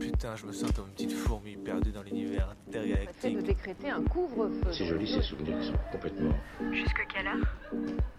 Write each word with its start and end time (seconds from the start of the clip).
Putain, 0.00 0.36
je 0.36 0.46
me 0.46 0.52
sens 0.52 0.70
comme 0.72 0.86
une 0.86 0.92
petite 0.92 1.12
fourmi 1.12 1.56
perdue 1.56 1.90
dans 1.92 2.02
l'univers 2.02 2.54
intergalactique. 2.68 3.36
de 3.36 3.42
décréter 3.42 3.90
un 3.90 4.02
couvre-feu. 4.02 4.72
C'est 4.72 4.84
joli 4.86 5.06
ces 5.06 5.22
souvenirs 5.22 5.58
qui 5.60 5.66
sont 5.68 5.78
complètement. 5.92 6.34
Jusque 6.72 7.06
quelle 7.12 7.26
heure? 7.26 7.46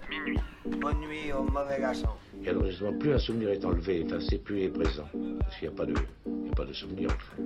Minuit. 0.09 0.39
Bonne 0.79 0.99
nuit 0.99 1.31
au 1.33 1.43
mauvais 1.43 1.79
garçon. 1.79 2.09
Et 2.43 2.49
alors 2.49 2.65
justement, 2.65 2.93
plus 2.97 3.13
un 3.13 3.19
souvenir 3.19 3.49
est 3.49 3.63
enlevé, 3.65 4.01
effacé, 4.01 4.37
plus 4.39 4.59
il 4.59 4.63
est 4.65 4.69
présent. 4.69 5.07
Parce 5.39 5.57
qu'il 5.57 5.67
n'y 5.69 5.73
a 5.73 5.77
pas 5.77 5.85
de, 5.85 5.93
il 6.25 6.33
n'y 6.43 6.49
a 6.49 6.55
pas 6.55 6.65
de 6.65 6.73
souvenir 6.73 7.09
en 7.09 7.13
fait. 7.13 7.41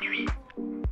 Minuit. 0.00 0.26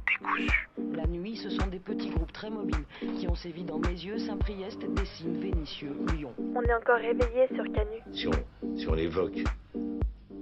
Décousu. 0.06 0.68
La 0.94 1.06
nuit, 1.06 1.36
ce 1.36 1.50
sont 1.50 1.66
des 1.68 1.78
petits 1.78 2.10
groupes 2.10 2.32
très 2.32 2.50
mobiles 2.50 2.84
qui 3.18 3.26
ont 3.28 3.34
sévi 3.34 3.64
dans 3.64 3.78
Mézieux, 3.78 4.18
Saint-Priest, 4.18 4.80
Dessines, 4.94 5.40
Vénissieux, 5.40 5.96
Lyon. 6.16 6.32
On 6.54 6.62
est 6.62 6.74
encore 6.74 6.96
réveillé 6.98 7.46
sur 7.54 7.64
Canu. 7.72 7.98
Si 8.12 8.26
on, 8.28 8.76
si 8.76 8.88
on 8.88 8.94
l'évoque, 8.94 9.42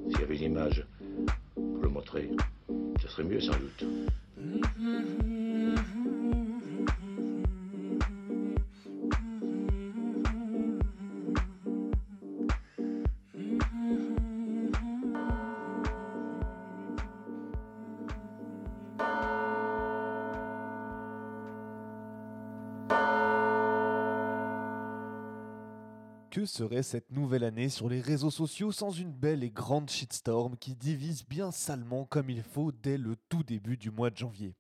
s'il 0.09 0.21
y 0.21 0.23
avait 0.23 0.37
une 0.37 0.53
image 0.53 0.87
le 1.83 1.89
montrer, 1.89 2.31
ce 3.01 3.09
serait 3.09 3.25
mieux 3.25 3.41
sans 3.41 3.53
doute. 3.53 3.85
Cette 26.83 27.11
nouvelle 27.11 27.45
année 27.45 27.71
sur 27.71 27.89
les 27.89 28.03
réseaux 28.03 28.31
sociaux 28.31 28.71
sans 28.71 28.91
une 28.91 29.13
belle 29.13 29.43
et 29.43 29.51
grande 29.51 29.89
shitstorm 29.89 30.57
qui 30.59 30.75
divise 30.75 31.25
bien 31.27 31.51
salement 31.53 32.05
comme 32.05 32.29
il 32.29 32.43
faut 32.43 32.71
dès 32.71 32.99
le 32.99 33.17
tout 33.31 33.43
début 33.43 33.79
du 33.79 33.91
mois 33.91 34.11
de 34.11 34.19
janvier 34.19 34.55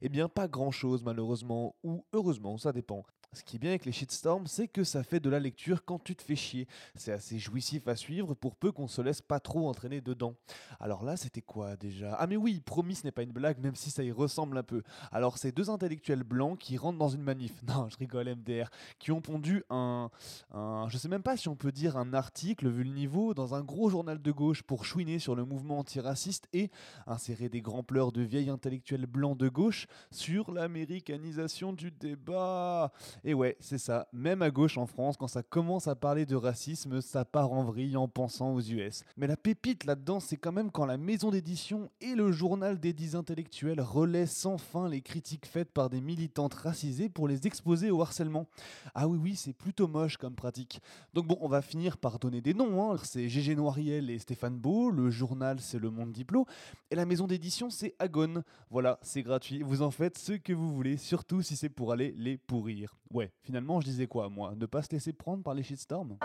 Eh 0.00 0.08
bien 0.08 0.28
pas 0.28 0.48
grand 0.48 0.70
chose 0.70 1.02
malheureusement, 1.04 1.76
ou 1.84 2.06
heureusement, 2.14 2.56
ça 2.56 2.72
dépend. 2.72 3.04
Ce 3.34 3.42
qui 3.42 3.56
est 3.56 3.58
bien 3.58 3.70
avec 3.70 3.86
les 3.86 3.92
shitstorms, 3.92 4.46
c'est 4.46 4.68
que 4.68 4.84
ça 4.84 5.02
fait 5.02 5.18
de 5.18 5.30
la 5.30 5.40
lecture 5.40 5.86
quand 5.86 5.98
tu 5.98 6.14
te 6.14 6.22
fais 6.22 6.36
chier. 6.36 6.68
C'est 6.94 7.12
assez 7.12 7.38
jouissif 7.38 7.88
à 7.88 7.96
suivre 7.96 8.34
pour 8.34 8.56
peu 8.56 8.72
qu'on 8.72 8.88
se 8.88 9.00
laisse 9.00 9.22
pas 9.22 9.40
trop 9.40 9.70
entraîner 9.70 10.02
dedans. 10.02 10.34
Alors 10.80 11.02
là, 11.02 11.16
c'était 11.16 11.40
quoi 11.40 11.76
déjà? 11.76 12.14
Ah 12.18 12.26
mais 12.26 12.36
oui, 12.36 12.60
promis, 12.60 12.94
ce 12.94 13.04
n'est 13.04 13.10
pas 13.12 13.22
une 13.22 13.32
blague, 13.32 13.58
même 13.58 13.74
si 13.74 13.90
ça 13.90 14.02
y 14.02 14.12
ressemble 14.12 14.58
un 14.58 14.62
peu. 14.62 14.82
Alors 15.10 15.38
c'est 15.38 15.50
deux 15.50 15.70
intellectuels 15.70 16.24
blancs 16.24 16.58
qui 16.58 16.76
rentrent 16.76 16.98
dans 16.98 17.08
une 17.08 17.22
manif. 17.22 17.52
Non, 17.72 17.88
je 17.88 17.96
rigole, 17.96 18.28
MDR. 18.28 18.68
Qui 18.98 19.12
ont 19.12 19.22
pondu 19.22 19.64
un, 19.70 20.10
un 20.50 20.86
je 20.90 20.98
sais 20.98 21.08
même 21.08 21.22
pas 21.22 21.38
si 21.38 21.48
on 21.48 21.56
peut 21.56 21.72
dire 21.72 21.96
un 21.96 22.12
article, 22.12 22.68
vu 22.68 22.84
le 22.84 22.92
niveau, 22.92 23.32
dans 23.32 23.54
un 23.54 23.62
gros 23.62 23.88
journal 23.88 24.20
de 24.20 24.30
gauche 24.30 24.62
pour 24.62 24.84
chouiner 24.84 25.18
sur 25.18 25.34
le 25.34 25.46
mouvement 25.46 25.78
antiraciste 25.78 26.48
et 26.52 26.70
insérer 27.06 27.48
des 27.48 27.62
grands 27.62 27.82
pleurs 27.82 28.12
de 28.12 28.20
vieilles 28.20 28.50
intellectuels 28.50 29.06
blancs 29.06 29.38
de 29.38 29.48
gauche 29.48 29.86
sur 30.10 30.52
l'américanisation 30.52 31.72
du 31.72 31.90
débat. 31.90 32.92
Et 33.24 33.34
ouais, 33.34 33.56
c'est 33.60 33.78
ça. 33.78 34.08
Même 34.12 34.42
à 34.42 34.50
gauche 34.50 34.76
en 34.78 34.86
France, 34.86 35.16
quand 35.16 35.28
ça 35.28 35.44
commence 35.44 35.86
à 35.86 35.94
parler 35.94 36.26
de 36.26 36.34
racisme, 36.34 37.00
ça 37.00 37.24
part 37.24 37.52
en 37.52 37.62
vrille 37.62 37.96
en 37.96 38.08
pensant 38.08 38.52
aux 38.52 38.60
US. 38.60 39.04
Mais 39.16 39.28
la 39.28 39.36
pépite 39.36 39.84
là-dedans, 39.84 40.18
c'est 40.18 40.36
quand 40.36 40.50
même 40.50 40.72
quand 40.72 40.86
la 40.86 40.96
maison 40.96 41.30
d'édition 41.30 41.88
et 42.00 42.16
le 42.16 42.32
journal 42.32 42.80
des 42.80 42.92
dix 42.92 43.14
intellectuels 43.14 43.80
relaient 43.80 44.26
sans 44.26 44.58
fin 44.58 44.88
les 44.88 45.02
critiques 45.02 45.46
faites 45.46 45.70
par 45.70 45.88
des 45.88 46.00
militantes 46.00 46.54
racisées 46.54 47.08
pour 47.08 47.28
les 47.28 47.46
exposer 47.46 47.92
au 47.92 48.02
harcèlement. 48.02 48.48
Ah 48.96 49.06
oui, 49.06 49.18
oui, 49.22 49.36
c'est 49.36 49.52
plutôt 49.52 49.86
moche 49.86 50.16
comme 50.16 50.34
pratique. 50.34 50.80
Donc 51.14 51.28
bon, 51.28 51.38
on 51.40 51.48
va 51.48 51.62
finir 51.62 51.98
par 51.98 52.18
donner 52.18 52.40
des 52.40 52.54
noms. 52.54 52.92
Hein. 52.92 52.96
C'est 53.04 53.28
Gégé 53.28 53.54
Noiriel 53.54 54.10
et 54.10 54.18
Stéphane 54.18 54.58
Beau. 54.58 54.90
Le 54.90 55.10
journal, 55.10 55.60
c'est 55.60 55.78
Le 55.78 55.90
Monde 55.90 56.10
Diplo. 56.10 56.44
Et 56.90 56.96
la 56.96 57.06
maison 57.06 57.28
d'édition, 57.28 57.70
c'est 57.70 57.94
Agone. 58.00 58.42
Voilà, 58.68 58.98
c'est 59.02 59.22
gratuit. 59.22 59.62
Vous 59.62 59.82
en 59.82 59.92
faites 59.92 60.18
ce 60.18 60.32
que 60.32 60.52
vous 60.52 60.74
voulez, 60.74 60.96
surtout 60.96 61.40
si 61.40 61.54
c'est 61.54 61.68
pour 61.68 61.92
aller 61.92 62.12
les 62.16 62.36
pourrir. 62.36 62.96
Ouais, 63.12 63.30
finalement, 63.42 63.80
je 63.80 63.86
disais 63.86 64.06
quoi, 64.06 64.28
moi? 64.30 64.54
Ne 64.56 64.64
pas 64.64 64.82
se 64.82 64.90
laisser 64.90 65.12
prendre 65.12 65.42
par 65.42 65.52
les 65.54 65.62
shitstorms? 65.62 66.16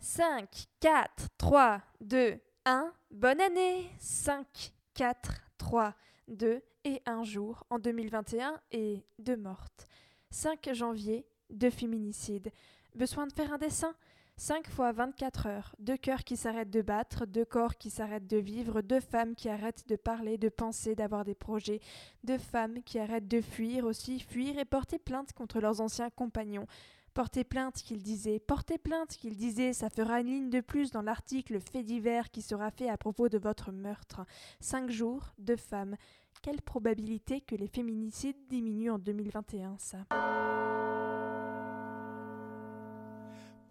5, 0.00 0.66
4, 0.80 1.28
3, 1.38 1.82
2, 2.00 2.40
1. 2.64 2.92
Bonne 3.10 3.40
année 3.40 3.88
5, 3.98 4.72
4, 4.94 5.32
3, 5.56 5.94
2 6.28 6.60
et 6.84 7.00
1 7.06 7.22
jour 7.22 7.64
en 7.70 7.78
2021 7.78 8.60
et 8.72 9.04
deux 9.18 9.36
mortes. 9.36 9.86
5 10.30 10.72
janvier, 10.72 11.24
deux 11.50 11.70
féminicides. 11.70 12.50
Besoin 12.94 13.26
de 13.26 13.32
faire 13.32 13.52
un 13.52 13.58
dessin? 13.58 13.94
5 14.38 14.70
fois 14.70 14.92
24 14.92 15.46
heures, 15.46 15.74
deux 15.80 15.96
cœurs 15.96 16.22
qui 16.22 16.36
s'arrêtent 16.36 16.70
de 16.70 16.80
battre, 16.80 17.26
deux 17.26 17.44
corps 17.44 17.74
qui 17.74 17.90
s'arrêtent 17.90 18.28
de 18.28 18.36
vivre, 18.36 18.82
deux 18.82 19.00
femmes 19.00 19.34
qui 19.34 19.48
arrêtent 19.48 19.88
de 19.88 19.96
parler, 19.96 20.38
de 20.38 20.48
penser, 20.48 20.94
d'avoir 20.94 21.24
des 21.24 21.34
projets, 21.34 21.80
deux 22.22 22.38
femmes 22.38 22.80
qui 22.84 23.00
arrêtent 23.00 23.26
de 23.26 23.40
fuir 23.40 23.84
aussi, 23.84 24.20
fuir 24.20 24.56
et 24.56 24.64
porter 24.64 25.00
plainte 25.00 25.32
contre 25.32 25.60
leurs 25.60 25.80
anciens 25.80 26.08
compagnons. 26.10 26.68
Porter 27.14 27.42
plainte, 27.42 27.82
qu'il 27.82 28.00
disait, 28.00 28.38
porter 28.38 28.78
plainte, 28.78 29.16
qu'il 29.16 29.36
disait, 29.36 29.72
ça 29.72 29.90
fera 29.90 30.20
une 30.20 30.28
ligne 30.28 30.50
de 30.50 30.60
plus 30.60 30.92
dans 30.92 31.02
l'article 31.02 31.58
fait 31.58 31.82
divers 31.82 32.30
qui 32.30 32.40
sera 32.40 32.70
fait 32.70 32.88
à 32.88 32.96
propos 32.96 33.28
de 33.28 33.38
votre 33.38 33.72
meurtre. 33.72 34.20
Cinq 34.60 34.88
jours, 34.88 35.34
deux 35.38 35.56
femmes. 35.56 35.96
Quelle 36.42 36.62
probabilité 36.62 37.40
que 37.40 37.56
les 37.56 37.66
féminicides 37.66 38.46
diminuent 38.48 38.92
en 38.92 38.98
2021, 39.00 39.78
ça? 39.78 41.07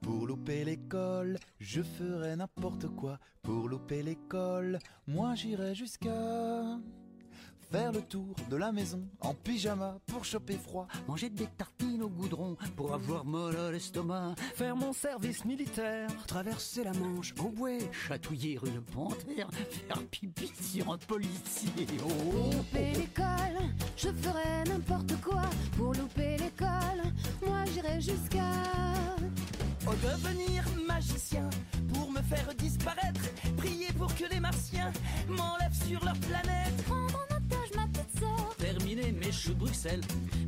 Pour 0.02 0.28
louper 0.28 0.64
l'école, 0.64 1.38
je 1.60 1.82
ferai 1.82 2.36
n'importe 2.36 2.88
quoi. 2.88 3.20
Pour 3.42 3.68
louper 3.68 4.04
l'école, 4.04 4.80
moi 5.08 5.36
j'irai 5.36 5.74
jusqu'à 5.76 6.78
faire 7.72 7.92
le 7.92 8.02
tour 8.02 8.36
de 8.50 8.56
la 8.56 8.72
maison 8.72 9.04
en 9.20 9.34
pyjama 9.34 9.98
pour 10.06 10.24
choper 10.24 10.58
froid. 10.58 10.88
Manger 11.08 11.30
des 11.30 11.48
tartines 11.48 12.02
au 12.02 12.10
goudron 12.10 12.56
pour 12.76 12.94
avoir 12.94 13.26
mal 13.26 13.56
à 13.58 13.72
l'estomac. 13.72 14.36
Faire 14.56 14.76
mon 14.76 14.94
service 14.94 15.44
militaire. 15.46 16.10
Traverser 16.28 16.84
la 16.84 16.94
Manche 16.94 17.34
au 17.40 17.50
bouet. 17.50 17.80
Chatouiller 17.92 18.60
une 18.66 18.82
panthère. 18.82 19.50
Faire 19.52 20.04
pipi 20.10 20.52
sur 20.62 20.92
un 20.92 20.98
policier. 20.98 21.88
Oh. 22.04 22.08
Pour 22.08 22.54
louper 22.54 22.94
l'école, 22.94 23.60
je 23.96 24.10
ferai 24.10 24.64
n'importe 24.68 25.20
quoi. 25.22 25.44
Pour 25.76 25.94
louper 25.94 26.38
l'école, 26.38 27.04
moi 27.46 27.66
j'irai 27.74 28.00
jusqu'à 28.00 28.54
Oh, 29.90 29.94
devenir 30.04 30.66
magicien 30.86 31.50
pour 31.94 32.12
me 32.12 32.22
faire 32.22 32.54
disparaître. 32.56 33.22
Prier 33.56 33.88
pour 33.98 34.14
que 34.14 34.26
les 34.30 34.42
martiens 34.42 34.92
m'enlèvent 35.30 35.82
sur 35.88 36.04
leur 36.04 36.18
planète. 36.20 36.84
Prendre 36.86 37.16
en 37.16 37.36
otage 37.36 37.74
ma 37.74 37.88
petite 37.88 38.20
sœur. 38.20 38.56
Terminer 38.58 39.14
mes 39.14 39.32
choux 39.32 39.54
de 39.54 39.60
Bruxelles. 39.60 40.02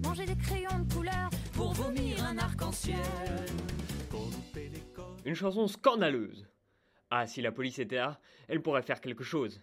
Manger 0.04 0.26
des 0.26 0.36
crayons 0.36 0.80
de 0.80 0.94
couleur 0.94 1.30
pour 1.54 1.72
vomir 1.72 2.22
un 2.26 2.38
arc-en-ciel. 2.38 2.98
Une 5.24 5.36
chanson 5.36 5.68
scandaleuse. 5.68 6.46
Ah, 7.10 7.26
si 7.26 7.42
la 7.42 7.54
police 7.54 7.80
était 7.80 7.96
là, 7.96 8.20
elle 8.50 8.62
pourrait 8.62 8.82
faire 8.82 9.00
quelque 9.00 9.24
chose. 9.24 9.62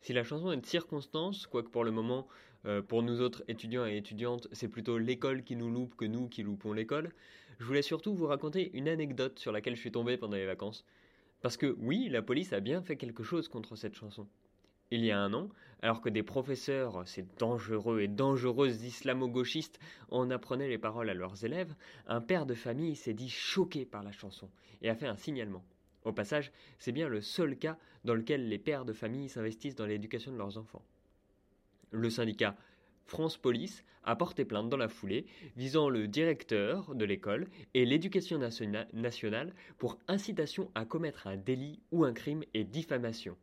Si 0.00 0.12
la 0.12 0.22
chanson 0.22 0.52
est 0.52 0.56
de 0.56 0.66
circonstance, 0.66 1.48
quoique 1.48 1.70
pour 1.70 1.82
le 1.82 1.90
moment, 1.90 2.28
euh, 2.66 2.82
pour 2.82 3.02
nous 3.02 3.20
autres 3.20 3.42
étudiants 3.48 3.86
et 3.86 3.96
étudiantes, 3.96 4.46
c'est 4.52 4.68
plutôt 4.68 4.96
l'école 4.96 5.42
qui 5.42 5.56
nous 5.56 5.70
loupe 5.70 5.96
que 5.96 6.04
nous 6.04 6.28
qui 6.28 6.42
loupons 6.42 6.72
l'école, 6.72 7.10
je 7.60 7.64
voulais 7.66 7.82
surtout 7.82 8.14
vous 8.14 8.26
raconter 8.26 8.70
une 8.72 8.88
anecdote 8.88 9.38
sur 9.38 9.52
laquelle 9.52 9.76
je 9.76 9.80
suis 9.80 9.92
tombé 9.92 10.16
pendant 10.16 10.36
les 10.36 10.46
vacances. 10.46 10.86
Parce 11.42 11.58
que 11.58 11.76
oui, 11.78 12.08
la 12.08 12.22
police 12.22 12.54
a 12.54 12.60
bien 12.60 12.82
fait 12.82 12.96
quelque 12.96 13.22
chose 13.22 13.48
contre 13.48 13.76
cette 13.76 13.94
chanson. 13.94 14.26
Il 14.90 15.04
y 15.04 15.10
a 15.10 15.20
un 15.20 15.34
an, 15.34 15.50
alors 15.82 16.00
que 16.00 16.08
des 16.08 16.22
professeurs, 16.22 17.06
ces 17.06 17.22
dangereux 17.38 18.00
et 18.00 18.08
dangereuses 18.08 18.82
islamo-gauchistes, 18.82 19.78
en 20.10 20.30
apprenaient 20.30 20.68
les 20.68 20.78
paroles 20.78 21.10
à 21.10 21.14
leurs 21.14 21.44
élèves, 21.44 21.74
un 22.06 22.22
père 22.22 22.46
de 22.46 22.54
famille 22.54 22.96
s'est 22.96 23.14
dit 23.14 23.28
choqué 23.28 23.84
par 23.84 24.02
la 24.02 24.10
chanson 24.10 24.48
et 24.80 24.88
a 24.88 24.94
fait 24.94 25.06
un 25.06 25.16
signalement. 25.16 25.62
Au 26.04 26.12
passage, 26.12 26.52
c'est 26.78 26.92
bien 26.92 27.08
le 27.08 27.20
seul 27.20 27.58
cas 27.58 27.76
dans 28.04 28.14
lequel 28.14 28.48
les 28.48 28.58
pères 28.58 28.86
de 28.86 28.94
famille 28.94 29.28
s'investissent 29.28 29.76
dans 29.76 29.86
l'éducation 29.86 30.32
de 30.32 30.38
leurs 30.38 30.56
enfants. 30.56 30.82
Le 31.90 32.08
syndicat 32.08 32.56
France 33.10 33.36
Police 33.36 33.82
a 34.04 34.14
porté 34.14 34.44
plainte 34.44 34.68
dans 34.68 34.76
la 34.76 34.88
foulée 34.88 35.26
visant 35.56 35.88
le 35.88 36.06
directeur 36.06 36.94
de 36.94 37.04
l'école 37.04 37.48
et 37.74 37.84
l'éducation 37.84 38.38
nationale 38.38 39.52
pour 39.78 39.98
incitation 40.06 40.70
à 40.76 40.84
commettre 40.84 41.26
un 41.26 41.36
délit 41.36 41.80
ou 41.90 42.04
un 42.04 42.12
crime 42.12 42.44
et 42.54 42.62
diffamation. 42.62 43.36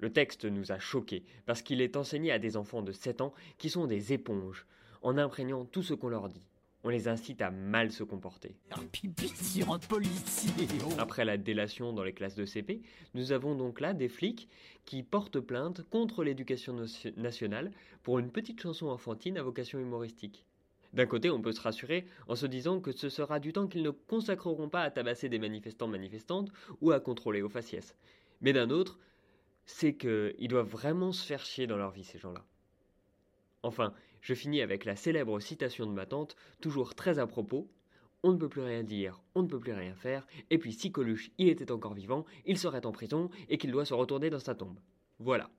Le 0.00 0.12
texte 0.12 0.44
nous 0.44 0.72
a 0.72 0.80
choqués 0.80 1.22
parce 1.46 1.62
qu'il 1.62 1.80
est 1.80 1.96
enseigné 1.96 2.32
à 2.32 2.40
des 2.40 2.56
enfants 2.56 2.82
de 2.82 2.90
7 2.90 3.20
ans 3.20 3.32
qui 3.58 3.70
sont 3.70 3.86
des 3.86 4.12
éponges, 4.12 4.66
en 5.02 5.18
imprégnant 5.18 5.64
tout 5.64 5.84
ce 5.84 5.94
qu'on 5.94 6.08
leur 6.08 6.28
dit. 6.28 6.42
On 6.84 6.90
les 6.90 7.08
incite 7.08 7.42
à 7.42 7.50
mal 7.50 7.90
se 7.90 8.04
comporter. 8.04 8.54
Un 8.70 8.84
pipi 8.84 9.28
sur 9.28 9.72
un 9.72 9.78
policier. 9.78 10.68
Oh. 10.86 10.92
Après 10.98 11.24
la 11.24 11.36
délation 11.36 11.92
dans 11.92 12.04
les 12.04 12.12
classes 12.12 12.36
de 12.36 12.44
CP, 12.44 12.82
nous 13.14 13.32
avons 13.32 13.56
donc 13.56 13.80
là 13.80 13.94
des 13.94 14.08
flics 14.08 14.48
qui 14.84 15.02
portent 15.02 15.40
plainte 15.40 15.82
contre 15.90 16.22
l'éducation 16.22 16.76
nationale 17.16 17.72
pour 18.02 18.20
une 18.20 18.30
petite 18.30 18.60
chanson 18.62 18.86
enfantine 18.86 19.38
à 19.38 19.42
vocation 19.42 19.80
humoristique. 19.80 20.46
D'un 20.92 21.06
côté, 21.06 21.30
on 21.30 21.42
peut 21.42 21.52
se 21.52 21.60
rassurer 21.60 22.06
en 22.28 22.36
se 22.36 22.46
disant 22.46 22.80
que 22.80 22.92
ce 22.92 23.08
sera 23.08 23.40
du 23.40 23.52
temps 23.52 23.66
qu'ils 23.66 23.82
ne 23.82 23.90
consacreront 23.90 24.68
pas 24.68 24.82
à 24.82 24.90
tabasser 24.90 25.28
des 25.28 25.38
manifestants 25.38 25.88
manifestantes 25.88 26.50
ou 26.80 26.92
à 26.92 27.00
contrôler 27.00 27.42
aux 27.42 27.48
faciès. 27.48 27.94
Mais 28.40 28.52
d'un 28.52 28.70
autre, 28.70 28.98
c'est 29.66 29.94
qu'ils 29.94 30.48
doivent 30.48 30.68
vraiment 30.68 31.12
se 31.12 31.26
faire 31.26 31.44
chier 31.44 31.66
dans 31.66 31.76
leur 31.76 31.90
vie, 31.90 32.04
ces 32.04 32.18
gens-là. 32.18 32.44
Enfin, 33.62 33.92
je 34.20 34.34
finis 34.34 34.60
avec 34.60 34.84
la 34.84 34.96
célèbre 34.96 35.40
citation 35.40 35.86
de 35.86 35.92
ma 35.92 36.06
tante, 36.06 36.36
toujours 36.60 36.94
très 36.94 37.18
à 37.18 37.26
propos. 37.26 37.70
On 38.22 38.32
ne 38.32 38.36
peut 38.36 38.48
plus 38.48 38.62
rien 38.62 38.82
dire, 38.82 39.20
on 39.34 39.42
ne 39.42 39.48
peut 39.48 39.60
plus 39.60 39.72
rien 39.72 39.94
faire, 39.94 40.26
et 40.50 40.58
puis 40.58 40.72
si 40.72 40.90
Coluche, 40.90 41.30
il 41.38 41.48
était 41.48 41.70
encore 41.70 41.94
vivant, 41.94 42.24
il 42.46 42.58
serait 42.58 42.84
en 42.84 42.92
prison 42.92 43.30
et 43.48 43.58
qu'il 43.58 43.70
doit 43.70 43.84
se 43.84 43.94
retourner 43.94 44.28
dans 44.28 44.40
sa 44.40 44.56
tombe. 44.56 44.80
Voilà. 45.20 45.50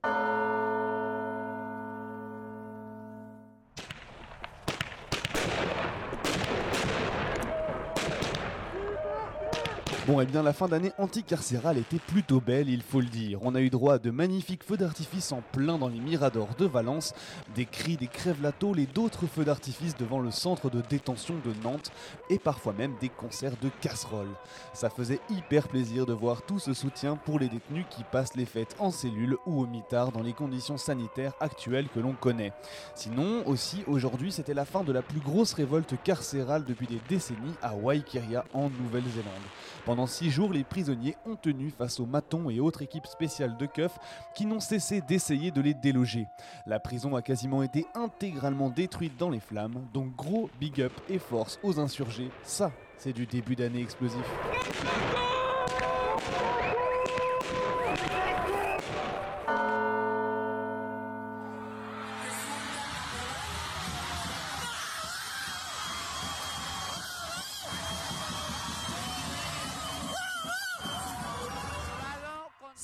Bon, 10.09 10.21
et 10.21 10.25
bien 10.25 10.41
la 10.41 10.53
fin 10.53 10.67
d'année 10.67 10.91
anticarcérale 10.97 11.77
était 11.77 11.99
plutôt 11.99 12.41
belle, 12.41 12.67
il 12.67 12.81
faut 12.81 12.99
le 12.99 13.05
dire. 13.05 13.37
On 13.43 13.53
a 13.53 13.61
eu 13.61 13.69
droit 13.69 13.93
à 13.93 13.99
de 13.99 14.09
magnifiques 14.09 14.63
feux 14.63 14.75
d'artifice 14.75 15.31
en 15.31 15.43
plein 15.51 15.77
dans 15.77 15.87
les 15.87 15.99
miradors 15.99 16.55
de 16.57 16.65
Valence, 16.65 17.13
des 17.53 17.67
cris, 17.67 17.95
des 17.95 18.07
crèves 18.07 18.43
et 18.79 18.85
d'autres 18.87 19.27
feux 19.27 19.45
d'artifice 19.45 19.95
devant 19.95 20.19
le 20.19 20.31
centre 20.31 20.71
de 20.71 20.81
détention 20.81 21.35
de 21.45 21.53
Nantes, 21.63 21.91
et 22.31 22.39
parfois 22.39 22.73
même 22.73 22.95
des 22.99 23.09
concerts 23.09 23.53
de 23.61 23.69
casseroles. 23.81 24.33
Ça 24.73 24.89
faisait 24.89 25.19
hyper 25.29 25.67
plaisir 25.67 26.07
de 26.07 26.13
voir 26.13 26.41
tout 26.41 26.57
ce 26.57 26.73
soutien 26.73 27.15
pour 27.15 27.37
les 27.37 27.47
détenus 27.47 27.85
qui 27.91 28.03
passent 28.03 28.35
les 28.35 28.47
fêtes 28.47 28.75
en 28.79 28.89
cellule 28.89 29.37
ou 29.45 29.61
au 29.61 29.67
mitard 29.67 30.11
dans 30.11 30.23
les 30.23 30.33
conditions 30.33 30.79
sanitaires 30.79 31.33
actuelles 31.39 31.87
que 31.93 31.99
l'on 31.99 32.13
connaît. 32.13 32.53
Sinon, 32.95 33.43
aussi, 33.45 33.83
aujourd'hui, 33.85 34.31
c'était 34.31 34.55
la 34.55 34.65
fin 34.65 34.83
de 34.83 34.91
la 34.91 35.03
plus 35.03 35.19
grosse 35.19 35.53
révolte 35.53 36.01
carcérale 36.03 36.65
depuis 36.65 36.87
des 36.87 36.99
décennies 37.07 37.53
à 37.61 37.75
Waikiria 37.75 38.43
en 38.55 38.71
Nouvelle-Zélande. 38.71 39.98
Six 40.07 40.29
jours, 40.29 40.53
les 40.53 40.63
prisonniers 40.63 41.15
ont 41.25 41.35
tenu 41.35 41.71
face 41.71 41.99
aux 41.99 42.05
matons 42.05 42.49
et 42.49 42.59
autres 42.59 42.81
équipes 42.81 43.07
spéciales 43.07 43.57
de 43.57 43.65
keufs 43.65 43.97
qui 44.35 44.45
n'ont 44.45 44.59
cessé 44.59 45.01
d'essayer 45.01 45.51
de 45.51 45.61
les 45.61 45.73
déloger. 45.73 46.27
La 46.65 46.79
prison 46.79 47.15
a 47.15 47.21
quasiment 47.21 47.63
été 47.63 47.85
intégralement 47.95 48.69
détruite 48.69 49.17
dans 49.17 49.29
les 49.29 49.39
flammes, 49.39 49.87
donc 49.93 50.15
gros 50.15 50.49
big 50.59 50.81
up 50.81 50.93
et 51.09 51.19
force 51.19 51.59
aux 51.63 51.79
insurgés, 51.79 52.31
ça 52.43 52.71
c'est 52.97 53.13
du 53.13 53.25
début 53.25 53.55
d'année 53.55 53.81
explosif. 53.81 54.25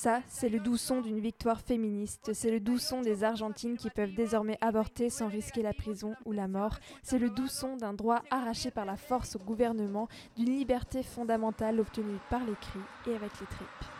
Ça, 0.05 0.21
c'est 0.27 0.49
le 0.49 0.59
doux 0.59 0.77
son 0.77 1.01
d'une 1.01 1.19
victoire 1.19 1.59
féministe. 1.61 2.29
C'est 2.35 2.51
le 2.51 2.59
doux 2.59 2.77
son 2.77 3.01
des 3.01 3.23
Argentines 3.23 3.75
qui 3.75 3.89
peuvent 3.89 4.13
désormais 4.13 4.59
avorter 4.61 5.09
sans 5.09 5.27
risquer 5.27 5.63
la 5.63 5.73
prison 5.73 6.13
ou 6.25 6.31
la 6.31 6.47
mort. 6.47 6.77
C'est 7.01 7.17
le 7.17 7.31
doux 7.31 7.47
son 7.47 7.75
d'un 7.75 7.93
droit 7.93 8.21
arraché 8.29 8.69
par 8.69 8.85
la 8.85 8.97
force 8.97 9.35
au 9.35 9.39
gouvernement, 9.39 10.07
d'une 10.37 10.55
liberté 10.59 11.01
fondamentale 11.01 11.79
obtenue 11.79 12.19
par 12.29 12.45
les 12.45 12.53
cris 12.53 13.09
et 13.11 13.15
avec 13.15 13.31
les 13.41 13.47
tripes. 13.47 13.94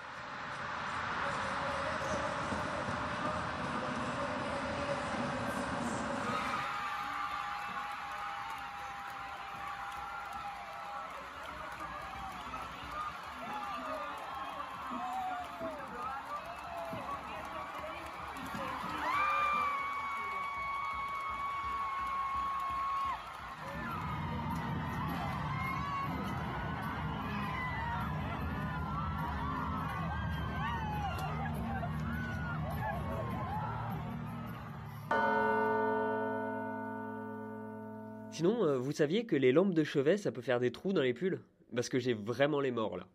Sinon, 38.36 38.66
euh, 38.66 38.78
vous 38.78 38.92
saviez 38.92 39.26
que 39.26 39.38
les 39.38 39.54
lampes 39.54 39.74
de 39.74 39.86
chevet, 39.86 40.18
ça 40.18 40.30
peut 40.30 40.42
faire 40.42 40.60
des 40.60 40.70
trous 40.70 40.92
dans 40.92 41.02
les 41.02 41.14
pulls? 41.14 41.40
Parce 41.74 41.88
que 41.88 42.00
j'ai 42.00 42.14
vraiment 42.14 42.60
les 42.60 42.70
morts 42.70 42.98
là. 42.98 43.08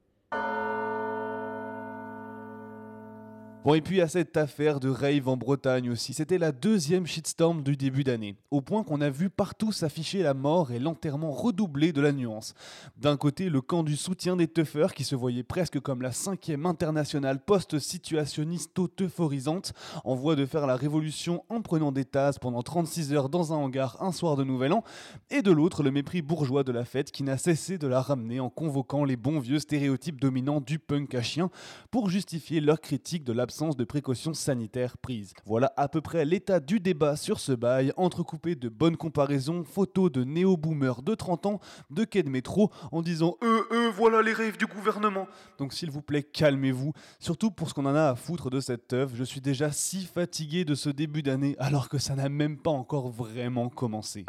Bon, 3.62 3.74
et 3.74 3.82
puis 3.82 4.00
à 4.00 4.08
cette 4.08 4.38
affaire 4.38 4.80
de 4.80 4.88
rave 4.88 5.28
en 5.28 5.36
Bretagne 5.36 5.90
aussi, 5.90 6.14
c'était 6.14 6.38
la 6.38 6.50
deuxième 6.50 7.06
shitstorm 7.06 7.62
du 7.62 7.76
début 7.76 8.04
d'année, 8.04 8.36
au 8.50 8.62
point 8.62 8.82
qu'on 8.82 9.02
a 9.02 9.10
vu 9.10 9.28
partout 9.28 9.70
s'afficher 9.70 10.22
la 10.22 10.32
mort 10.32 10.72
et 10.72 10.78
l'enterrement 10.78 11.30
redoublé 11.30 11.92
de 11.92 12.00
la 12.00 12.12
nuance. 12.12 12.54
D'un 12.96 13.18
côté, 13.18 13.50
le 13.50 13.60
camp 13.60 13.82
du 13.82 13.96
soutien 13.96 14.34
des 14.34 14.48
tuffers, 14.48 14.94
qui 14.94 15.04
se 15.04 15.14
voyait 15.14 15.42
presque 15.42 15.78
comme 15.78 16.00
la 16.00 16.10
cinquième 16.10 16.64
internationale 16.64 17.44
post-situationisto-euphorisante, 17.44 19.74
en 20.04 20.14
voie 20.14 20.36
de 20.36 20.46
faire 20.46 20.66
la 20.66 20.76
révolution 20.76 21.44
en 21.50 21.60
prenant 21.60 21.92
des 21.92 22.06
tasses 22.06 22.38
pendant 22.38 22.62
36 22.62 23.12
heures 23.12 23.28
dans 23.28 23.52
un 23.52 23.56
hangar 23.56 24.02
un 24.02 24.12
soir 24.12 24.36
de 24.36 24.44
Nouvel 24.44 24.72
An, 24.72 24.84
et 25.28 25.42
de 25.42 25.50
l'autre, 25.50 25.82
le 25.82 25.90
mépris 25.90 26.22
bourgeois 26.22 26.64
de 26.64 26.72
la 26.72 26.86
fête 26.86 27.12
qui 27.12 27.24
n'a 27.24 27.36
cessé 27.36 27.76
de 27.76 27.88
la 27.88 28.00
ramener 28.00 28.40
en 28.40 28.48
convoquant 28.48 29.04
les 29.04 29.16
bons 29.16 29.38
vieux 29.38 29.58
stéréotypes 29.58 30.18
dominants 30.18 30.62
du 30.62 30.78
punk 30.78 31.14
à 31.14 31.20
chien 31.20 31.50
pour 31.90 32.08
justifier 32.08 32.62
leur 32.62 32.80
critique 32.80 33.22
de 33.22 33.34
la 33.34 33.49
de 33.50 33.84
précautions 33.84 34.32
sanitaires 34.32 34.96
prises. 34.96 35.32
Voilà 35.44 35.72
à 35.76 35.88
peu 35.88 36.00
près 36.00 36.24
l'état 36.24 36.60
du 36.60 36.78
débat 36.78 37.16
sur 37.16 37.40
ce 37.40 37.50
bail, 37.50 37.92
entrecoupé 37.96 38.54
de 38.54 38.68
bonnes 38.68 38.96
comparaisons, 38.96 39.64
photos 39.64 40.10
de 40.12 40.22
néo-boomers 40.22 41.02
de 41.02 41.16
30 41.16 41.46
ans, 41.46 41.60
de 41.90 42.04
quai 42.04 42.22
de 42.22 42.30
métro, 42.30 42.70
en 42.92 43.02
disant 43.02 43.36
Euh, 43.42 43.62
euh, 43.72 43.90
voilà 43.90 44.22
les 44.22 44.32
rêves 44.32 44.56
du 44.56 44.66
gouvernement. 44.66 45.26
Donc 45.58 45.72
s'il 45.72 45.90
vous 45.90 46.00
plaît, 46.00 46.22
calmez-vous. 46.22 46.92
Surtout 47.18 47.50
pour 47.50 47.68
ce 47.68 47.74
qu'on 47.74 47.86
en 47.86 47.94
a 47.94 48.10
à 48.10 48.14
foutre 48.14 48.50
de 48.50 48.60
cette 48.60 48.92
œuvre, 48.92 49.16
je 49.16 49.24
suis 49.24 49.40
déjà 49.40 49.72
si 49.72 50.04
fatigué 50.04 50.64
de 50.64 50.76
ce 50.76 50.88
début 50.88 51.22
d'année, 51.22 51.56
alors 51.58 51.88
que 51.88 51.98
ça 51.98 52.14
n'a 52.14 52.28
même 52.28 52.56
pas 52.56 52.70
encore 52.70 53.08
vraiment 53.08 53.68
commencé. 53.68 54.26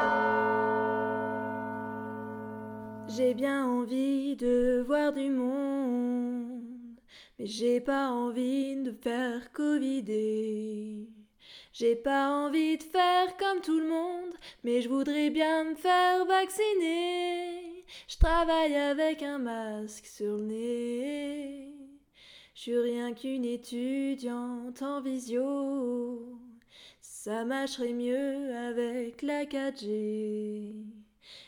J'ai 3.08 3.34
bien 3.34 3.66
envie 3.66 4.34
de 4.34 4.82
voir 4.84 5.12
du 5.12 5.30
monde. 5.30 6.81
Mais 7.38 7.46
j'ai 7.46 7.80
pas 7.80 8.10
envie 8.10 8.76
de 8.76 8.92
faire 8.92 9.52
covider. 9.52 11.08
J'ai 11.72 11.96
pas 11.96 12.28
envie 12.28 12.76
de 12.76 12.82
faire 12.82 13.36
comme 13.38 13.60
tout 13.60 13.80
le 13.80 13.88
monde, 13.88 14.34
mais 14.62 14.82
je 14.82 14.88
voudrais 14.88 15.30
bien 15.30 15.64
me 15.64 15.74
faire 15.74 16.26
vacciner. 16.26 17.84
Je 18.08 18.18
travaille 18.18 18.74
avec 18.74 19.22
un 19.22 19.38
masque 19.38 20.06
sur 20.06 20.36
le 20.36 20.44
nez. 20.44 21.74
Je 22.54 22.60
suis 22.60 22.78
rien 22.78 23.14
qu'une 23.14 23.44
étudiante 23.44 24.82
en 24.82 25.00
visio. 25.00 26.38
Ça 27.00 27.44
marcherait 27.44 27.92
mieux 27.92 28.54
avec 28.54 29.22
la 29.22 29.44
4G. 29.44 31.01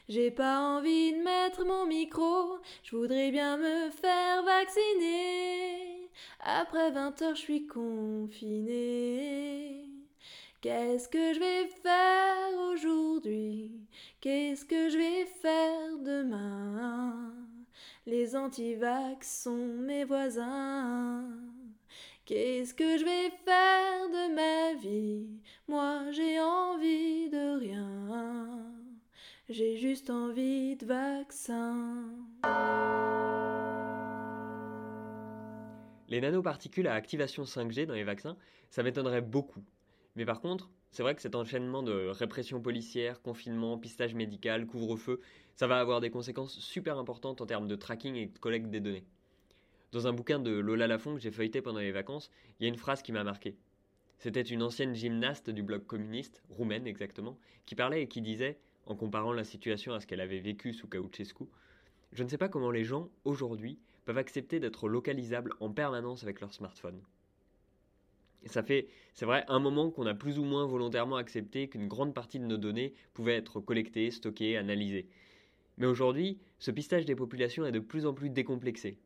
J'ai 0.07 0.31
pas 0.31 0.61
envie 0.61 1.13
de 1.15 1.23
mettre 1.23 1.65
mon 1.65 1.87
micro, 1.87 2.59
je 2.83 2.95
voudrais 2.95 3.31
bien 3.31 3.57
me 3.57 3.89
faire 3.89 4.43
vacciner. 4.43 6.11
Après 6.41 6.91
20 6.91 7.23
heures, 7.23 7.35
je 7.35 7.41
suis 7.41 7.67
confinée. 7.67 9.15
Qu'est-ce 10.61 11.09
que 11.09 11.33
je 11.33 11.41
vais 11.41 11.67
faire 11.83 12.53
aujourd'hui? 12.71 13.73
Qu'est-ce 14.21 14.67
que 14.67 14.91
je 14.91 14.99
vais 14.99 15.25
faire 15.25 15.99
demain? 15.99 17.33
Les 18.07 18.37
antivax 18.37 19.43
sont 19.45 19.79
mes 19.79 20.05
voisins. 20.05 21.25
Qu'est-ce 22.27 22.75
que 22.75 22.99
je 22.99 23.05
vais 23.05 23.31
faire 23.45 24.09
de 24.11 24.35
ma 24.35 24.75
vie? 24.81 25.29
Moi 25.67 26.11
j'ai 26.11 26.39
envie 26.41 27.31
de 27.31 27.59
rien. 27.59 28.84
J'ai 29.51 29.77
juste 29.77 30.09
envie 30.09 30.75
de 30.75 30.87
vaccin. 30.87 32.03
Les 36.09 36.23
nanoparticules 36.23 36.87
à 36.87 36.95
activation 36.95 37.43
5G 37.43 37.85
dans 37.85 37.93
les 37.93 38.05
vaccins, 38.05 38.39
ça 38.71 38.83
m'étonnerait 38.83 39.21
beaucoup. 39.21 39.63
Mais 40.17 40.25
par 40.25 40.41
contre, 40.41 40.71
c'est 40.93 41.03
vrai 41.03 41.15
que 41.15 41.21
cet 41.21 41.35
enchaînement 41.35 41.83
de 41.83 42.07
répression 42.07 42.63
policière, 42.63 43.21
confinement, 43.21 43.77
pistage 43.77 44.15
médical, 44.15 44.67
couvre-feu, 44.67 45.21
ça 45.57 45.67
va 45.67 45.79
avoir 45.79 46.01
des 46.01 46.09
conséquences 46.09 46.59
super 46.59 46.97
importantes 46.97 47.43
en 47.43 47.47
termes 47.47 47.69
de 47.69 47.77
tracking 47.77 48.15
et 48.15 48.27
de 48.29 48.39
collecte 48.39 48.71
des 48.71 48.81
données. 48.81 49.05
Dans 49.93 50.07
un 50.07 50.15
bouquin 50.15 50.39
de 50.39 50.53
Lola 50.53 50.87
Lafont 50.87 51.17
que 51.17 51.21
j'ai 51.21 51.31
feuilleté 51.31 51.61
pendant 51.61 51.81
les 51.81 51.93
vacances, 51.93 52.31
il 52.59 52.63
y 52.63 52.67
a 52.67 52.71
une 52.71 52.79
phrase 52.79 53.03
qui 53.03 53.13
m'a 53.13 53.25
marqué. 53.25 53.59
C'était 54.17 54.41
une 54.41 54.63
ancienne 54.63 54.95
gymnaste 54.95 55.51
du 55.51 55.63
bloc 55.63 55.87
communiste, 55.87 56.43
roumaine 56.49 56.87
exactement, 56.87 57.39
qui 57.67 57.75
parlait 57.75 58.05
et 58.05 58.09
qui 58.09 58.23
disait 58.23 58.59
en 58.87 58.95
comparant 58.95 59.33
la 59.33 59.45
situation 59.45 59.95
à 59.95 60.01
ce 60.01 60.07
qu'elle 60.07 60.21
avait 60.21 60.41
vécu 60.41 60.73
sous 60.73 60.89
Ceausescu, 60.93 61.45
je 62.13 62.23
ne 62.23 62.29
sais 62.29 62.39
pas 62.39 62.49
comment 62.49 62.71
les 62.71 62.85
gens, 62.85 63.11
aujourd'hui, 63.25 63.79
peuvent 64.05 64.19
accepter 64.19 64.61
d'être 64.61 64.89
localisables 64.89 65.53
en 65.61 65.71
permanence 65.71 66.23
avec 66.23 66.41
leur 66.41 66.53
smartphone. 66.53 67.01
Ça 68.47 68.63
fait, 68.63 68.89
c'est 69.15 69.25
vrai, 69.25 69.45
un 69.49 69.59
moment 69.59 69.91
qu'on 69.91 70.07
a 70.07 70.15
plus 70.15 70.39
ou 70.39 70.45
moins 70.45 70.67
volontairement 70.67 71.17
accepté 71.17 71.69
qu'une 71.69 71.89
grande 71.89 72.15
partie 72.15 72.39
de 72.39 72.45
nos 72.45 72.59
données 72.59 72.93
pouvaient 73.15 73.37
être 73.37 73.59
collectées, 73.61 74.11
stockées, 74.11 74.57
analysées. 74.57 75.09
Mais 75.79 75.87
aujourd'hui, 75.87 76.39
ce 76.59 76.71
pistage 76.71 77.07
des 77.07 77.17
populations 77.17 77.65
est 77.65 77.73
de 77.73 77.81
plus 77.81 78.07
en 78.07 78.13
plus 78.13 78.31
décomplexé. 78.31 78.99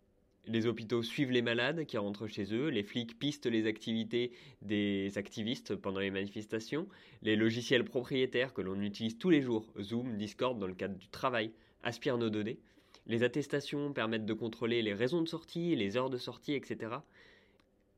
Les 0.51 0.67
hôpitaux 0.67 1.03
suivent 1.03 1.31
les 1.31 1.43
malades 1.43 1.85
qui 1.85 1.99
rentrent 1.99 2.27
chez 2.27 2.55
eux, 2.55 2.69
les 2.69 2.83
flics 2.83 3.19
pistent 3.19 3.45
les 3.45 3.67
activités 3.67 4.33
des 4.63 5.13
activistes 5.17 5.77
pendant 5.77 6.01
les 6.01 6.11
manifestations, 6.11 6.89
les 7.21 7.37
logiciels 7.37 7.85
propriétaires 7.85 8.55
que 8.55 8.63
l'on 8.63 8.81
utilise 8.81 9.19
tous 9.19 9.29
les 9.29 9.43
jours, 9.43 9.71
Zoom, 9.79 10.17
Discord 10.17 10.59
dans 10.59 10.67
le 10.67 10.73
cadre 10.73 10.97
du 10.97 11.09
travail, 11.09 11.53
aspirent 11.83 12.17
nos 12.17 12.31
données, 12.31 12.59
les 13.07 13.25
attestations 13.25 13.93
permettent 13.93 14.25
de 14.25 14.33
contrôler 14.33 14.81
les 14.81 14.95
raisons 14.95 15.21
de 15.21 15.29
sortie, 15.29 15.77
les 15.77 15.99
heures 15.99 16.09
de 16.09 16.17
sortie, 16.17 16.55
etc. 16.55 16.97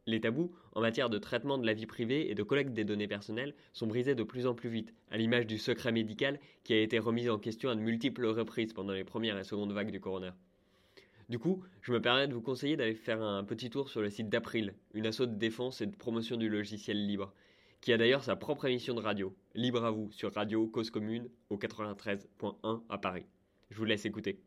Les 0.06 0.20
tabous 0.20 0.50
en 0.72 0.80
matière 0.80 1.08
de 1.08 1.18
traitement 1.18 1.56
de 1.56 1.66
la 1.66 1.72
vie 1.72 1.86
privée 1.86 2.32
et 2.32 2.34
de 2.34 2.42
collecte 2.42 2.72
des 2.72 2.84
données 2.84 3.06
personnelles 3.06 3.54
sont 3.72 3.86
brisés 3.86 4.16
de 4.16 4.24
plus 4.24 4.48
en 4.48 4.54
plus 4.56 4.70
vite, 4.70 4.92
à 5.12 5.18
l'image 5.18 5.46
du 5.46 5.56
secret 5.56 5.92
médical 5.92 6.40
qui 6.64 6.72
a 6.72 6.80
été 6.80 6.98
remis 6.98 7.28
en 7.28 7.38
question 7.38 7.70
à 7.70 7.76
de 7.76 7.80
multiples 7.80 8.26
reprises 8.26 8.72
pendant 8.72 8.92
les 8.92 9.04
premières 9.04 9.38
et 9.38 9.44
secondes 9.44 9.72
vagues 9.72 9.92
du 9.92 10.00
corona. 10.00 10.34
Du 11.30 11.38
coup, 11.38 11.62
je 11.80 11.92
me 11.92 12.02
permets 12.02 12.26
de 12.26 12.34
vous 12.34 12.40
conseiller 12.40 12.76
d'aller 12.76 12.96
faire 12.96 13.22
un 13.22 13.44
petit 13.44 13.70
tour 13.70 13.88
sur 13.88 14.00
le 14.00 14.10
site 14.10 14.28
d'April, 14.28 14.74
une 14.94 15.06
asso 15.06 15.20
de 15.20 15.26
défense 15.26 15.80
et 15.80 15.86
de 15.86 15.94
promotion 15.94 16.36
du 16.36 16.48
logiciel 16.48 17.06
libre, 17.06 17.32
qui 17.80 17.92
a 17.92 17.96
d'ailleurs 17.96 18.24
sa 18.24 18.34
propre 18.34 18.64
émission 18.64 18.94
de 18.94 19.00
radio, 19.00 19.32
Libre 19.54 19.84
à 19.84 19.92
vous, 19.92 20.10
sur 20.10 20.34
Radio 20.34 20.66
Cause 20.66 20.90
Commune 20.90 21.28
au 21.48 21.56
93.1 21.56 22.82
à 22.88 22.98
Paris. 22.98 23.26
Je 23.70 23.78
vous 23.78 23.84
laisse 23.84 24.06
écouter. 24.06 24.42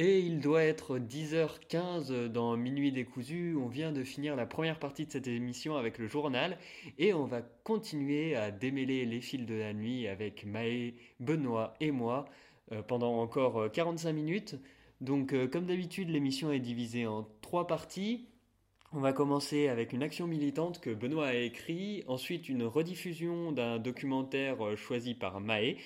Et 0.00 0.20
il 0.20 0.38
doit 0.38 0.62
être 0.62 1.00
10h15 1.00 2.28
dans 2.28 2.56
Minuit 2.56 2.92
décousu. 2.92 3.56
On 3.60 3.66
vient 3.66 3.90
de 3.90 4.04
finir 4.04 4.36
la 4.36 4.46
première 4.46 4.78
partie 4.78 5.06
de 5.06 5.10
cette 5.10 5.26
émission 5.26 5.76
avec 5.76 5.98
le 5.98 6.06
journal 6.06 6.56
et 6.98 7.12
on 7.12 7.24
va 7.24 7.42
continuer 7.42 8.36
à 8.36 8.52
démêler 8.52 9.06
les 9.06 9.20
fils 9.20 9.44
de 9.44 9.56
la 9.56 9.74
nuit 9.74 10.06
avec 10.06 10.46
Maë, 10.46 10.94
Benoît 11.18 11.74
et 11.80 11.90
moi 11.90 12.26
euh, 12.70 12.80
pendant 12.80 13.20
encore 13.20 13.72
45 13.72 14.12
minutes. 14.12 14.54
Donc 15.00 15.32
euh, 15.32 15.48
comme 15.48 15.66
d'habitude 15.66 16.10
l'émission 16.10 16.52
est 16.52 16.60
divisée 16.60 17.08
en 17.08 17.28
trois 17.40 17.66
parties. 17.66 18.28
On 18.92 19.00
va 19.00 19.12
commencer 19.12 19.68
avec 19.68 19.92
une 19.92 20.02
action 20.02 20.26
militante 20.26 20.80
que 20.80 20.88
Benoît 20.88 21.26
a 21.26 21.34
écrit, 21.34 22.04
ensuite 22.06 22.48
une 22.48 22.62
rediffusion 22.62 23.52
d'un 23.52 23.78
documentaire 23.78 24.64
euh, 24.64 24.76
choisi 24.76 25.14
par 25.14 25.40
Maë 25.40 25.76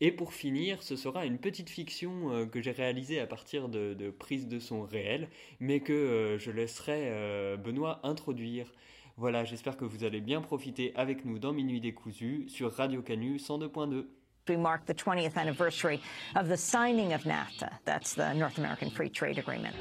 et 0.00 0.10
pour 0.10 0.32
finir, 0.32 0.82
ce 0.82 0.96
sera 0.96 1.26
une 1.26 1.38
petite 1.38 1.70
fiction 1.70 2.32
euh, 2.32 2.46
que 2.46 2.60
j'ai 2.60 2.72
réalisée 2.72 3.20
à 3.20 3.26
partir 3.26 3.68
de, 3.68 4.10
prises 4.10 4.48
de 4.48 4.58
son 4.58 4.82
réel, 4.82 5.28
mais 5.60 5.80
que 5.80 5.92
euh, 5.92 6.38
je 6.38 6.50
laisserai 6.50 7.08
euh, 7.10 7.56
Benoît 7.56 8.00
introduire. 8.02 8.72
Voilà, 9.16 9.44
j'espère 9.44 9.76
que 9.76 9.84
vous 9.84 10.04
allez 10.04 10.20
bien 10.20 10.40
profiter 10.40 10.92
avec 10.96 11.24
nous 11.24 11.38
dans 11.38 11.52
Minuit 11.52 11.80
décousu 11.80 12.46
sur 12.48 12.72
Radio 12.72 13.02
Canu 13.02 13.36
102.2. 13.36 14.06
We 14.48 14.56
mark 14.58 14.86
the 14.86 14.94
20th 14.94 15.36
anniversary 15.36 16.00
of 16.34 16.48
the 16.48 16.56
signing 16.56 17.12
of 17.12 17.24
NAFTA. 17.24 17.70
That's 17.84 18.14
the 18.14 18.34
North 18.34 18.58
American 18.58 18.90
Free 18.90 19.08
Trade 19.08 19.38
Agreement. 19.38 19.74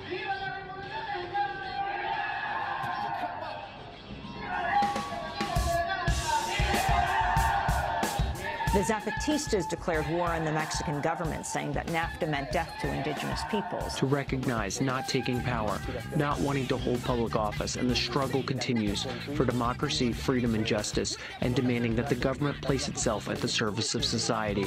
The 8.73 8.79
Zapatistas 8.79 9.67
declared 9.67 10.07
war 10.07 10.29
on 10.29 10.45
the 10.45 10.51
Mexican 10.51 11.01
government, 11.01 11.45
saying 11.45 11.73
that 11.73 11.87
NAFTA 11.87 12.29
meant 12.29 12.53
death 12.53 12.73
to 12.79 12.87
indigenous 12.87 13.41
peoples. 13.51 13.95
To 13.95 14.05
recognize 14.05 14.79
not 14.79 15.09
taking 15.09 15.41
power, 15.41 15.77
not 16.15 16.39
wanting 16.39 16.67
to 16.67 16.77
hold 16.77 17.03
public 17.03 17.35
office, 17.35 17.75
and 17.75 17.89
the 17.89 17.95
struggle 17.97 18.41
continues 18.43 19.05
for 19.35 19.43
democracy, 19.43 20.13
freedom, 20.13 20.55
and 20.55 20.65
justice, 20.65 21.17
and 21.41 21.53
demanding 21.53 21.97
that 21.97 22.07
the 22.07 22.15
government 22.15 22.61
place 22.61 22.87
itself 22.87 23.27
at 23.27 23.41
the 23.41 23.47
service 23.47 23.93
of 23.93 24.05
society. 24.05 24.63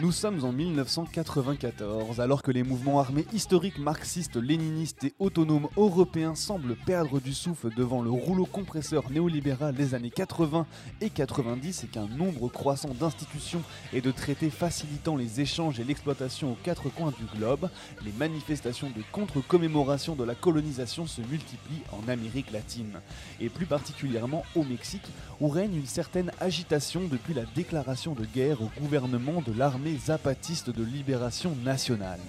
Nous 0.00 0.12
sommes 0.12 0.44
en 0.44 0.52
1994, 0.52 2.20
alors 2.20 2.44
que 2.44 2.52
les 2.52 2.62
mouvements 2.62 3.00
armés 3.00 3.26
historiques 3.32 3.80
marxistes, 3.80 4.36
léninistes 4.36 5.02
et 5.02 5.12
autonomes 5.18 5.66
européens 5.76 6.36
semblent 6.36 6.76
perdre 6.86 7.18
du 7.18 7.34
souffle 7.34 7.74
devant 7.74 8.00
le 8.00 8.10
rouleau 8.10 8.46
compresseur 8.46 9.10
néolibéral 9.10 9.74
des 9.74 9.94
années 9.94 10.12
80 10.12 10.66
et 11.00 11.10
90 11.10 11.82
et 11.82 11.86
qu'un 11.88 12.06
nombre 12.06 12.48
croissant 12.48 12.94
d'institutions 12.94 13.64
et 13.92 14.00
de 14.00 14.12
traités 14.12 14.50
facilitant 14.50 15.16
les 15.16 15.40
échanges 15.40 15.80
et 15.80 15.84
l'exploitation 15.84 16.52
aux 16.52 16.58
quatre 16.62 16.90
coins 16.90 17.12
du 17.18 17.24
globe, 17.36 17.68
les 18.04 18.12
manifestations 18.12 18.90
de 18.90 19.02
contre-commémoration 19.10 20.14
de 20.14 20.22
la 20.22 20.36
colonisation 20.36 21.08
se 21.08 21.22
multiplient 21.22 21.82
en 21.90 22.08
Amérique 22.08 22.52
latine, 22.52 23.00
et 23.40 23.48
plus 23.48 23.66
particulièrement 23.66 24.44
au 24.54 24.62
Mexique, 24.62 25.08
où 25.40 25.48
règne 25.48 25.74
une 25.74 25.86
certaine 25.86 26.30
agitation 26.38 27.00
depuis 27.10 27.34
la 27.34 27.46
déclaration 27.56 28.14
de 28.14 28.24
guerre 28.24 28.62
au 28.62 28.70
gouvernement 28.80 29.42
de 29.44 29.52
l'armée 29.52 29.87
zapatiste 29.96 30.70
de 30.70 30.84
libération 30.84 31.54
nationale. 31.64 32.20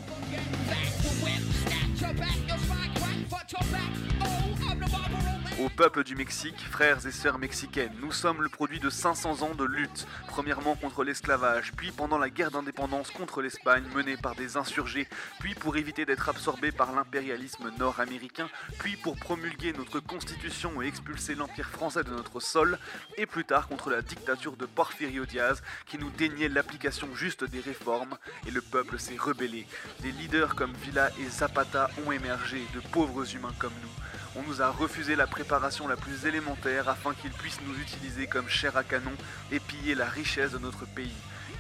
Au 5.60 5.68
peuple 5.68 6.06
du 6.06 6.16
Mexique, 6.16 6.58
frères 6.72 7.06
et 7.06 7.12
sœurs 7.12 7.38
mexicaines, 7.38 7.92
nous 8.00 8.14
sommes 8.14 8.42
le 8.42 8.48
produit 8.48 8.80
de 8.80 8.90
500 8.90 9.42
ans 9.42 9.56
de 9.56 9.66
lutte, 9.66 10.08
premièrement 10.28 10.76
contre 10.76 11.04
l'esclavage, 11.04 11.74
puis 11.76 11.92
pendant 11.92 12.18
la 12.18 12.30
guerre 12.30 12.52
d'indépendance 12.52 13.12
contre 13.12 13.42
l'Espagne 13.42 13.84
menée 13.94 14.16
par 14.16 14.36
des 14.36 14.56
insurgés, 14.56 15.10
puis 15.42 15.56
pour 15.56 15.76
éviter 15.76 16.06
d'être 16.06 16.30
absorbés 16.30 16.72
par 16.72 16.96
l'impérialisme 16.96 17.72
nord-américain, 17.78 18.48
puis 18.80 18.96
pour 18.96 19.18
promulguer 19.18 19.74
notre 19.74 20.00
constitution 20.00 20.82
et 20.82 20.88
expulser 20.88 21.36
l'empire 21.36 21.68
français 21.68 22.06
de 22.06 22.12
notre 22.12 22.40
sol, 22.40 22.80
et 23.18 23.26
plus 23.26 23.44
tard 23.44 23.68
contre 23.68 23.90
la 23.90 24.02
dictature 24.02 24.56
de 24.56 24.66
Porfirio 24.66 25.26
Diaz 25.26 25.62
qui 25.88 25.98
nous 25.98 26.10
déniait 26.12 26.48
l'application 26.48 27.14
juste 27.16 27.44
des 27.44 27.60
réformes, 27.60 28.18
et 28.48 28.52
le 28.52 28.62
peuple 28.62 28.98
s'est 28.98 29.18
rebellé. 29.18 29.68
Des 30.00 30.14
leaders 30.14 30.56
comme 30.56 30.74
Villa 30.86 31.10
et 31.20 31.28
Zapata 31.28 31.90
ont 32.06 32.14
émergé, 32.14 32.66
de 32.74 32.80
pauvres 32.94 33.36
humains 33.36 33.56
comme 33.60 33.74
nous. 33.84 34.09
On 34.40 34.44
nous 34.44 34.62
a 34.62 34.70
refusé 34.70 35.18
la 35.18 35.28
préparation 35.28 35.86
la 35.86 35.98
plus 35.98 36.26
élémentaire 36.26 36.88
afin 36.88 37.14
qu'ils 37.14 37.32
puissent 37.32 37.60
nous 37.68 37.78
utiliser 37.78 38.26
comme 38.26 38.48
chair 38.48 38.78
à 38.78 38.86
canon 38.86 39.12
et 39.52 39.60
piller 39.60 39.96
la 39.96 40.08
richesse 40.08 40.54
de 40.54 40.58
notre 40.60 40.86
pays. 40.86 41.12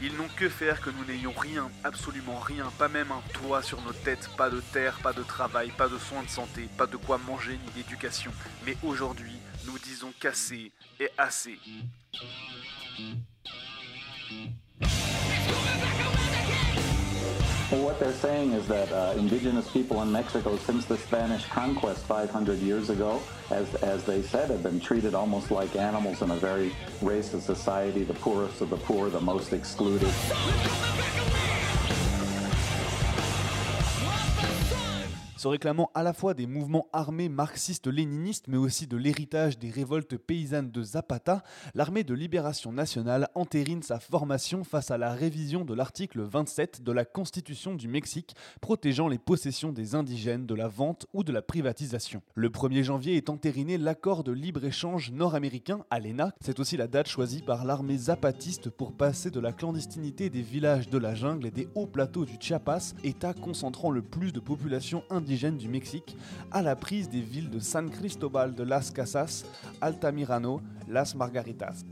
Ils 0.01 0.15
n'ont 0.15 0.29
que 0.37 0.47
faire 0.47 0.79
que 0.79 0.89
nous 0.89 1.03
n'ayons 1.03 1.33
rien, 1.33 1.69
absolument 1.83 2.39
rien, 2.39 2.71
pas 2.77 2.87
même 2.87 3.11
un 3.11 3.21
toit 3.33 3.61
sur 3.63 3.81
nos 3.81 3.91
têtes, 3.91 4.29
pas 4.37 4.49
de 4.49 4.61
terre, 4.61 4.97
pas 5.03 5.11
de 5.11 5.23
travail, 5.23 5.71
pas 5.71 5.89
de 5.89 5.97
soins 5.97 6.23
de 6.23 6.29
santé, 6.29 6.69
pas 6.77 6.87
de 6.87 6.95
quoi 6.95 7.17
manger 7.17 7.59
ni 7.65 7.71
d'éducation. 7.73 8.31
Mais 8.65 8.77
aujourd'hui, 8.81 9.37
nous 9.65 9.77
disons 9.79 10.13
qu'assez 10.17 10.71
et 11.01 11.09
assez. 11.17 11.59
Well, 17.71 17.83
what 17.83 17.99
they're 17.99 18.13
saying 18.13 18.53
is 18.53 18.67
that 18.67 18.91
uh, 18.91 19.13
indigenous 19.15 19.69
people 19.69 20.01
in 20.01 20.11
Mexico, 20.11 20.57
since 20.57 20.85
the 20.85 20.97
Spanish 20.97 21.45
conquest 21.45 22.03
500 22.05 22.57
years 22.57 22.89
ago, 22.89 23.21
as, 23.51 23.75
as 23.75 24.03
they 24.05 24.23
said, 24.23 24.49
have 24.49 24.63
been 24.63 24.79
treated 24.79 25.13
almost 25.13 25.51
like 25.51 25.75
animals 25.75 26.23
in 26.23 26.31
a 26.31 26.35
very 26.35 26.71
racist 27.01 27.41
society, 27.41 28.03
the 28.03 28.15
poorest 28.15 28.61
of 28.61 28.71
the 28.71 28.77
poor, 28.77 29.11
the 29.11 29.21
most 29.21 29.53
excluded. 29.53 30.11
Se 35.39 35.47
réclamant 35.47 35.89
à 35.93 36.03
la 36.03 36.11
fois 36.11 36.33
des 36.33 36.47
mouvements 36.47 36.89
armés 36.91 37.29
marxistes-léninistes 37.29 38.49
mais 38.49 38.57
aussi 38.57 38.87
de 38.87 38.97
l'héritage 38.97 39.57
des 39.57 39.69
révoltes 39.69 40.17
paysannes 40.17 40.69
de 40.69 40.83
Zapata, 40.83 41.43
l'armée 41.75 42.03
de 42.03 42.13
libération 42.13 42.73
nationale 42.73 43.29
entérine 43.35 43.81
sa 43.81 44.01
formation 44.01 44.65
face 44.65 44.91
à 44.91 44.97
la 44.97 45.13
révision 45.13 45.63
de 45.63 45.73
l'article 45.73 46.23
27 46.23 46.83
de 46.83 46.91
la 46.91 47.05
Constitution 47.05 47.73
du 47.73 47.87
Mexique 47.87 48.35
protégeant 48.59 49.07
les 49.07 49.17
possessions 49.17 49.71
des 49.71 49.95
indigènes 49.95 50.45
de 50.45 50.55
la 50.55 50.67
vente 50.67 51.05
ou 51.13 51.23
de 51.23 51.31
la 51.31 51.41
privatisation. 51.41 52.21
Le 52.35 52.49
1er 52.49 52.83
janvier 52.83 53.15
est 53.15 53.29
entériné 53.29 53.77
l'accord 53.77 54.25
de 54.25 54.33
libre-échange 54.33 55.11
nord-américain, 55.11 55.85
ALENA. 55.89 56.33
C'est 56.41 56.59
aussi 56.59 56.75
la 56.75 56.87
date 56.87 57.07
choisie 57.07 57.43
par 57.43 57.63
l'armée 57.63 57.97
zapatiste 57.97 58.69
pour 58.69 58.91
passer 58.91 59.31
de 59.31 59.39
la 59.39 59.53
clandestinité 59.53 60.29
des 60.29 60.41
villages 60.41 60.89
de 60.89 60.97
la 60.97 61.15
jungle 61.15 61.47
et 61.47 61.51
des 61.51 61.69
hauts 61.75 61.87
plateaux 61.87 62.25
du 62.25 62.35
Chiapas, 62.37 62.93
état 63.05 63.33
concentrant 63.33 63.89
le 63.89 64.01
plus 64.01 64.33
de 64.33 64.41
population 64.41 65.01
indigène 65.09 65.28
du 65.29 65.67
Mexique 65.67 66.17
à 66.51 66.63
la 66.63 66.75
prise 66.75 67.07
des 67.07 67.21
villes 67.21 67.51
de 67.51 67.59
San 67.59 67.87
Cristobal 67.89 68.55
de 68.55 68.63
las 68.63 68.89
Casas, 68.89 69.45
Altamirano, 69.79 70.59
Las 70.87 71.13
Margaritas. 71.13 71.85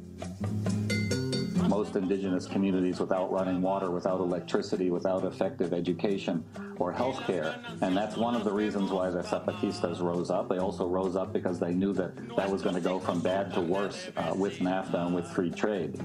Most 1.70 1.96
indigenous 1.96 2.48
communities 2.48 3.00
without 3.00 3.32
running 3.32 3.62
water, 3.62 3.92
without 3.92 4.20
electricity, 4.22 4.90
without 4.90 5.24
effective 5.24 5.72
education 5.72 6.44
or 6.80 6.92
health 6.92 7.20
care. 7.28 7.56
And 7.82 7.96
that's 7.96 8.18
one 8.18 8.36
of 8.36 8.44
the 8.44 8.52
reasons 8.52 8.90
why 8.90 9.12
the 9.12 9.22
Zapatistas 9.22 10.02
rose 10.02 10.32
up. 10.32 10.50
They 10.50 10.58
also 10.58 10.88
rose 10.88 11.16
up 11.16 11.32
because 11.32 11.60
they 11.60 11.74
knew 11.74 11.94
that 11.94 12.16
that 12.38 12.50
was 12.50 12.64
going 12.64 12.76
to 12.76 12.82
go 12.82 13.00
from 13.00 13.20
bad 13.20 13.54
to 13.54 13.62
worse 13.62 14.10
uh, 14.18 14.34
with 14.36 14.58
NAFTA 14.60 15.06
and 15.06 15.14
with 15.14 15.28
free 15.28 15.52
trade. 15.52 16.00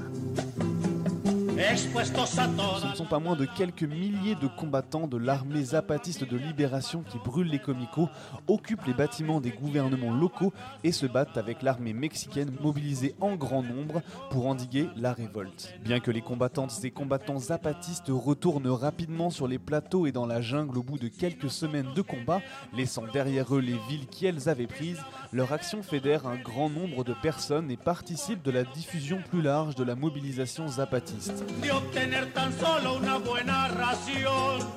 Ce 1.62 2.87
ne 2.88 2.95
sont 2.97 3.04
pas 3.04 3.21
moins 3.21 3.37
de 3.37 3.45
quelques 3.45 3.85
milliers 3.85 4.35
de 4.35 4.49
combattants 4.49 5.07
de 5.07 5.16
l'armée 5.16 5.62
zapatiste 5.62 6.28
de 6.28 6.37
libération 6.37 7.04
qui 7.09 7.19
brûlent 7.19 7.50
les 7.50 7.61
comicos, 7.61 8.09
occupent 8.49 8.85
les 8.87 8.95
bâtiments 8.95 9.40
des 9.40 9.50
gouvernements 9.50 10.12
locaux 10.12 10.52
et 10.83 10.90
se 10.90 11.07
battent 11.07 11.38
avec 11.38 11.62
l'armée 11.62 11.92
mexicaine 11.92 12.50
mobilisée 12.61 13.14
en 13.21 13.37
grand 13.37 13.62
nombre 13.62 14.02
pour 14.31 14.49
endiguer 14.49 14.88
la 14.97 15.12
révolte. 15.12 15.73
Bien 15.85 16.00
que 16.00 16.11
les 16.11 16.21
combattantes 16.21 16.73
et 16.83 16.90
combattants 16.90 17.38
zapatistes 17.38 18.09
retournent 18.09 18.69
rapidement 18.69 19.31
sur 19.31 19.47
les 19.47 19.59
plateaux 19.61 20.07
et 20.07 20.12
dans 20.12 20.26
la 20.26 20.40
jungle 20.40 20.78
au 20.78 20.83
bout 20.83 20.99
de 20.99 21.09
quelques 21.09 21.50
semaines 21.50 21.95
de 21.95 22.02
combat, 22.02 22.40
laissant 22.75 23.04
derrière 23.12 23.54
eux 23.54 23.61
les 23.61 23.78
villes 23.88 24.07
qu'elles 24.09 24.49
avaient 24.49 24.66
prises, 24.66 25.00
leur 25.33 25.52
action 25.52 25.83
fédère 25.83 26.26
un 26.26 26.37
grand 26.37 26.71
nombre 26.71 27.04
de 27.04 27.14
personnes 27.23 27.71
et 27.71 27.76
participe 27.76 28.42
de 28.42 28.50
la 28.50 28.64
diffusion 28.64 29.21
plus 29.31 29.42
large 29.42 29.76
de 29.76 29.85
la 29.85 29.95
mobilisation 29.95 30.66
zapatiste. 30.66 31.45
De 31.61 31.71
obtener 31.71 32.32
tan 32.32 32.52
solo 32.59 32.94
una 32.97 33.18
buena 33.18 33.68
ración. 33.68 34.68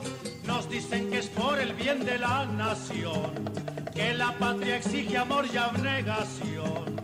Nos 0.45 0.69
dicen 0.69 1.09
que 1.09 1.19
es 1.19 1.27
por 1.27 1.59
el 1.59 1.73
bien 1.73 2.05
de 2.05 2.17
la 2.19 2.45
nación, 2.45 3.31
que 3.93 4.13
la 4.13 4.31
patria 4.37 4.77
exige 4.77 5.17
amor 5.17 5.45
y 5.51 5.57
abnegación. 5.57 6.95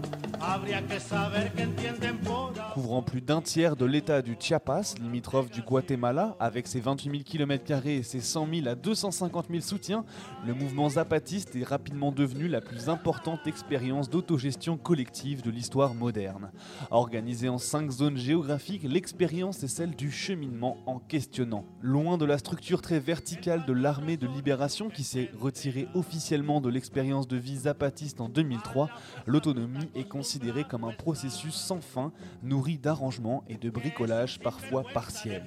Couvrant 2.74 3.04
plus 3.04 3.22
d'un 3.22 3.42
tiers 3.42 3.76
de 3.76 3.86
l'état 3.86 4.24
du 4.24 4.36
Chiapas, 4.40 4.96
limitrophe 5.00 5.52
du 5.52 5.62
Guatemala, 5.62 6.36
avec 6.40 6.66
ses 6.66 6.80
28 6.80 7.12
000 7.12 7.24
km 7.24 7.86
et 7.86 8.02
ses 8.02 8.22
100 8.22 8.48
000 8.52 8.68
à 8.68 8.74
250 8.76 9.48
000 9.50 9.62
soutiens, 9.62 10.04
le 10.46 10.56
mouvement 10.56 10.90
zapatiste 10.90 11.56
est 11.56 11.64
rapidement 11.64 12.12
devenu 12.12 12.48
la 12.48 12.60
plus 12.60 12.90
importante 12.90 13.46
expérience 13.46 14.10
d'autogestion 14.10 14.78
collective 14.78 15.44
de 15.44 15.52
l'histoire 15.52 15.94
moderne. 15.94 16.52
Organisée 16.90 17.50
en 17.50 17.60
cinq 17.60 17.92
zones 17.92 18.18
géographiques, 18.18 18.84
l'expérience 18.84 19.62
est 19.62 19.68
celle 19.68 19.96
du 19.96 20.10
cheminement 20.10 20.78
en 20.88 20.98
questionnant. 20.98 21.66
Loin 21.82 22.18
de 22.18 22.26
la 22.26 22.40
structure 22.40 22.82
très 22.82 23.00
verticale 23.00 23.66
de 23.66 23.74
l'armée 23.74 24.18
de 24.18 24.28
libération 24.28 24.90
qui 24.90 25.04
s'est 25.04 25.30
retirée 25.40 25.88
officiellement 25.94 26.62
de 26.62 26.70
l'expérience 26.70 27.28
de 27.28 27.38
vie 27.38 27.58
zapatiste 27.58 28.22
en 28.22 28.30
2003, 28.30 28.90
l'autonomie 29.28 29.90
est 29.94 30.08
considérée 30.08 30.31
comme 30.70 30.84
un 30.84 30.94
processus 30.94 31.56
sans 31.56 31.82
fin, 31.82 32.12
nourri 32.44 32.78
d'arrangements 32.78 33.44
et 33.48 33.58
de 33.58 33.70
bricolage 33.70 34.40
parfois 34.40 34.84
partiels. 34.94 35.44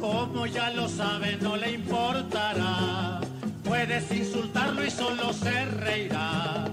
Como 0.00 0.46
ya 0.46 0.72
lo 0.72 0.88
sabe, 0.88 1.36
no 1.40 1.56
le 1.56 1.72
importará. 1.72 3.20
Puedes 3.64 4.10
insultarlo 4.12 4.84
y 4.84 4.90
solo 4.90 5.32
se 5.32 5.64
reirá. 5.64 6.64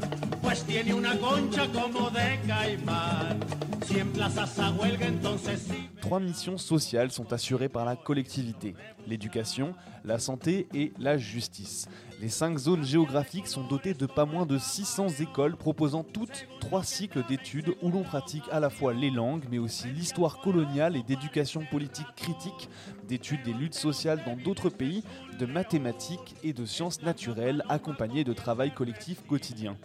Pues 0.42 0.64
tiene 0.64 0.94
una 0.94 1.18
concha 1.18 1.68
como 1.68 2.10
de 2.12 2.40
caimán. 2.46 3.40
Si 3.88 4.00
emplazas 4.00 4.60
a 4.60 4.72
huelga, 4.72 5.08
entonces 5.08 5.62
sí. 5.68 5.90
Trois 6.02 6.20
missions 6.22 6.58
sociales 6.58 7.12
sont 7.12 7.34
assurées 7.34 7.70
par 7.70 7.86
la 7.86 7.96
collectivité 7.96 8.76
l'éducation, 9.08 9.74
la 10.04 10.20
santé 10.20 10.68
et 10.74 10.94
la 11.00 11.18
justice. 11.18 11.88
Les 12.24 12.30
cinq 12.30 12.58
zones 12.58 12.86
géographiques 12.86 13.50
sont 13.50 13.65
dotées 13.65 13.94
de 13.94 14.06
pas 14.06 14.24
moins 14.24 14.46
de 14.46 14.58
600 14.58 15.10
écoles 15.20 15.58
proposant 15.58 16.03
toutes 16.03 16.48
trois 16.62 16.82
cycles 16.82 17.22
d'études 17.27 17.75
où 17.82 17.92
l'on 17.92 18.03
pratique 18.03 18.46
à 18.50 18.62
la 18.62 18.70
fois 18.70 18.94
les 18.94 19.10
langues, 19.10 19.44
mais 19.51 19.58
aussi 19.58 19.89
l'histoire 19.89 20.39
coloniale 20.39 20.96
et 20.96 21.03
d'éducation 21.03 21.65
politique 21.70 22.08
critique, 22.15 22.70
d'études 23.10 23.44
des 23.44 23.51
luttes 23.51 23.74
sociales 23.74 24.22
dans 24.25 24.38
d'autres 24.38 24.70
pays, 24.70 25.03
de 25.38 25.46
mathématiques 25.46 26.38
et 26.46 26.53
de 26.53 26.63
sciences 26.63 27.01
naturelles 27.01 27.62
accompagnées 27.68 28.24
de 28.24 28.32
travail 28.32 28.74
collectif 28.74 29.27
quotidien. 29.27 29.75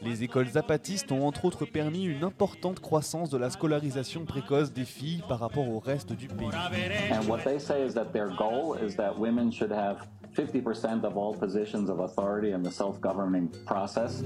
Les 0.00 0.22
écoles 0.22 0.50
zapatistes 0.50 1.10
ont 1.10 1.26
entre 1.26 1.46
autres 1.46 1.64
permis 1.64 2.04
une 2.04 2.22
importante 2.22 2.78
croissance 2.78 3.28
de 3.28 3.38
la 3.38 3.50
scolarisation 3.50 4.24
précoce 4.24 4.72
des 4.72 4.84
filles 4.84 5.24
par 5.28 5.40
rapport 5.40 5.68
au 5.68 5.80
reste 5.80 6.12
du 6.12 6.28
pays. 6.28 6.46
And 7.10 7.26
what 7.28 7.38
they 7.38 7.58
say 7.58 7.84
is 7.84 7.94
that 7.94 8.12
their 8.12 8.28
goal 8.38 8.76
is 8.80 8.94
that 8.94 9.18
women 9.18 9.50
should 9.50 9.72
have 9.72 10.06
50% 10.38 11.04
of 11.04 11.16
all 11.16 11.34
positions 11.34 11.90
of 11.90 11.98
authority 11.98 12.52
in 12.52 12.62
the 12.62 12.70
self-governing 12.70 13.48
process. 13.66 14.22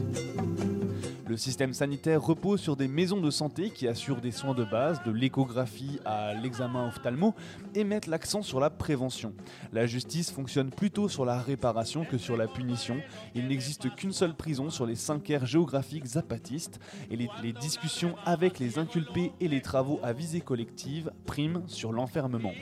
Le 1.27 1.39
système 1.39 1.73
sanitaire 1.73 2.23
repose 2.23 2.61
sur 2.61 2.77
des 2.77 2.89
maisons 2.89 3.21
de 3.23 3.31
santé 3.31 3.71
qui 3.71 3.89
assurent 3.89 4.21
des 4.21 4.33
soins 4.33 4.53
de 4.53 4.65
base, 4.65 5.03
de 5.07 5.11
l'échographie 5.11 5.99
à 6.05 6.35
l'examen 6.35 6.89
ophtalmo, 6.89 7.35
et 7.75 7.85
mettent 7.85 8.09
l'accent 8.09 8.43
sur 8.43 8.61
la 8.61 8.69
prévention. 8.69 9.33
La 9.73 9.87
justice 9.87 10.31
fonctionne 10.31 10.69
plutôt 10.69 11.09
sur 11.09 11.25
la 11.25 11.39
réparation 11.39 12.05
que 12.05 12.19
sur 12.19 12.37
la 12.37 12.49
punition. 12.49 12.99
Il 13.35 13.49
n'existe 13.49 13.95
qu'une 13.95 14.13
seule 14.13 14.35
prison 14.35 14.69
sur 14.69 14.85
les 14.85 14.97
cinq 14.97 15.31
aires 15.31 15.47
géographiques 15.47 16.05
zapatistes, 16.05 16.79
et 17.11 17.17
les, 17.17 17.31
les 17.43 17.55
discussions 17.55 18.15
avec 18.27 18.59
les 18.59 18.79
inculpés 18.79 19.33
et 19.41 19.49
les 19.49 19.63
travaux 19.63 20.01
à 20.03 20.13
visée 20.13 20.43
collective 20.43 21.13
priment 21.25 21.63
sur 21.67 21.93
l'enfermement. 21.93 22.53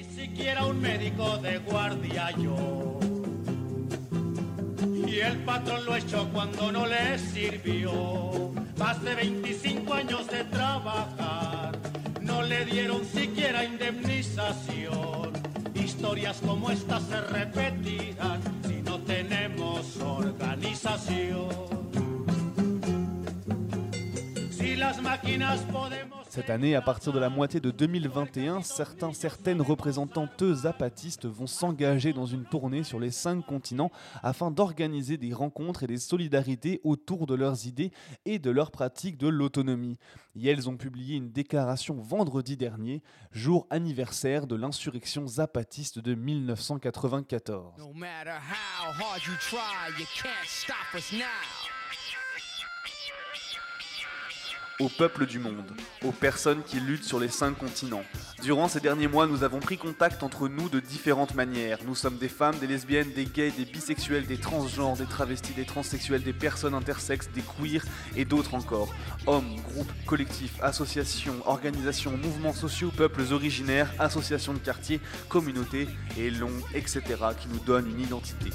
Y 5.10 5.18
el 5.18 5.38
patrón 5.38 5.84
lo 5.86 5.96
echó 5.96 6.28
cuando 6.32 6.70
no 6.70 6.86
le 6.86 7.18
sirvió. 7.18 8.52
Más 8.78 9.02
de 9.02 9.16
25 9.16 9.92
años 9.92 10.28
de 10.28 10.44
trabajar, 10.44 11.76
no 12.20 12.42
le 12.42 12.64
dieron 12.64 13.04
siquiera 13.04 13.64
indemnización. 13.64 15.32
Historias 15.74 16.40
como 16.46 16.70
estas 16.70 17.02
se 17.02 17.20
repetirán 17.22 18.40
si 18.64 18.82
no 18.82 19.00
tenemos 19.00 19.96
organización. 19.96 21.79
Cette 26.28 26.48
année, 26.48 26.74
à 26.74 26.80
partir 26.80 27.12
de 27.12 27.18
la 27.18 27.28
moitié 27.28 27.60
de 27.60 27.70
2021, 27.70 28.62
certains, 28.62 29.12
certaines 29.12 29.60
représentantes 29.60 30.54
zapatistes 30.54 31.26
vont 31.26 31.46
s'engager 31.46 32.12
dans 32.12 32.26
une 32.26 32.44
tournée 32.44 32.82
sur 32.82 32.98
les 33.00 33.10
cinq 33.10 33.44
continents 33.44 33.90
afin 34.22 34.50
d'organiser 34.50 35.16
des 35.16 35.34
rencontres 35.34 35.82
et 35.82 35.86
des 35.86 35.98
solidarités 35.98 36.80
autour 36.84 37.26
de 37.26 37.34
leurs 37.34 37.66
idées 37.66 37.90
et 38.24 38.38
de 38.38 38.50
leur 38.50 38.70
pratique 38.70 39.18
de 39.18 39.28
l'autonomie. 39.28 39.98
Et 40.36 40.48
elles 40.48 40.68
ont 40.68 40.76
publié 40.76 41.16
une 41.16 41.32
déclaration 41.32 41.96
vendredi 42.00 42.56
dernier, 42.56 43.02
jour 43.32 43.66
anniversaire 43.70 44.46
de 44.46 44.56
l'insurrection 44.56 45.26
zapatiste 45.26 45.98
de 45.98 46.14
1994. 46.14 47.74
No 47.78 47.92
Au 54.80 54.88
peuple 54.88 55.26
du 55.26 55.38
monde, 55.38 55.72
aux 56.06 56.10
personnes 56.10 56.62
qui 56.62 56.80
luttent 56.80 57.04
sur 57.04 57.20
les 57.20 57.28
cinq 57.28 57.58
continents. 57.58 58.02
Durant 58.42 58.66
ces 58.66 58.80
derniers 58.80 59.08
mois, 59.08 59.26
nous 59.26 59.44
avons 59.44 59.60
pris 59.60 59.76
contact 59.76 60.22
entre 60.22 60.48
nous 60.48 60.70
de 60.70 60.80
différentes 60.80 61.34
manières. 61.34 61.80
Nous 61.86 61.94
sommes 61.94 62.16
des 62.16 62.30
femmes, 62.30 62.58
des 62.58 62.66
lesbiennes, 62.66 63.12
des 63.12 63.26
gays, 63.26 63.50
des 63.50 63.66
bisexuels, 63.66 64.26
des 64.26 64.38
transgenres, 64.38 64.96
des 64.96 65.04
travestis, 65.04 65.52
des 65.52 65.66
transsexuels, 65.66 66.22
des 66.22 66.32
personnes 66.32 66.72
intersexes, 66.72 67.28
des 67.34 67.42
queers 67.42 67.84
et 68.16 68.24
d'autres 68.24 68.54
encore. 68.54 68.94
Hommes, 69.26 69.54
groupes, 69.70 69.92
collectifs, 70.06 70.54
associations, 70.62 71.36
organisations, 71.44 72.16
mouvements 72.16 72.54
sociaux, 72.54 72.90
peuples 72.90 73.32
originaires, 73.32 73.92
associations 73.98 74.54
de 74.54 74.60
quartiers, 74.60 75.00
communautés 75.28 75.88
et 76.16 76.30
longs, 76.30 76.62
etc. 76.74 77.02
qui 77.38 77.48
nous 77.48 77.60
donnent 77.66 77.90
une 77.90 78.00
identité. 78.00 78.48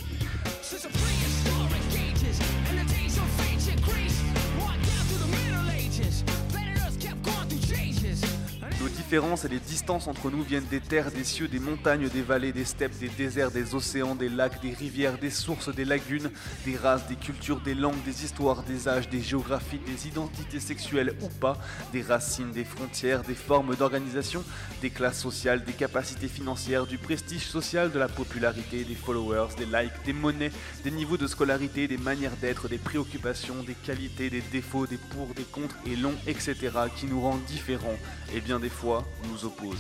Différences 9.16 9.46
et 9.46 9.48
les 9.48 9.60
distances 9.60 10.10
entre 10.10 10.30
nous 10.30 10.44
viennent 10.44 10.68
des 10.70 10.82
terres, 10.82 11.10
des 11.10 11.24
cieux, 11.24 11.48
des 11.48 11.60
montagnes, 11.60 12.10
des 12.10 12.22
vallées, 12.22 12.52
des 12.52 12.66
steppes, 12.66 13.00
des 13.00 13.08
déserts, 13.08 13.50
des 13.50 13.74
océans, 13.74 14.14
des 14.14 14.28
lacs, 14.28 14.62
des 14.62 14.74
rivières, 14.74 15.18
des 15.18 15.30
sources, 15.30 15.74
des 15.74 15.86
lagunes, 15.86 16.30
des 16.66 16.76
races, 16.76 17.08
des 17.08 17.16
cultures, 17.16 17.62
des 17.62 17.76
langues, 17.76 18.04
des 18.04 18.26
histoires, 18.26 18.64
des 18.64 18.90
âges, 18.90 19.08
des 19.08 19.22
géographies, 19.22 19.80
des 19.80 20.10
identités 20.10 20.60
sexuelles 20.60 21.14
ou 21.22 21.30
pas, 21.30 21.58
des 21.94 22.02
racines, 22.02 22.52
des 22.52 22.66
frontières, 22.66 23.22
des 23.22 23.36
formes 23.36 23.78
d'organisation, 23.78 24.44
des 24.82 24.90
classes 24.90 25.22
sociales, 25.22 25.64
des 25.64 25.72
capacités 25.72 26.28
financières, 26.28 26.86
du 26.86 26.98
prestige 26.98 27.48
social, 27.48 27.94
de 27.94 28.00
la 28.00 28.10
popularité, 28.10 28.84
des 28.84 28.96
followers, 28.96 29.56
des 29.58 29.66
likes, 29.66 30.04
des 30.06 30.12
monnaies, 30.12 30.52
des 30.84 30.92
niveaux 30.92 31.16
de 31.16 31.28
scolarité, 31.28 31.88
des 31.88 31.98
manières 31.98 32.36
d'être, 32.42 32.68
des 32.68 32.80
préoccupations, 32.80 33.64
des 33.66 33.76
qualités, 33.76 34.30
des 34.30 34.44
défauts, 34.52 34.88
des 34.88 34.98
pour, 34.98 35.34
des 35.36 35.44
contre 35.44 35.78
et 35.86 35.96
longs, 35.96 36.20
etc. 36.28 36.56
qui 36.98 37.06
nous 37.06 37.22
rendent 37.22 37.46
différents 37.46 37.98
et 38.34 38.42
bien 38.42 38.60
des 38.60 38.68
fois 38.68 39.05
nous. 39.44 39.76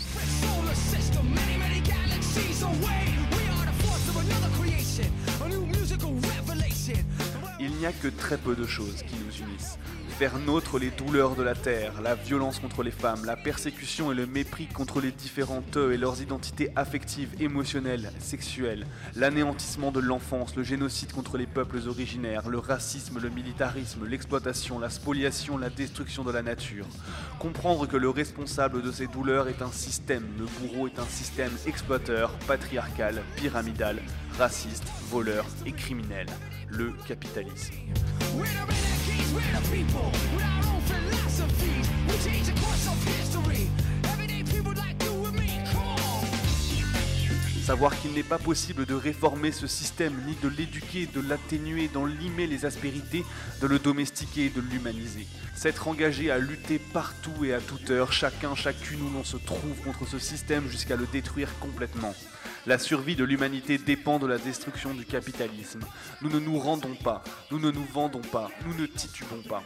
Il 7.60 7.72
n'y 7.72 7.86
a 7.86 7.92
que 7.92 8.08
très 8.08 8.38
peu 8.38 8.56
de 8.56 8.66
choses 8.66 9.02
qui 9.04 9.16
nous 9.16 9.48
unissent. 9.48 9.78
Faire 10.17 10.39
nôtre 10.39 10.80
les 10.80 10.91
douleurs 10.91 11.36
de 11.36 11.43
la 11.43 11.56
terre, 11.56 12.01
la 12.01 12.15
violence 12.15 12.60
contre 12.60 12.84
les 12.84 12.91
femmes, 12.91 13.25
la 13.25 13.36
persécution 13.36 14.13
et 14.13 14.15
le 14.15 14.25
mépris 14.25 14.67
contre 14.67 15.01
les 15.01 15.12
différentes 15.12 15.75
eux 15.75 15.91
et 15.91 15.97
leurs 15.97 16.21
identités 16.21 16.71
affectives, 16.78 17.36
émotionnelles, 17.41 18.13
sexuelles, 18.19 18.88
l'anéantissement 19.17 19.91
de 19.91 19.99
l'enfance, 19.99 20.56
le 20.56 20.63
génocide 20.63 21.12
contre 21.12 21.38
les 21.38 21.45
peuples 21.45 21.82
originaires, 21.89 22.47
le 22.47 22.60
racisme, 22.60 23.19
le 23.19 23.30
militarisme, 23.30 24.08
l'exploitation, 24.08 24.80
la 24.80 24.89
spoliation, 24.89 25.58
la 25.58 25.69
destruction 25.69 26.23
de 26.23 26.32
la 26.32 26.41
nature. 26.41 26.88
Comprendre 27.38 27.86
que 27.86 27.97
le 27.97 28.10
responsable 28.10 28.82
de 28.82 28.93
ces 28.93 29.08
douleurs 29.08 29.49
est 29.49 29.62
un 29.62 29.71
système, 29.71 30.25
le 30.39 30.45
bourreau 30.45 30.88
est 30.88 30.97
un 30.97 31.08
système 31.10 31.51
exploiteur, 31.67 32.32
patriarcal, 32.47 33.21
pyramidal, 33.36 34.01
raciste, 34.38 34.88
voleur 35.10 35.45
et 35.65 35.73
criminel, 35.73 36.28
le 36.69 36.93
capitalisme. 37.08 37.73
Savoir 47.65 47.99
qu'il 47.99 48.13
n'est 48.13 48.21
pas 48.21 48.38
possible 48.38 48.86
de 48.86 48.93
réformer 48.93 49.51
ce 49.51 49.65
système, 49.65 50.13
ni 50.28 50.36
de 50.43 50.47
l'éduquer, 50.56 51.08
de 51.08 51.19
l'atténuer, 51.19 51.88
d'en 51.88 52.06
limer 52.06 52.45
les 52.45 52.65
aspérités, 52.65 53.25
de 53.60 53.65
le 53.65 53.80
domestiquer 53.80 54.45
et 54.45 54.49
de 54.49 54.62
l'humaniser. 54.62 55.25
S'être 55.56 55.88
engagé 55.88 56.30
à 56.30 56.38
lutter 56.38 56.78
partout 56.78 57.43
et 57.43 57.56
à 57.56 57.60
toute 57.60 57.89
heure, 57.89 58.13
chacun, 58.13 58.54
chacune 58.54 59.01
où 59.01 59.10
l'on 59.10 59.23
se 59.23 59.38
trouve 59.38 59.82
contre 59.84 60.08
ce 60.08 60.19
système 60.19 60.69
jusqu'à 60.69 60.95
le 60.95 61.08
détruire 61.08 61.49
complètement. 61.60 62.13
La 62.67 62.80
survie 62.80 63.15
de 63.15 63.23
l'humanité 63.23 63.78
dépend 63.78 64.17
de 64.17 64.25
la 64.25 64.39
destruction 64.39 64.95
du 64.95 65.06
capitalisme. 65.06 65.82
Nous 66.23 66.32
ne 66.32 66.39
nous 66.39 66.58
rendons 66.58 66.95
pas, 66.95 67.23
nous 67.51 67.60
ne 67.60 67.69
nous 67.69 67.86
vendons 67.93 68.21
pas, 68.21 68.49
nous 68.65 68.73
ne 68.73 68.88
titubons 68.88 69.43
pas. 69.47 69.62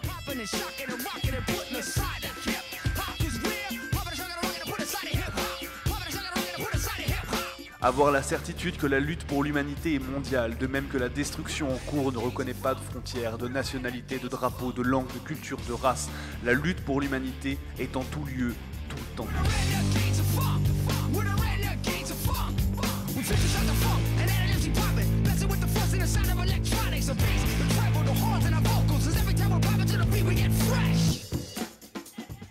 Avoir 7.82 8.12
la 8.12 8.22
certitude 8.22 8.76
que 8.76 8.86
la 8.86 9.00
lutte 9.00 9.24
pour 9.24 9.46
l'humanité 9.46 9.96
est 9.96 10.12
mondiale, 10.12 10.58
de 10.58 10.68
même 10.68 10.90
que 10.90 10.98
la 10.98 11.08
destruction 11.08 11.74
en 11.74 11.78
cours 11.78 12.12
ne 12.12 12.18
reconnaît 12.18 12.54
pas 12.54 12.76
de 12.76 12.82
frontières, 12.82 13.38
de 13.38 13.48
nationalité, 13.48 14.20
de 14.20 14.28
drapeau, 14.28 14.74
de 14.74 14.82
langue, 14.82 15.08
de 15.14 15.20
culture, 15.20 15.60
de 15.70 15.74
race. 15.74 16.10
La 16.44 16.52
lutte 16.52 16.82
pour 16.82 17.00
l'humanité 17.00 17.58
est 17.80 17.96
en 17.96 18.04
tout 18.04 18.26
lieu, 18.26 18.54
tout 18.90 18.98
le 18.98 19.16
temps. 19.16 19.28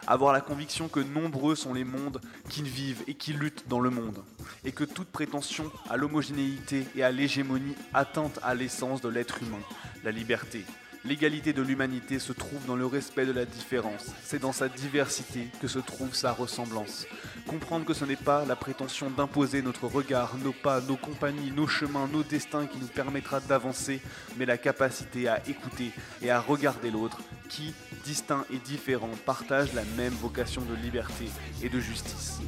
Avoir 0.06 0.32
la 0.32 0.40
conviction 0.40 0.88
que 0.88 1.00
nombreux 1.00 1.54
sont 1.54 1.74
les 1.74 1.84
mondes 1.84 2.20
qui 2.48 2.62
vivent 2.62 3.02
et 3.06 3.14
qui 3.14 3.32
luttent 3.32 3.68
dans 3.68 3.80
le 3.80 3.90
monde, 3.90 4.22
et 4.64 4.72
que 4.72 4.84
toute 4.84 5.08
prétention 5.08 5.70
à 5.90 5.96
l'homogénéité 5.96 6.86
et 6.96 7.02
à 7.02 7.10
l'hégémonie 7.10 7.74
atteinte 7.92 8.38
à 8.42 8.54
l'essence 8.54 9.00
de 9.00 9.08
l'être 9.08 9.42
humain, 9.42 9.60
la 10.04 10.10
liberté, 10.10 10.64
L'égalité 11.09 11.55
de 11.55 11.62
l'humanité 11.62 12.18
se 12.18 12.35
trouve 12.35 12.62
dans 12.66 12.77
le 12.77 12.85
respect 12.85 13.25
de 13.25 13.33
la 13.33 13.47
différence. 13.47 14.09
C'est 14.23 14.40
dans 14.42 14.53
sa 14.53 14.68
diversité 14.68 15.49
que 15.59 15.66
se 15.66 15.79
trouve 15.79 16.14
sa 16.14 16.33
ressemblance. 16.33 17.07
Comprendre 17.47 17.87
que 17.87 17.94
ce 17.94 18.05
n'est 18.05 18.14
pas 18.14 18.44
la 18.44 18.57
prétention 18.57 19.09
d'imposer 19.09 19.62
notre 19.62 19.87
regard, 19.87 20.37
nos 20.44 20.53
pas, 20.53 20.83
nos 20.83 20.99
compagnies, 20.99 21.51
nos 21.51 21.66
chemins, 21.66 22.11
nos 22.12 22.23
destins 22.23 22.66
qui 22.66 22.77
nous 22.77 22.88
permettra 22.88 23.40
d'avancer, 23.40 24.03
mais 24.37 24.44
la 24.44 24.59
capacité 24.59 25.29
à 25.29 25.40
écouter 25.49 25.92
et 26.21 26.31
à 26.31 26.40
regarder 26.40 26.90
l'autre 26.90 27.21
qui, 27.49 27.73
distinct 28.05 28.44
et 28.53 28.59
différent, 28.59 29.11
partage 29.25 29.73
la 29.73 29.85
même 29.97 30.12
vocation 30.12 30.61
de 30.61 30.75
liberté 30.75 31.25
et 31.62 31.71
de 31.71 31.81
justice. 31.81 32.38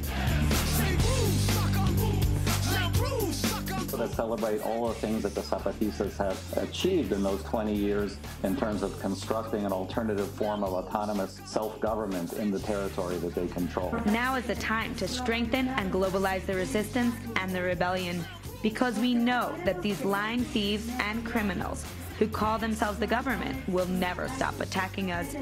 That 4.01 4.11
celebrate 4.15 4.65
all 4.65 4.87
the 4.87 4.95
things 4.95 5.21
that 5.21 5.35
the 5.35 5.41
Zapatistas 5.41 6.17
have 6.17 6.57
achieved 6.57 7.11
in 7.11 7.21
those 7.21 7.43
20 7.43 7.75
years 7.75 8.17
in 8.43 8.57
terms 8.57 8.81
of 8.81 8.99
constructing 8.99 9.63
an 9.63 9.71
alternative 9.71 10.27
form 10.31 10.63
of 10.63 10.73
autonomous 10.73 11.39
self-government 11.45 12.33
in 12.33 12.49
the 12.49 12.59
territory 12.59 13.17
that 13.17 13.35
they 13.35 13.47
control. 13.47 13.91
Now 14.07 14.35
is 14.35 14.47
the 14.47 14.55
time 14.55 14.95
to 14.95 15.07
strengthen 15.07 15.67
and 15.67 15.93
globalize 15.93 16.47
the 16.47 16.55
resistance 16.55 17.13
and 17.35 17.51
the 17.51 17.61
rebellion 17.61 18.25
because 18.63 18.97
we 18.97 19.13
know 19.13 19.55
that 19.65 19.83
these 19.83 20.03
lying 20.03 20.43
thieves 20.45 20.89
and 20.99 21.23
criminals 21.23 21.85
who 22.21 22.27
call 22.27 22.59
themselves 22.59 22.99
the 22.99 23.07
government 23.07 23.67
will 23.67 23.87
never 23.87 24.27
stop 24.29 24.59
attacking 24.61 25.11
us. 25.11 25.35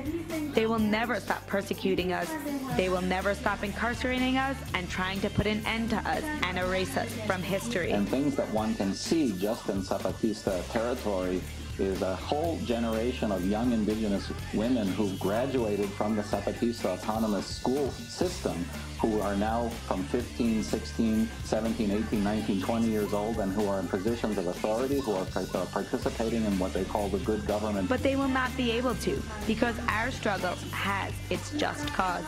They 0.54 0.65
will 0.65 0.80
never 0.80 1.20
stop 1.20 1.46
persecuting 1.46 2.13
us. 2.13 2.32
They 2.78 2.88
will 2.88 3.02
never 3.02 3.36
stop 3.36 3.65
incarcerating 3.65 4.38
us 4.38 4.56
and 4.74 4.89
trying 4.89 5.20
to 5.20 5.30
put 5.30 5.46
an 5.46 5.62
end 5.65 5.89
to 5.89 5.98
us 5.98 6.24
and 6.24 6.58
erase 6.58 6.96
us 6.96 7.13
from 7.28 7.44
history. 7.44 7.92
And 7.92 8.08
things 8.08 8.38
that 8.38 8.50
one 8.54 8.76
can 8.76 8.94
see 8.94 9.34
just 9.38 9.68
in 9.68 9.82
Zapatista 9.82 10.65
territory 10.72 11.42
is 11.80 12.02
a 12.02 12.15
whole 12.15 12.58
generation 12.65 13.32
of 13.32 13.46
young 13.46 13.72
indigenous 13.72 14.32
women 14.54 14.88
who 14.88 15.10
graduated 15.18 15.89
from 15.89 16.15
the 16.15 16.22
Zapatista 16.22 16.86
autonomous 16.86 17.46
school 17.46 17.89
system 17.92 18.65
who 19.00 19.22
are 19.22 19.36
now 19.36 19.70
from 19.88 20.04
15, 20.06 20.62
16, 20.62 21.30
17, 21.46 21.92
18, 21.92 22.24
19, 22.24 22.62
20 22.62 22.88
years 22.88 23.13
old 23.13 23.39
and 23.39 23.54
who 23.54 23.65
are 23.68 23.80
in 23.80 23.88
positions 23.88 24.38
of 24.38 24.48
authority, 24.48 25.00
who 25.00 25.13
are 25.13 25.26
uh, 25.36 25.65
participating 25.72 26.44
in 26.44 26.60
what 26.60 26.74
they 26.74 26.84
call 26.84 27.08
the 27.08 27.20
good 27.20 27.46
government. 27.48 27.88
But 27.88 28.04
they 28.04 28.18
will 28.18 28.28
not 28.28 28.56
be 28.58 28.72
able 28.72 28.96
to 28.96 29.22
because 29.48 29.76
our 29.88 30.12
struggle 30.12 30.56
has 30.72 31.13
its 31.30 31.52
just 31.52 31.88
cause. 31.94 32.26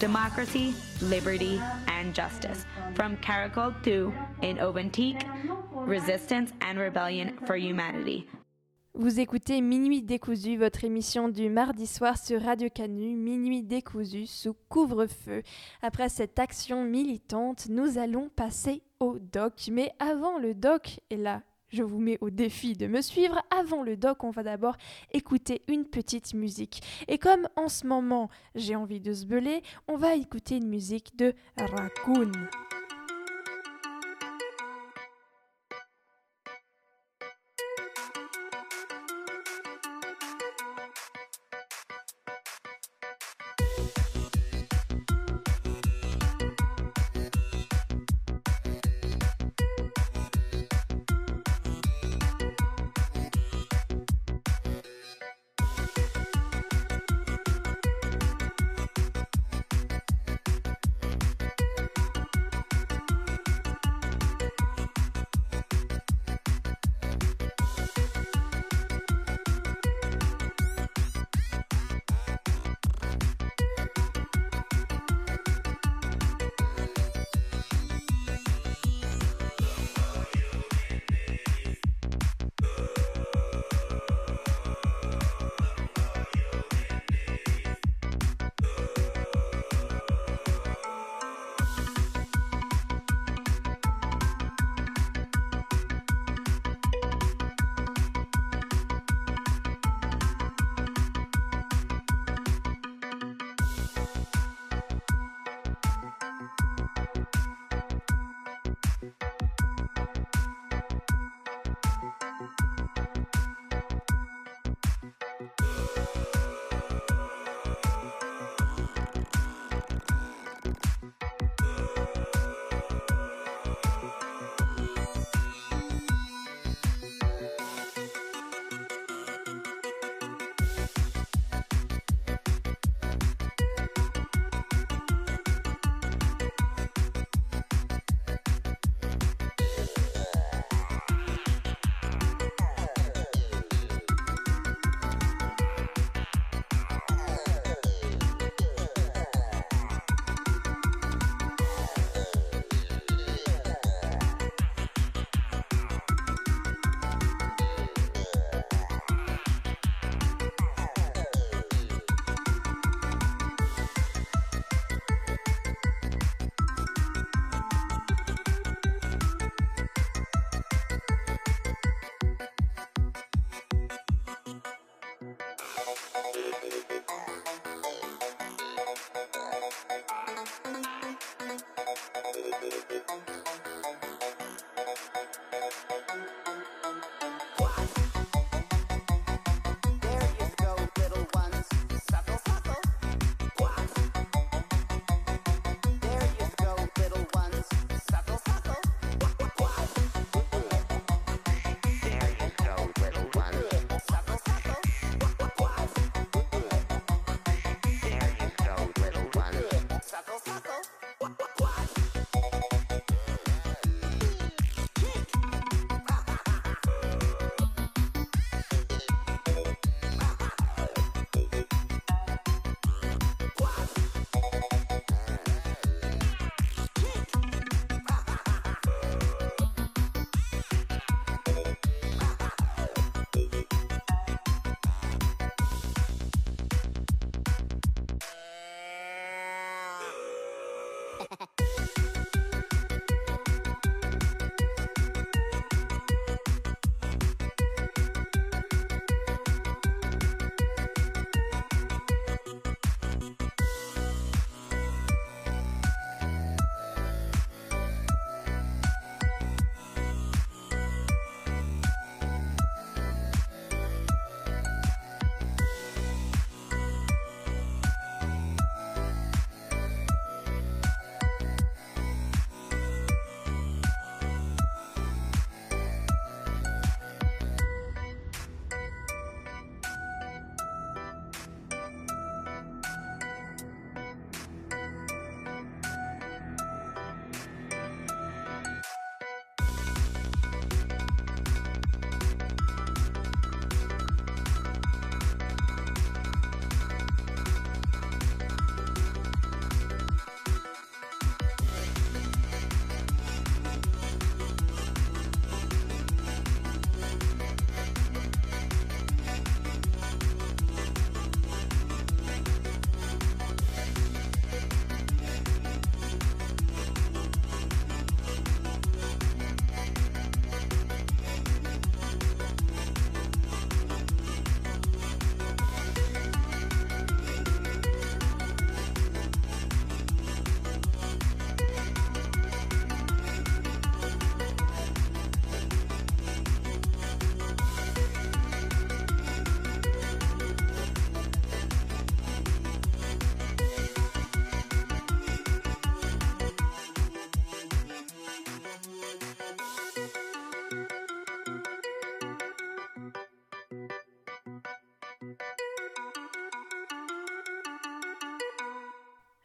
Democracy, 0.00 0.74
liberty, 1.02 1.60
and 1.86 2.14
justice. 2.14 2.66
From 2.94 3.16
Caracol 3.18 3.74
to 3.84 4.12
in 4.42 4.56
Oventique, 4.58 5.22
resistance 5.86 6.52
and 6.60 6.78
rebellion 6.78 7.38
for 7.46 7.56
humanity. 7.56 8.28
Vous 9.00 9.20
écoutez 9.20 9.60
Minuit 9.60 10.02
décousu, 10.02 10.56
votre 10.56 10.82
émission 10.82 11.28
du 11.28 11.48
mardi 11.48 11.86
soir 11.86 12.18
sur 12.18 12.42
Radio 12.42 12.68
Canu, 12.68 13.14
Minuit 13.14 13.62
décousu 13.62 14.26
sous 14.26 14.56
couvre-feu. 14.68 15.44
Après 15.82 16.08
cette 16.08 16.40
action 16.40 16.82
militante, 16.82 17.68
nous 17.68 17.96
allons 17.96 18.28
passer 18.28 18.82
au 18.98 19.20
doc. 19.20 19.68
Mais 19.70 19.92
avant 20.00 20.40
le 20.40 20.52
doc, 20.52 20.98
et 21.10 21.16
là 21.16 21.42
je 21.68 21.84
vous 21.84 22.00
mets 22.00 22.18
au 22.20 22.30
défi 22.30 22.72
de 22.72 22.88
me 22.88 23.00
suivre, 23.00 23.40
avant 23.56 23.84
le 23.84 23.96
doc, 23.96 24.24
on 24.24 24.30
va 24.30 24.42
d'abord 24.42 24.76
écouter 25.12 25.62
une 25.68 25.84
petite 25.84 26.34
musique. 26.34 26.82
Et 27.06 27.18
comme 27.18 27.46
en 27.54 27.68
ce 27.68 27.86
moment 27.86 28.28
j'ai 28.56 28.74
envie 28.74 29.00
de 29.00 29.12
se 29.12 29.26
beler, 29.26 29.62
on 29.86 29.96
va 29.96 30.16
écouter 30.16 30.56
une 30.56 30.68
musique 30.68 31.16
de 31.16 31.34
Raccoon. 31.56 32.32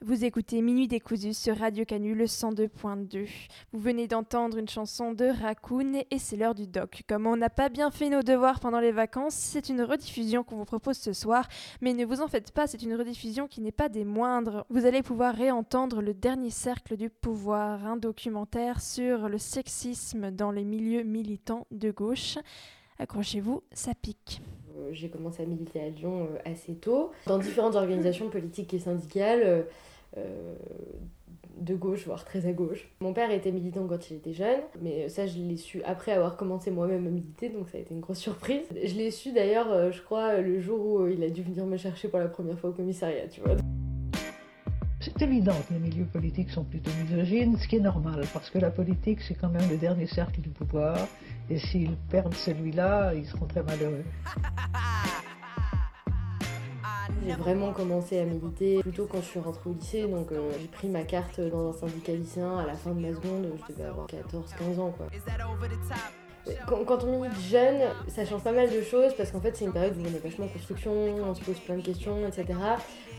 Vous 0.05 0.25
écoutez 0.25 0.61
Minuit 0.61 0.89
décousu 0.89 1.33
sur 1.33 1.57
Radio 1.57 1.85
Canu 1.85 2.13
le 2.13 2.25
102.2. 2.25 3.25
Vous 3.71 3.79
venez 3.79 4.05
d'entendre 4.05 4.57
une 4.57 4.67
chanson 4.67 5.13
de 5.13 5.23
Raccoon 5.23 6.03
et 6.11 6.19
c'est 6.19 6.35
l'heure 6.35 6.55
du 6.55 6.67
doc. 6.67 7.03
Comme 7.07 7.25
on 7.25 7.37
n'a 7.37 7.49
pas 7.49 7.69
bien 7.69 7.89
fait 7.89 8.09
nos 8.09 8.21
devoirs 8.21 8.59
pendant 8.59 8.81
les 8.81 8.91
vacances, 8.91 9.33
c'est 9.33 9.69
une 9.69 9.81
rediffusion 9.81 10.43
qu'on 10.43 10.57
vous 10.57 10.65
propose 10.65 10.97
ce 10.97 11.13
soir, 11.13 11.47
mais 11.79 11.93
ne 11.93 12.03
vous 12.03 12.19
en 12.19 12.27
faites 12.27 12.51
pas, 12.51 12.67
c'est 12.67 12.83
une 12.83 12.95
rediffusion 12.95 13.47
qui 13.47 13.61
n'est 13.61 13.71
pas 13.71 13.87
des 13.87 14.03
moindres. 14.03 14.65
Vous 14.69 14.85
allez 14.85 15.03
pouvoir 15.03 15.33
réentendre 15.35 16.01
Le 16.01 16.13
dernier 16.13 16.49
cercle 16.49 16.97
du 16.97 17.09
pouvoir, 17.09 17.85
un 17.85 17.95
documentaire 17.95 18.81
sur 18.81 19.29
le 19.29 19.37
sexisme 19.37 20.31
dans 20.31 20.51
les 20.51 20.65
milieux 20.65 21.03
militants 21.03 21.65
de 21.71 21.91
gauche. 21.91 22.37
Accrochez-vous, 22.99 23.63
ça 23.71 23.93
pique. 23.95 24.41
Euh, 24.77 24.89
J'ai 24.91 25.09
commencé 25.09 25.43
à 25.43 25.45
militer 25.45 25.81
à 25.81 25.89
Lyon 25.89 26.27
euh, 26.29 26.51
assez 26.51 26.75
tôt, 26.75 27.11
dans 27.25 27.37
différentes 27.37 27.75
organisations 27.75 28.29
politiques 28.29 28.73
et 28.73 28.79
syndicales, 28.79 29.65
euh, 30.17 30.19
euh, 30.19 30.55
de 31.63 31.75
gauche, 31.75 32.05
voire 32.05 32.25
très 32.25 32.45
à 32.45 32.51
gauche. 32.51 32.89
Mon 32.99 33.13
père 33.13 33.31
était 33.31 33.51
militant 33.51 33.85
quand 33.87 34.09
il 34.09 34.17
était 34.17 34.33
jeune, 34.33 34.61
mais 34.81 35.09
ça 35.09 35.25
je 35.27 35.37
l'ai 35.37 35.57
su 35.57 35.81
après 35.83 36.11
avoir 36.11 36.35
commencé 36.35 36.71
moi-même 36.71 37.05
à 37.07 37.09
militer, 37.09 37.49
donc 37.49 37.69
ça 37.69 37.77
a 37.77 37.81
été 37.81 37.93
une 37.93 38.01
grosse 38.01 38.19
surprise. 38.19 38.65
Je 38.71 38.95
l'ai 38.95 39.11
su 39.11 39.31
d'ailleurs, 39.31 39.71
euh, 39.71 39.91
je 39.91 40.01
crois, 40.01 40.41
le 40.41 40.59
jour 40.59 40.85
où 40.85 40.99
euh, 40.99 41.13
il 41.13 41.23
a 41.23 41.29
dû 41.29 41.43
venir 41.43 41.65
me 41.65 41.77
chercher 41.77 42.07
pour 42.07 42.19
la 42.19 42.27
première 42.27 42.59
fois 42.59 42.71
au 42.71 42.73
commissariat, 42.73 43.27
tu 43.27 43.41
vois. 43.41 43.55
C'est 44.99 45.21
évident 45.21 45.55
que 45.67 45.73
les 45.73 45.79
milieux 45.79 46.05
politiques 46.05 46.49
sont 46.49 46.63
plutôt 46.63 46.91
misogynes, 47.03 47.57
ce 47.57 47.67
qui 47.67 47.75
est 47.75 47.81
normal, 47.81 48.23
parce 48.33 48.49
que 48.49 48.57
la 48.57 48.71
politique, 48.71 49.21
c'est 49.21 49.35
quand 49.35 49.49
même 49.49 49.69
le 49.69 49.77
dernier 49.77 50.07
cercle 50.07 50.39
du 50.39 50.49
pouvoir, 50.49 50.97
et 51.49 51.59
s'ils 51.59 51.95
perdent 52.09 52.33
celui-là, 52.33 53.13
ils 53.13 53.25
seront 53.25 53.45
très 53.45 53.63
malheureux. 53.63 54.03
J'ai 57.25 57.33
vraiment 57.33 57.71
commencé 57.71 58.19
à 58.19 58.25
militer 58.25 58.79
plutôt 58.81 59.07
quand 59.09 59.19
je 59.19 59.25
suis 59.25 59.39
rentrée 59.39 59.69
au 59.69 59.73
lycée, 59.73 60.07
donc 60.07 60.31
euh, 60.31 60.51
j'ai 60.59 60.67
pris 60.67 60.87
ma 60.89 61.03
carte 61.03 61.39
dans 61.39 61.69
un 61.69 61.73
syndicat 61.73 62.13
lycéen 62.13 62.57
à 62.57 62.65
la 62.65 62.73
fin 62.73 62.91
de 62.91 62.99
ma 62.99 63.13
seconde, 63.13 63.47
je 63.67 63.73
devais 63.73 63.85
avoir 63.85 64.07
14-15 64.07 64.79
ans 64.79 64.91
quoi. 64.91 65.07
Quand, 66.67 67.03
on 67.03 67.21
milite 67.21 67.39
jeune, 67.39 67.81
ça 68.09 68.25
change 68.25 68.43
pas 68.43 68.51
mal 68.51 68.69
de 68.69 68.81
choses 68.81 69.13
parce 69.15 69.31
qu'en 69.31 69.39
fait 69.39 69.55
c'est 69.55 69.63
une 69.63 69.71
période 69.71 69.95
où 69.97 70.01
on 70.01 70.13
est 70.13 70.23
vachement 70.23 70.45
en 70.45 70.49
construction, 70.49 70.91
on 70.91 71.33
se 71.33 71.41
pose 71.41 71.59
plein 71.59 71.77
de 71.77 71.81
questions, 71.81 72.27
etc. 72.27 72.45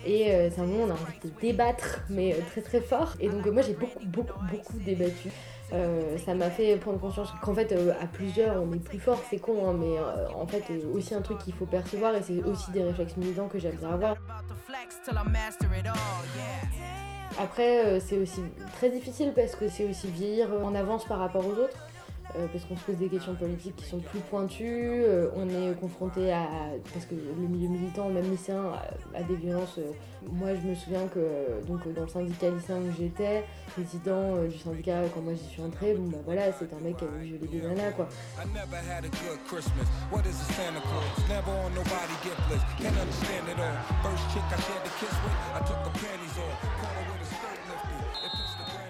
Et 0.05 0.31
euh, 0.31 0.51
c'est 0.51 0.61
un 0.61 0.67
moment 0.67 0.85
où 0.85 0.89
on 0.89 0.91
a 0.91 0.95
envie 0.95 1.19
de 1.25 1.31
débattre, 1.41 2.01
mais 2.11 2.35
euh, 2.35 2.37
très 2.51 2.61
très 2.61 2.81
fort. 2.81 3.15
Et 3.21 3.29
donc 3.31 3.47
moi 3.47 3.63
j'ai 3.63 3.73
beaucoup 3.73 4.05
beaucoup 4.05 4.39
beaucoup 4.51 4.79
débattu. 4.85 5.31
Euh, 5.73 6.19
ça 6.19 6.35
m'a 6.35 6.51
fait 6.51 6.77
prendre 6.77 7.01
conscience 7.01 7.33
qu'en 7.41 7.55
fait 7.55 7.73
euh, 7.73 7.95
à 7.99 8.07
plusieurs 8.07 8.63
on 8.63 8.71
est 8.75 8.85
plus 8.85 8.99
fort, 8.99 9.23
c'est 9.31 9.39
con, 9.39 9.71
hein, 9.71 9.75
mais 9.79 9.97
en 10.35 10.47
fait 10.47 10.65
aussi 10.93 11.15
un 11.15 11.23
truc 11.23 11.39
qu'il 11.39 11.55
faut 11.55 11.67
percevoir 11.67 12.15
et 12.15 12.23
c'est 12.23 12.43
aussi 12.43 12.71
des 12.73 12.83
réflexes 12.83 13.17
militants 13.17 13.49
que 13.49 13.59
j'aime 13.59 13.79
avoir. 13.91 14.17
Après, 17.41 17.99
c'est 18.01 18.19
aussi 18.19 18.43
très 18.77 18.91
difficile 18.91 19.33
parce 19.35 19.57
que 19.57 19.69
c'est 19.69 19.89
aussi 19.89 20.07
vieillir 20.09 20.49
en 20.63 20.75
avance 20.75 21.05
par 21.07 21.19
rapport 21.19 21.45
aux 21.45 21.59
autres. 21.59 21.79
Euh, 22.37 22.47
parce 22.53 22.65
qu'on 22.65 22.77
se 22.77 22.83
pose 22.85 22.97
des 22.97 23.09
questions 23.09 23.35
politiques 23.35 23.77
qui 23.77 23.85
sont 23.85 24.01
plus 24.01 24.19
pointues, 24.21 25.03
euh, 25.05 25.29
on 25.37 25.49
est 25.49 25.75
confronté 25.81 26.33
à. 26.33 26.47
Parce 26.93 27.07
que 27.07 27.15
le 27.15 27.47
milieu 27.49 27.69
militant, 27.69 28.09
même 28.09 28.31
lycéen, 28.31 28.65
a, 29.15 29.19
a 29.19 29.23
des 29.23 29.37
violences. 29.37 29.79
euh, 29.79 29.93
moi, 30.33 30.49
je 30.55 30.67
me 30.67 30.75
souviens 30.75 31.07
que 31.09 31.63
donc, 31.67 31.87
dans 31.95 32.03
le 32.03 32.09
syndicat 32.09 32.49
lycéen 32.51 32.79
où 32.79 32.91
j'étais, 32.99 33.45
président 33.73 34.43
du 34.45 34.57
syndicat, 34.59 35.03
quand 35.15 35.21
moi 35.21 35.35
j'y 35.35 35.45
suis 35.45 35.63
entrée, 35.63 35.95
bon 35.95 36.09
bah 36.09 36.19
voilà, 36.25 36.51
c'est 36.53 36.73
un 36.73 36.81
mec 36.81 36.97
qui 36.97 37.05
avait 37.05 37.25
violé 37.25 37.47
des 37.47 37.61
nanas 37.61 37.91
quoi. 37.93 38.09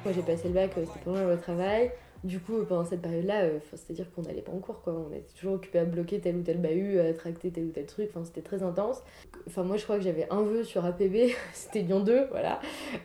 Moi 0.05 0.13
j'ai 0.15 0.23
passé 0.23 0.49
le 0.49 0.55
bac, 0.55 0.71
c'était 0.75 1.01
pendant 1.05 1.25
le 1.27 1.39
travail. 1.41 1.91
Du 2.25 2.41
coup, 2.41 2.57
euh, 2.57 2.65
pendant 2.65 2.87
cette 2.87 3.03
période-là, 3.03 3.43
euh, 3.43 3.59
c'est-à-dire 3.75 4.11
qu'on 4.11 4.23
n'allait 4.23 4.41
pas 4.41 4.51
en 4.53 4.59
cours, 4.59 4.81
quoi. 4.81 4.95
On 4.95 5.13
était 5.13 5.35
toujours 5.39 5.55
occupé 5.55 5.79
à 5.79 5.85
bloquer 5.85 6.21
tel 6.21 6.37
ou 6.37 6.43
tel 6.43 6.59
bahut, 6.59 6.99
à 6.99 7.13
tracter 7.13 7.51
tel 7.51 7.65
ou 7.65 7.71
tel 7.71 7.85
truc. 7.85 8.09
Enfin, 8.11 8.25
c'était 8.25 8.41
très 8.41 8.63
intense. 8.63 9.03
Enfin, 9.47 9.63
moi, 9.63 9.77
je 9.77 9.85
crois 9.85 9.97
que 9.97 10.03
j'avais 10.03 10.27
un 10.31 10.43
vœu 10.43 10.65
sur 10.65 10.87
APB, 10.87 11.35
c'était 11.53 11.83
Lyon 11.83 12.01
2, 12.01 12.29
voilà. 12.31 12.61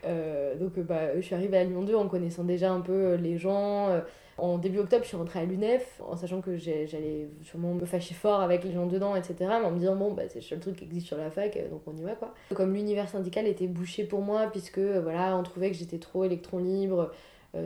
Euh, 0.06 0.56
donc, 0.56 0.80
bah, 0.80 1.16
je 1.18 1.22
suis 1.22 1.36
arrivée 1.36 1.58
à 1.58 1.66
Lyon 1.66 1.84
2 1.84 1.96
en 1.96 2.08
connaissant 2.08 2.46
déjà 2.46 2.72
un 2.72 2.80
peu 2.80 3.16
les 3.16 3.38
gens. 3.38 4.02
En 4.38 4.58
début 4.58 4.80
octobre, 4.80 5.04
je 5.04 5.10
suis 5.10 5.18
rentrée 5.18 5.40
à 5.40 5.44
l'UNEF, 5.44 6.02
en 6.08 6.16
sachant 6.16 6.40
que 6.40 6.56
j'allais 6.56 7.28
sûrement 7.44 7.74
me 7.74 7.86
fâcher 7.86 8.14
fort 8.14 8.40
avec 8.40 8.64
les 8.64 8.72
gens 8.72 8.86
dedans, 8.86 9.18
etc. 9.18 9.36
Mais 9.40 9.66
en 9.66 9.72
me 9.72 9.80
disant, 9.80 9.98
bon, 9.98 10.14
bah, 10.14 10.24
c'est 10.30 10.40
le 10.40 10.44
seul 10.44 10.62
truc 10.62 10.78
qui 10.78 10.86
existe 10.86 11.08
sur 11.08 11.18
la 11.18 11.30
fac, 11.30 11.60
donc 11.70 11.82
on 11.88 11.98
y 11.98 12.04
va, 12.04 12.16
quoi. 12.16 12.34
Comme 12.54 12.74
l'univers 12.74 13.10
syndical 13.10 13.48
était 13.48 13.68
bouché 13.68 14.06
pour 14.06 14.22
moi, 14.22 14.48
puisque, 14.50 14.80
voilà, 14.80 15.36
on 15.36 15.44
trouvait 15.44 15.70
que 15.72 15.76
j'étais 15.76 16.00
trop 16.00 16.24
électron 16.24 16.60
libre, 16.60 17.12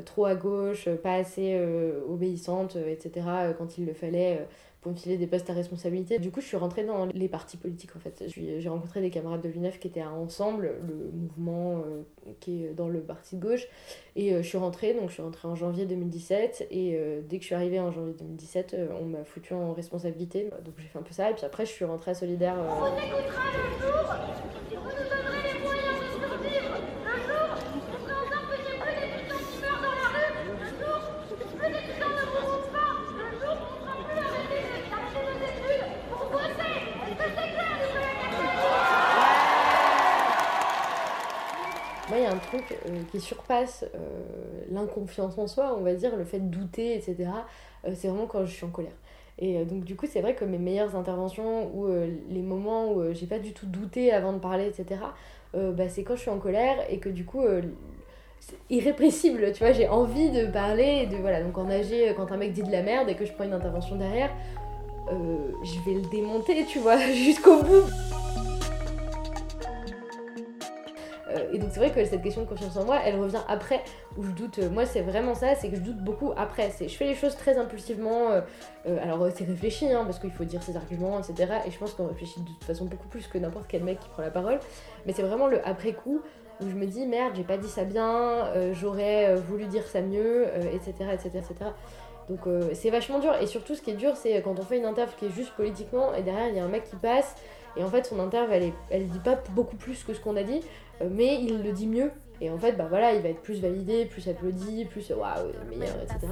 trop 0.05 0.25
à 0.25 0.35
gauche, 0.35 0.87
euh, 0.87 0.95
pas 0.95 1.15
assez 1.15 1.53
euh, 1.55 2.01
obéissante, 2.07 2.75
euh, 2.75 2.87
etc. 2.89 3.25
euh, 3.27 3.53
quand 3.53 3.77
il 3.77 3.85
le 3.85 3.93
fallait 3.93 4.37
euh, 4.39 4.45
pour 4.81 4.91
me 4.91 4.97
filer 4.97 5.17
des 5.17 5.27
postes 5.27 5.49
à 5.49 5.53
responsabilité. 5.53 6.19
Du 6.19 6.29
coup, 6.29 6.41
je 6.41 6.45
suis 6.47 6.57
rentrée 6.57 6.83
dans 6.83 7.05
les 7.05 7.29
partis 7.29 7.55
politiques 7.57 7.95
en 7.95 7.99
fait. 7.99 8.23
J'ai 8.27 8.67
rencontré 8.69 8.99
des 9.01 9.09
camarades 9.09 9.41
de 9.41 9.47
l'UNEF 9.47 9.79
qui 9.79 9.87
étaient 9.87 10.03
Ensemble, 10.03 10.73
le 10.85 11.09
mouvement 11.13 11.77
euh, 11.85 12.03
qui 12.41 12.65
est 12.65 12.73
dans 12.73 12.89
le 12.89 12.99
parti 13.01 13.37
de 13.37 13.41
gauche. 13.41 13.65
Et 14.17 14.33
euh, 14.33 14.41
je 14.41 14.47
suis 14.47 14.57
rentrée, 14.57 14.93
donc 14.93 15.07
je 15.07 15.13
suis 15.13 15.21
rentrée 15.21 15.47
en 15.47 15.55
janvier 15.55 15.85
2017. 15.85 16.67
Et 16.69 16.95
euh, 16.95 17.21
dès 17.27 17.37
que 17.37 17.43
je 17.43 17.47
suis 17.47 17.55
arrivée 17.55 17.79
en 17.79 17.91
janvier 17.91 18.13
2017, 18.19 18.73
euh, 18.73 18.87
on 19.01 19.05
m'a 19.05 19.23
foutu 19.23 19.53
en 19.53 19.73
responsabilité. 19.73 20.49
Donc 20.65 20.73
j'ai 20.77 20.87
fait 20.87 20.99
un 20.99 21.03
peu 21.03 21.13
ça. 21.13 21.31
Et 21.31 21.33
puis 21.33 21.45
après, 21.45 21.65
je 21.65 21.71
suis 21.71 21.85
rentrée 21.85 22.11
à 22.11 22.15
Solidaire. 22.15 22.55
euh, 22.59 22.89
il 42.17 42.23
y 42.23 42.25
a 42.25 42.31
un 42.31 42.37
truc 42.37 42.63
euh, 42.71 42.83
qui 43.12 43.19
surpasse 43.19 43.86
euh, 43.95 43.97
l'inconfiance 44.71 45.38
en 45.38 45.47
soi, 45.47 45.75
on 45.77 45.82
va 45.82 45.93
dire, 45.93 46.15
le 46.15 46.25
fait 46.25 46.39
de 46.39 46.47
douter, 46.47 46.95
etc. 46.95 47.29
euh, 47.86 47.91
c'est 47.95 48.08
vraiment 48.08 48.25
quand 48.25 48.45
je 48.45 48.51
suis 48.51 48.65
en 48.65 48.69
colère. 48.69 48.93
Et 49.39 49.58
euh, 49.58 49.65
donc, 49.65 49.84
du 49.84 49.95
coup, 49.95 50.06
c'est 50.10 50.21
vrai 50.21 50.36
que 50.36 50.45
mes 50.45 50.58
meilleures 50.58 50.95
interventions 50.95 51.71
ou 51.75 51.88
les 52.29 52.41
moments 52.41 52.91
où 52.91 53.13
j'ai 53.13 53.25
pas 53.25 53.39
du 53.39 53.53
tout 53.53 53.65
douté 53.65 54.12
avant 54.12 54.34
de 54.34 54.39
parler, 54.39 54.67
etc., 54.67 55.01
bah, 55.53 55.88
c'est 55.88 56.01
quand 56.03 56.15
je 56.15 56.21
suis 56.21 56.32
en 56.32 56.39
colère 56.39 56.77
et 56.89 56.97
que 56.97 57.10
du 57.10 57.25
coup, 57.25 57.43
c'est 58.39 58.56
irrépressible, 58.71 59.51
tu 59.53 59.63
vois, 59.63 59.71
j'ai 59.71 59.88
envie 59.88 60.32
de 60.32 60.47
parler, 60.47 61.06
de 61.06 61.15
voilà, 61.17 61.43
donc 61.43 61.56
en 61.60 61.65
nager, 61.65 62.12
quand 62.17 62.32
un 62.32 62.38
mec 62.38 62.53
dit 62.53 62.63
de 62.63 62.71
la 62.71 62.82
merde 62.82 63.08
et 63.08 63.13
que 63.13 63.23
je 63.23 63.32
prends 63.34 63.43
une 63.43 63.53
intervention 63.53 63.95
derrière, 63.95 64.32
je 65.08 65.86
vais 65.86 65.93
le 65.93 66.10
démonter, 66.10 66.65
tu 66.65 66.79
vois, 66.79 66.97
jusqu'au 67.13 67.62
bout. 67.62 68.22
Et 71.51 71.57
donc 71.57 71.69
c'est 71.71 71.79
vrai 71.79 71.91
que 71.91 72.03
cette 72.05 72.21
question 72.21 72.43
de 72.43 72.47
confiance 72.47 72.75
en 72.77 72.85
moi, 72.85 72.99
elle 73.03 73.19
revient 73.19 73.41
après, 73.47 73.81
où 74.17 74.23
je 74.23 74.31
doute. 74.31 74.59
euh, 74.59 74.69
moi, 74.69 74.85
c'est 74.85 75.01
vraiment 75.01 75.35
ça, 75.35 75.55
c'est 75.55 75.69
que 75.69 75.75
je 75.75 75.81
doute 75.81 75.97
beaucoup 75.97 76.31
après. 76.35 76.69
C'est, 76.71 76.87
je 76.87 76.95
fais 76.95 77.05
les 77.05 77.15
choses 77.15 77.35
très 77.35 77.57
impulsivement. 77.57 78.31
euh, 78.31 78.41
euh, 78.87 78.97
alors 79.01 79.21
euh, 79.23 79.31
c'est 79.33 79.45
réfléchi, 79.45 79.91
hein, 79.91 80.03
parce 80.05 80.19
qu'il 80.19 80.31
faut 80.31 80.43
dire 80.43 80.61
ses 80.63 80.75
arguments, 80.75 81.19
etc. 81.19 81.53
Et 81.67 81.71
je 81.71 81.77
pense 81.77 81.93
qu'on 81.93 82.07
réfléchit 82.07 82.41
de 82.41 82.47
toute 82.47 82.63
façon 82.63 82.85
beaucoup 82.85 83.07
plus 83.07 83.27
que 83.27 83.37
n'importe 83.37 83.65
quel 83.67 83.83
mec 83.83 83.99
qui 83.99 84.09
prend 84.09 84.21
la 84.21 84.31
parole. 84.31 84.59
Mais 85.05 85.13
c'est 85.13 85.23
vraiment 85.23 85.47
le 85.47 85.65
après 85.67 85.93
coup 85.93 86.21
où 86.61 86.69
je 86.69 86.75
me 86.75 86.85
dis 86.85 87.05
merde, 87.07 87.33
j'ai 87.35 87.43
pas 87.43 87.57
dit 87.57 87.67
ça 87.67 87.83
bien, 87.83 88.45
euh, 88.55 88.73
j'aurais 88.73 89.29
euh, 89.29 89.35
voulu 89.37 89.65
dire 89.65 89.87
ça 89.87 90.01
mieux, 90.01 90.45
euh, 90.47 90.71
etc., 90.71 91.09
etc., 91.11 91.29
etc. 91.35 91.71
Donc 92.29 92.45
euh, 92.47 92.69
c'est 92.73 92.89
vachement 92.89 93.19
dur. 93.19 93.33
Et 93.41 93.47
surtout, 93.47 93.75
ce 93.75 93.81
qui 93.81 93.91
est 93.91 93.95
dur, 93.95 94.15
c'est 94.15 94.41
quand 94.41 94.59
on 94.59 94.63
fait 94.63 94.77
une 94.77 94.85
interview 94.85 95.15
qui 95.17 95.25
est 95.25 95.31
juste 95.31 95.53
politiquement, 95.55 96.13
et 96.13 96.21
derrière 96.21 96.49
il 96.49 96.55
y 96.55 96.59
a 96.59 96.63
un 96.63 96.69
mec 96.69 96.83
qui 96.85 96.95
passe, 96.95 97.35
et 97.77 97.83
en 97.83 97.89
fait 97.89 98.05
son 98.05 98.19
interview 98.19 98.53
elle, 98.53 98.63
est, 98.63 98.73
elle 98.89 99.07
dit 99.07 99.19
pas 99.19 99.38
beaucoup 99.51 99.75
plus 99.75 100.03
que 100.03 100.13
ce 100.13 100.19
qu'on 100.19 100.36
a 100.36 100.43
dit, 100.43 100.62
euh, 101.01 101.09
mais 101.12 101.41
il 101.41 101.63
le 101.63 101.71
dit 101.71 101.88
mieux. 101.88 102.12
Et 102.41 102.49
en 102.49 102.57
fait, 102.57 102.73
bah 102.73 102.88
voilà, 102.89 103.13
il 103.13 103.21
va 103.21 103.29
être 103.29 103.41
plus 103.41 103.62
validé, 103.62 104.05
plus 104.05 104.27
applaudi, 104.27 104.86
plus 104.86 105.12
waouh, 105.12 105.51
meilleur, 105.69 105.95
etc. 106.01 106.27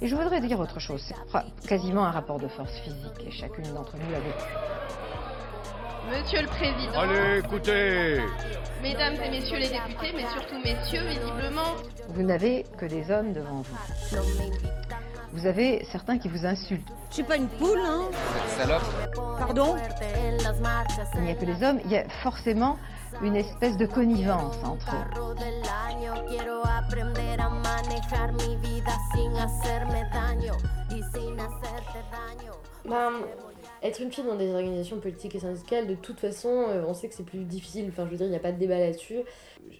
Et 0.00 0.06
je 0.06 0.16
voudrais 0.16 0.40
dire 0.40 0.58
autre 0.58 0.80
chose. 0.80 1.02
C'est 1.06 1.68
quasiment 1.68 2.04
un 2.06 2.10
rapport 2.10 2.38
de 2.38 2.48
force 2.48 2.74
physique 2.80 3.26
et 3.26 3.30
chacune 3.30 3.72
d'entre 3.74 3.96
nous 3.96 4.10
l'a 4.10 4.20
vécu. 4.20 5.05
Monsieur 6.08 6.42
le 6.42 6.46
Président, 6.46 7.00
Allez, 7.00 7.38
écoutez 7.38 8.20
Mesdames 8.80 9.14
et 9.24 9.30
Messieurs 9.30 9.58
les 9.58 9.68
députés, 9.68 10.12
mais 10.14 10.26
surtout 10.32 10.58
Messieurs, 10.64 11.02
visiblement, 11.08 11.74
Vous 12.08 12.22
n'avez 12.22 12.64
que 12.78 12.86
des 12.86 13.10
hommes 13.10 13.32
devant 13.32 13.62
vous. 13.62 14.16
Vous 15.32 15.46
avez 15.46 15.84
certains 15.90 16.18
qui 16.18 16.28
vous 16.28 16.46
insultent. 16.46 16.88
Je 17.10 17.14
suis 17.14 17.22
pas 17.24 17.36
une 17.36 17.48
poule, 17.48 17.80
hein 17.80 18.02
Salope. 18.56 18.82
Pardon? 19.38 19.76
Il 21.14 21.22
n'y 21.22 21.30
a 21.30 21.34
que 21.34 21.44
des 21.44 21.62
hommes, 21.64 21.80
il 21.84 21.90
y 21.90 21.96
a 21.96 22.08
forcément 22.22 22.78
une 23.22 23.36
espèce 23.36 23.76
de 23.76 23.86
connivence 23.86 24.56
entre 24.64 24.94
eux. 24.94 25.34
Ben, 32.88 33.10
être 33.82 34.00
une 34.00 34.10
fille 34.10 34.24
dans 34.24 34.36
des 34.36 34.52
organisations 34.52 34.98
politiques 34.98 35.34
et 35.34 35.40
syndicales, 35.40 35.86
de 35.86 35.94
toute 35.94 36.20
façon, 36.20 36.48
euh, 36.48 36.84
on 36.86 36.94
sait 36.94 37.08
que 37.08 37.14
c'est 37.14 37.24
plus 37.24 37.44
difficile. 37.44 37.86
Enfin, 37.88 38.04
je 38.06 38.10
veux 38.10 38.16
dire, 38.16 38.26
il 38.26 38.30
n'y 38.30 38.36
a 38.36 38.40
pas 38.40 38.52
de 38.52 38.58
débat 38.58 38.78
là-dessus. 38.78 39.20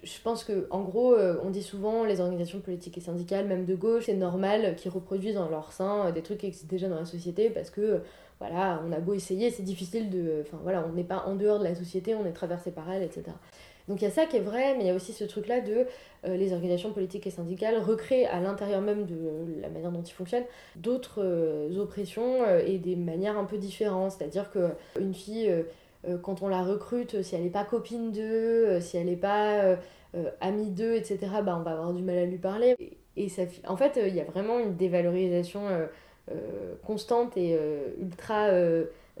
Je 0.03 0.21
pense 0.23 0.43
que, 0.43 0.67
en 0.69 0.81
gros, 0.81 1.13
euh, 1.13 1.39
on 1.43 1.49
dit 1.49 1.63
souvent 1.63 2.03
les 2.03 2.19
organisations 2.19 2.59
politiques 2.59 2.97
et 2.97 3.01
syndicales, 3.01 3.47
même 3.47 3.65
de 3.65 3.75
gauche, 3.75 4.05
c'est 4.05 4.13
normal 4.13 4.75
qu'ils 4.75 4.91
reproduisent 4.91 5.35
dans 5.35 5.49
leur 5.49 5.71
sein 5.71 6.07
euh, 6.07 6.11
des 6.11 6.21
trucs 6.21 6.39
qui 6.39 6.47
existent 6.47 6.69
déjà 6.69 6.89
dans 6.89 6.99
la 6.99 7.05
société 7.05 7.49
parce 7.49 7.69
que, 7.69 8.01
voilà, 8.39 8.81
on 8.87 8.91
a 8.91 8.99
beau 8.99 9.13
essayer, 9.13 9.49
c'est 9.49 9.63
difficile 9.63 10.09
de. 10.09 10.41
Enfin, 10.41 10.59
voilà, 10.61 10.85
on 10.87 10.93
n'est 10.93 11.03
pas 11.03 11.23
en 11.25 11.35
dehors 11.35 11.59
de 11.59 11.63
la 11.63 11.75
société, 11.75 12.13
on 12.13 12.25
est 12.25 12.33
traversé 12.33 12.71
par 12.71 12.89
elle, 12.91 13.03
etc. 13.03 13.23
Donc 13.87 14.01
il 14.01 14.03
y 14.03 14.07
a 14.07 14.11
ça 14.11 14.25
qui 14.25 14.37
est 14.37 14.41
vrai, 14.41 14.75
mais 14.75 14.83
il 14.83 14.87
y 14.87 14.89
a 14.89 14.95
aussi 14.95 15.13
ce 15.13 15.23
truc-là 15.23 15.61
de 15.61 15.85
euh, 16.25 16.35
les 16.35 16.53
organisations 16.53 16.91
politiques 16.91 17.25
et 17.25 17.29
syndicales 17.29 17.77
recréent 17.77 18.27
à 18.31 18.41
l'intérieur 18.41 18.81
même 18.81 19.05
de 19.05 19.61
la 19.61 19.69
manière 19.69 19.91
dont 19.91 20.01
ils 20.01 20.11
fonctionnent 20.11 20.45
d'autres 20.75 21.23
euh, 21.23 21.79
oppressions 21.79 22.43
euh, 22.43 22.61
et 22.65 22.79
des 22.79 22.95
manières 22.95 23.37
un 23.37 23.45
peu 23.45 23.57
différentes. 23.57 24.11
C'est-à-dire 24.11 24.51
que 24.51 24.71
une 24.99 25.13
fille, 25.13 25.51
quand 26.21 26.41
on 26.41 26.47
la 26.47 26.63
recrute, 26.63 27.21
si 27.21 27.35
elle 27.35 27.43
n'est 27.43 27.49
pas 27.49 27.63
copine 27.63 28.11
d'eux, 28.11 28.79
si 28.79 28.97
elle 28.97 29.07
n'est 29.07 29.15
pas 29.15 29.77
amie 30.41 30.69
d'eux, 30.69 30.93
etc., 30.93 31.17
bah, 31.43 31.57
on 31.59 31.63
va 31.63 31.71
avoir 31.71 31.93
du 31.93 32.01
mal 32.01 32.17
à 32.17 32.25
lui 32.25 32.37
parler. 32.37 32.75
Et, 33.17 33.27
en 33.67 33.77
fait, 33.77 33.99
il 34.01 34.15
y 34.15 34.21
a 34.21 34.23
vraiment 34.23 34.59
une 34.59 34.75
dévalorisation 34.75 35.61
constante 36.85 37.35
et 37.35 37.57
ultra 37.99 38.49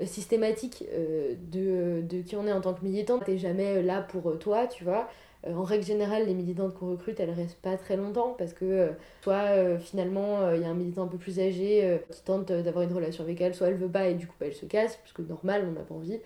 systématique 0.05 0.83
euh, 0.93 1.35
de, 1.51 2.01
de 2.07 2.21
qui 2.21 2.35
on 2.35 2.45
est 2.47 2.51
en 2.53 2.61
tant 2.61 2.73
que 2.73 2.83
militante. 2.83 3.25
T'es 3.25 3.37
jamais 3.37 3.81
là 3.81 4.01
pour 4.01 4.29
euh, 4.29 4.35
toi, 4.35 4.67
tu 4.67 4.83
vois. 4.83 5.07
Euh, 5.45 5.53
en 5.53 5.63
règle 5.63 5.85
générale, 5.85 6.25
les 6.25 6.33
militantes 6.33 6.73
qu'on 6.73 6.91
recrute, 6.91 7.19
elles 7.19 7.31
restent 7.31 7.61
pas 7.61 7.77
très 7.77 7.95
longtemps 7.97 8.35
parce 8.37 8.53
que 8.53 8.65
euh, 8.65 8.89
soit 9.21 9.51
euh, 9.55 9.77
finalement 9.77 10.51
il 10.53 10.61
y 10.61 10.65
a 10.65 10.69
un 10.69 10.73
militant 10.73 11.03
un 11.03 11.07
peu 11.07 11.17
plus 11.17 11.39
âgé 11.39 11.83
euh, 11.83 11.97
qui 12.11 12.21
tente 12.23 12.51
euh, 12.51 12.63
d'avoir 12.63 12.83
une 12.83 12.93
relation 12.93 13.23
avec 13.23 13.39
elle, 13.41 13.53
soit 13.55 13.67
elle 13.67 13.75
veut 13.75 13.87
pas 13.87 14.07
et 14.07 14.15
du 14.15 14.27
coup 14.27 14.35
bah, 14.39 14.47
elle 14.47 14.55
se 14.55 14.65
casse 14.65 14.97
parce 14.97 15.13
que 15.13 15.21
normal, 15.21 15.65
on 15.67 15.71
n'a 15.73 15.81
pas 15.81 15.95
envie. 15.95 16.19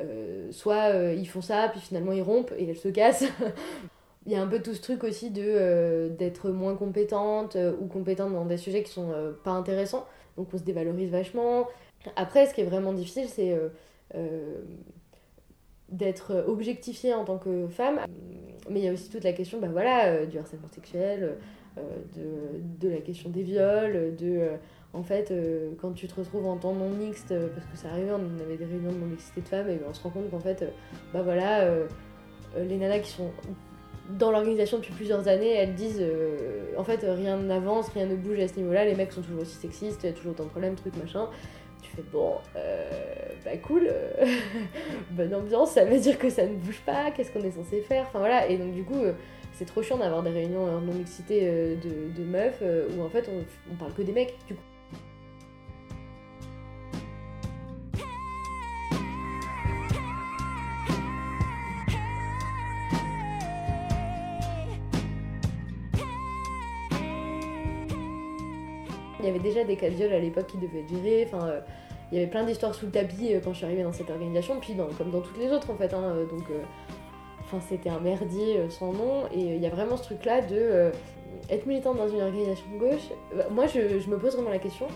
Euh, 0.00 0.50
soit 0.52 0.92
euh, 0.94 1.14
ils 1.14 1.28
font 1.28 1.42
ça, 1.42 1.68
puis 1.70 1.80
finalement 1.80 2.12
ils 2.12 2.22
rompent 2.22 2.52
et 2.58 2.68
elle 2.68 2.76
se 2.76 2.88
casse. 2.88 3.24
Il 4.26 4.32
y 4.32 4.36
a 4.36 4.42
un 4.42 4.46
peu 4.46 4.60
tout 4.60 4.74
ce 4.74 4.80
truc 4.80 5.04
aussi 5.04 5.30
de 5.30 5.42
euh, 5.44 6.08
d'être 6.08 6.50
moins 6.50 6.74
compétente 6.76 7.56
euh, 7.56 7.72
ou 7.80 7.86
compétente 7.86 8.32
dans 8.32 8.44
des 8.46 8.56
sujets 8.56 8.82
qui 8.82 8.92
sont 8.92 9.10
euh, 9.12 9.32
pas 9.44 9.50
intéressants. 9.50 10.06
Donc 10.36 10.48
on 10.54 10.58
se 10.58 10.62
dévalorise 10.62 11.10
vachement. 11.10 11.68
Après, 12.16 12.46
ce 12.46 12.54
qui 12.54 12.60
est 12.60 12.66
vraiment 12.66 12.92
difficile, 12.92 13.26
c'est 13.28 13.52
euh, 13.52 13.68
euh, 14.14 14.60
d'être 15.88 16.44
objectifiée 16.46 17.14
en 17.14 17.24
tant 17.24 17.38
que 17.38 17.68
femme. 17.68 18.00
Mais 18.70 18.80
il 18.80 18.84
y 18.84 18.88
a 18.88 18.92
aussi 18.92 19.08
toute 19.10 19.24
la 19.24 19.32
question 19.32 19.58
bah 19.58 19.68
voilà, 19.70 20.06
euh, 20.06 20.26
du 20.26 20.38
harcèlement 20.38 20.68
sexuel, 20.68 21.36
de, 21.76 22.86
de 22.86 22.88
la 22.92 23.00
question 23.00 23.30
des 23.30 23.42
viols, 23.42 24.14
de... 24.16 24.48
en 24.92 25.02
fait, 25.02 25.32
quand 25.80 25.92
tu 25.92 26.06
te 26.06 26.14
retrouves 26.14 26.46
en 26.46 26.58
temps 26.58 26.74
non 26.74 26.90
mixte, 26.90 27.34
parce 27.54 27.66
que 27.66 27.76
ça 27.78 27.88
arrivait, 27.88 28.12
on 28.12 28.42
avait 28.42 28.58
des 28.58 28.66
réunions 28.66 28.92
de 28.92 28.98
non 28.98 29.06
mixité 29.06 29.40
de 29.40 29.48
femmes, 29.48 29.70
et 29.70 29.76
ben, 29.76 29.86
on 29.88 29.94
se 29.94 30.02
rend 30.02 30.10
compte 30.10 30.30
qu'en 30.30 30.38
fait, 30.38 30.70
bah 31.14 31.22
voilà, 31.22 31.66
les 32.58 32.76
nanas 32.76 32.98
qui 32.98 33.10
sont 33.10 33.30
dans 34.18 34.30
l'organisation 34.30 34.78
depuis 34.78 34.92
plusieurs 34.92 35.28
années, 35.28 35.54
elles 35.54 35.74
disent 35.74 36.04
en 36.76 36.84
fait 36.84 37.00
rien 37.04 37.38
n'avance, 37.38 37.88
rien 37.88 38.04
ne 38.04 38.16
bouge 38.16 38.38
à 38.40 38.48
ce 38.48 38.56
niveau-là, 38.56 38.84
les 38.84 38.94
mecs 38.94 39.12
sont 39.12 39.22
toujours 39.22 39.40
aussi 39.40 39.56
sexistes, 39.56 40.02
il 40.02 40.10
y 40.10 40.10
a 40.10 40.12
toujours 40.12 40.32
autant 40.32 40.44
de 40.44 40.50
problèmes, 40.50 40.74
trucs 40.74 40.96
machin. 40.98 41.26
Bon, 42.10 42.36
euh, 42.56 42.84
bah 43.44 43.56
cool, 43.58 43.86
euh, 43.86 44.10
bonne 45.10 45.34
ambiance, 45.34 45.72
ça 45.72 45.84
veut 45.84 45.98
dire 45.98 46.18
que 46.18 46.30
ça 46.30 46.46
ne 46.46 46.54
bouge 46.54 46.80
pas, 46.86 47.10
qu'est-ce 47.10 47.30
qu'on 47.30 47.42
est 47.42 47.50
censé 47.50 47.82
faire 47.82 48.06
Enfin 48.08 48.18
voilà, 48.18 48.48
et 48.48 48.56
donc 48.56 48.72
du 48.72 48.82
coup, 48.82 49.02
euh, 49.02 49.12
c'est 49.52 49.66
trop 49.66 49.82
chiant 49.82 49.98
d'avoir 49.98 50.22
des 50.22 50.30
réunions 50.30 50.80
non-mixité 50.80 51.40
euh, 51.42 51.74
de, 51.76 52.24
meufs 52.24 52.62
où 52.96 53.02
en 53.02 53.10
fait 53.10 53.28
on, 53.70 53.74
parle 53.74 53.92
que 53.92 54.02
des 54.02 54.12
mecs. 54.12 54.34
Il 69.22 69.26
y 69.26 69.30
avait 69.30 69.38
déjà 69.38 69.64
des 69.64 69.76
cas 69.76 69.88
de 69.88 69.94
viol 69.94 70.12
à 70.12 70.18
l'époque 70.18 70.46
qui 70.48 70.58
devaient 70.58 70.84
gérés. 70.88 71.26
Enfin, 71.32 71.46
euh, 71.46 71.60
il 72.10 72.18
y 72.18 72.20
avait 72.20 72.30
plein 72.30 72.44
d'histoires 72.44 72.74
sous 72.74 72.86
le 72.86 72.92
tapis 72.92 73.32
euh, 73.34 73.40
quand 73.42 73.52
je 73.52 73.58
suis 73.58 73.64
arrivée 73.66 73.82
dans 73.84 73.92
cette 73.92 74.10
organisation, 74.10 74.56
puis 74.60 74.74
dans- 74.74 74.88
comme 74.98 75.10
dans 75.10 75.20
toutes 75.20 75.38
les 75.38 75.50
autres 75.50 75.70
en 75.70 75.76
fait. 75.76 75.94
hein, 75.94 76.02
euh, 76.16 76.26
donc, 76.26 76.44
c'était 77.68 77.90
un 77.90 78.00
merdier 78.00 78.68
sans 78.70 78.92
nom. 78.92 79.24
Et 79.34 79.40
il 79.40 79.60
y 79.60 79.66
a 79.66 79.70
vraiment 79.70 79.96
ce 79.96 80.04
truc-là 80.04 80.40
de 80.40 80.90
être 81.50 81.66
militante 81.66 81.98
dans 81.98 82.08
une 82.08 82.22
organisation 82.22 82.64
de 82.74 82.78
gauche. 82.78 83.08
Bah, 83.36 83.44
moi, 83.50 83.66
je 83.66 84.08
me 84.08 84.18
pose 84.18 84.34
vraiment 84.34 84.50
la 84.50 84.58
question. 84.58 84.86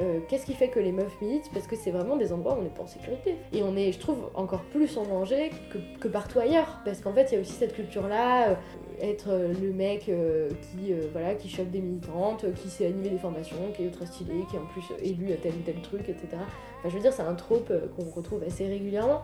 Euh, 0.00 0.20
Qu'est-ce 0.28 0.46
qui 0.46 0.54
fait 0.54 0.68
que 0.68 0.80
les 0.80 0.92
meufs 0.92 1.20
militent? 1.20 1.50
Parce 1.52 1.66
que 1.66 1.76
c'est 1.76 1.90
vraiment 1.90 2.16
des 2.16 2.32
endroits 2.32 2.54
où 2.54 2.60
on 2.60 2.62
n'est 2.62 2.70
pas 2.70 2.82
en 2.82 2.86
sécurité. 2.86 3.36
Et 3.52 3.62
on 3.62 3.76
est, 3.76 3.92
je 3.92 3.98
trouve, 3.98 4.30
encore 4.34 4.62
plus 4.62 4.96
en 4.96 5.04
danger 5.04 5.50
que, 6.00 6.08
partout 6.08 6.38
ailleurs. 6.38 6.78
Parce 6.84 7.00
qu'en 7.00 7.12
fait, 7.12 7.28
il 7.30 7.34
y 7.34 7.36
a 7.38 7.40
aussi 7.40 7.52
cette 7.52 7.74
culture-là, 7.74 8.50
euh, 8.50 8.54
être 9.00 9.30
euh, 9.30 9.52
le 9.60 9.72
mec 9.72 10.00
qui, 10.04 10.92
voilà, 11.12 11.34
qui 11.34 11.48
chope 11.48 11.70
des 11.70 11.80
militantes, 11.80 12.46
qui 12.54 12.68
sait 12.68 12.86
animer 12.86 13.10
des 13.10 13.18
formations, 13.18 13.72
qui 13.74 13.82
est 13.82 13.86
ultra 13.86 14.06
stylé, 14.06 14.34
qui 14.50 14.56
est 14.56 14.60
en 14.60 14.66
plus 14.66 14.84
élu 15.02 15.32
à 15.32 15.36
tel 15.36 15.52
ou 15.52 15.62
tel 15.64 15.80
truc, 15.82 16.08
etc. 16.08 16.28
Enfin, 16.32 16.88
je 16.88 16.94
veux 16.94 17.00
dire, 17.00 17.12
c'est 17.12 17.22
un 17.22 17.34
trope 17.34 17.72
qu'on 17.96 18.10
retrouve 18.10 18.42
assez 18.42 18.66
régulièrement. 18.66 19.22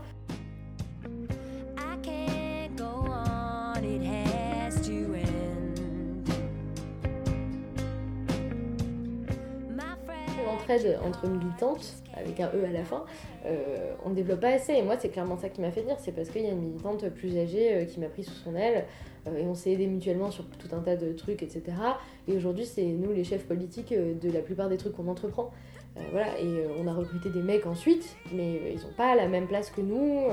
Entre 10.71 11.27
militantes, 11.27 11.95
avec 12.15 12.41
un 12.41 12.49
E 12.49 12.65
à 12.69 12.71
la 12.73 12.85
fin, 12.85 13.05
euh, 13.47 13.95
on 14.05 14.11
ne 14.11 14.15
développe 14.15 14.41
pas 14.41 14.49
assez. 14.49 14.75
Et 14.75 14.83
moi, 14.83 14.97
c'est 14.99 15.09
clairement 15.09 15.39
ça 15.39 15.49
qui 15.49 15.63
m'a 15.63 15.71
fait 15.71 15.83
dire. 15.83 15.97
C'est 15.99 16.13
parce 16.13 16.29
qu'il 16.29 16.43
y 16.43 16.47
a 16.47 16.51
une 16.51 16.61
militante 16.61 17.09
plus 17.09 17.39
âgée 17.39 17.73
euh, 17.75 17.85
qui 17.87 17.99
m'a 18.01 18.09
pris 18.09 18.23
sous 18.23 18.35
son 18.35 18.55
aile 18.55 18.85
euh, 19.27 19.39
et 19.39 19.47
on 19.47 19.55
s'est 19.55 19.71
aidé 19.73 19.87
mutuellement 19.87 20.31
sur 20.31 20.45
tout 20.45 20.69
un 20.77 20.81
tas 20.81 20.97
de 20.97 21.13
trucs, 21.15 21.43
etc. 21.43 21.63
Et 22.29 22.37
aujourd'hui, 22.37 22.67
c'est 22.67 22.85
nous 22.85 23.13
les 23.15 23.25
chefs 23.25 23.47
politiques 23.47 23.95
de 23.95 24.31
la 24.31 24.41
plupart 24.41 24.69
des 24.69 24.77
trucs 24.77 24.93
qu'on 24.95 25.09
entreprend. 25.09 25.51
Voilà, 26.13 26.39
et 26.39 26.47
on 26.79 26.87
a 26.87 26.93
recruté 26.93 27.29
des 27.31 27.43
mecs 27.43 27.67
ensuite, 27.67 28.15
mais 28.33 28.61
ils 28.75 28.81
n'ont 28.87 28.93
pas 28.97 29.17
la 29.17 29.27
même 29.27 29.49
place 29.49 29.69
que 29.71 29.81
nous, 29.81 30.29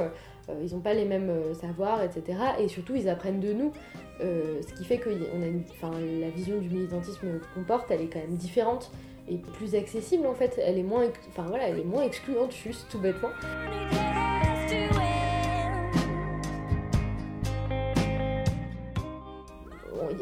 ils 0.61 0.71
n'ont 0.75 0.81
pas 0.81 0.93
les 0.93 1.05
mêmes 1.05 1.31
savoirs, 1.59 2.03
etc. 2.03 2.37
Et 2.59 2.67
surtout, 2.67 2.93
ils 2.95 3.09
apprennent 3.09 3.39
de 3.39 3.51
nous. 3.51 3.71
Ce 4.19 4.73
qui 4.75 4.83
fait 4.85 4.97
que 4.99 5.09
a 5.09 5.13
une- 5.47 6.21
la 6.21 6.29
vision 6.29 6.59
du 6.59 6.69
militantisme 6.69 7.39
qu'on 7.55 7.63
porte, 7.63 7.89
elle 7.89 8.01
est 8.01 8.07
quand 8.13 8.19
même 8.19 8.35
différente 8.35 8.91
et 9.27 9.37
plus 9.37 9.75
accessible 9.75 10.27
en 10.27 10.33
fait. 10.33 10.59
Elle 10.63 10.77
est 10.77 10.83
moins, 10.83 11.05
enfin 11.29 11.43
voilà, 11.47 11.67
elle 11.67 11.79
est 11.79 11.85
moins 11.85 12.03
excluante 12.03 12.51
juste 12.51 12.87
tout 12.89 12.99
bêtement. 12.99 13.29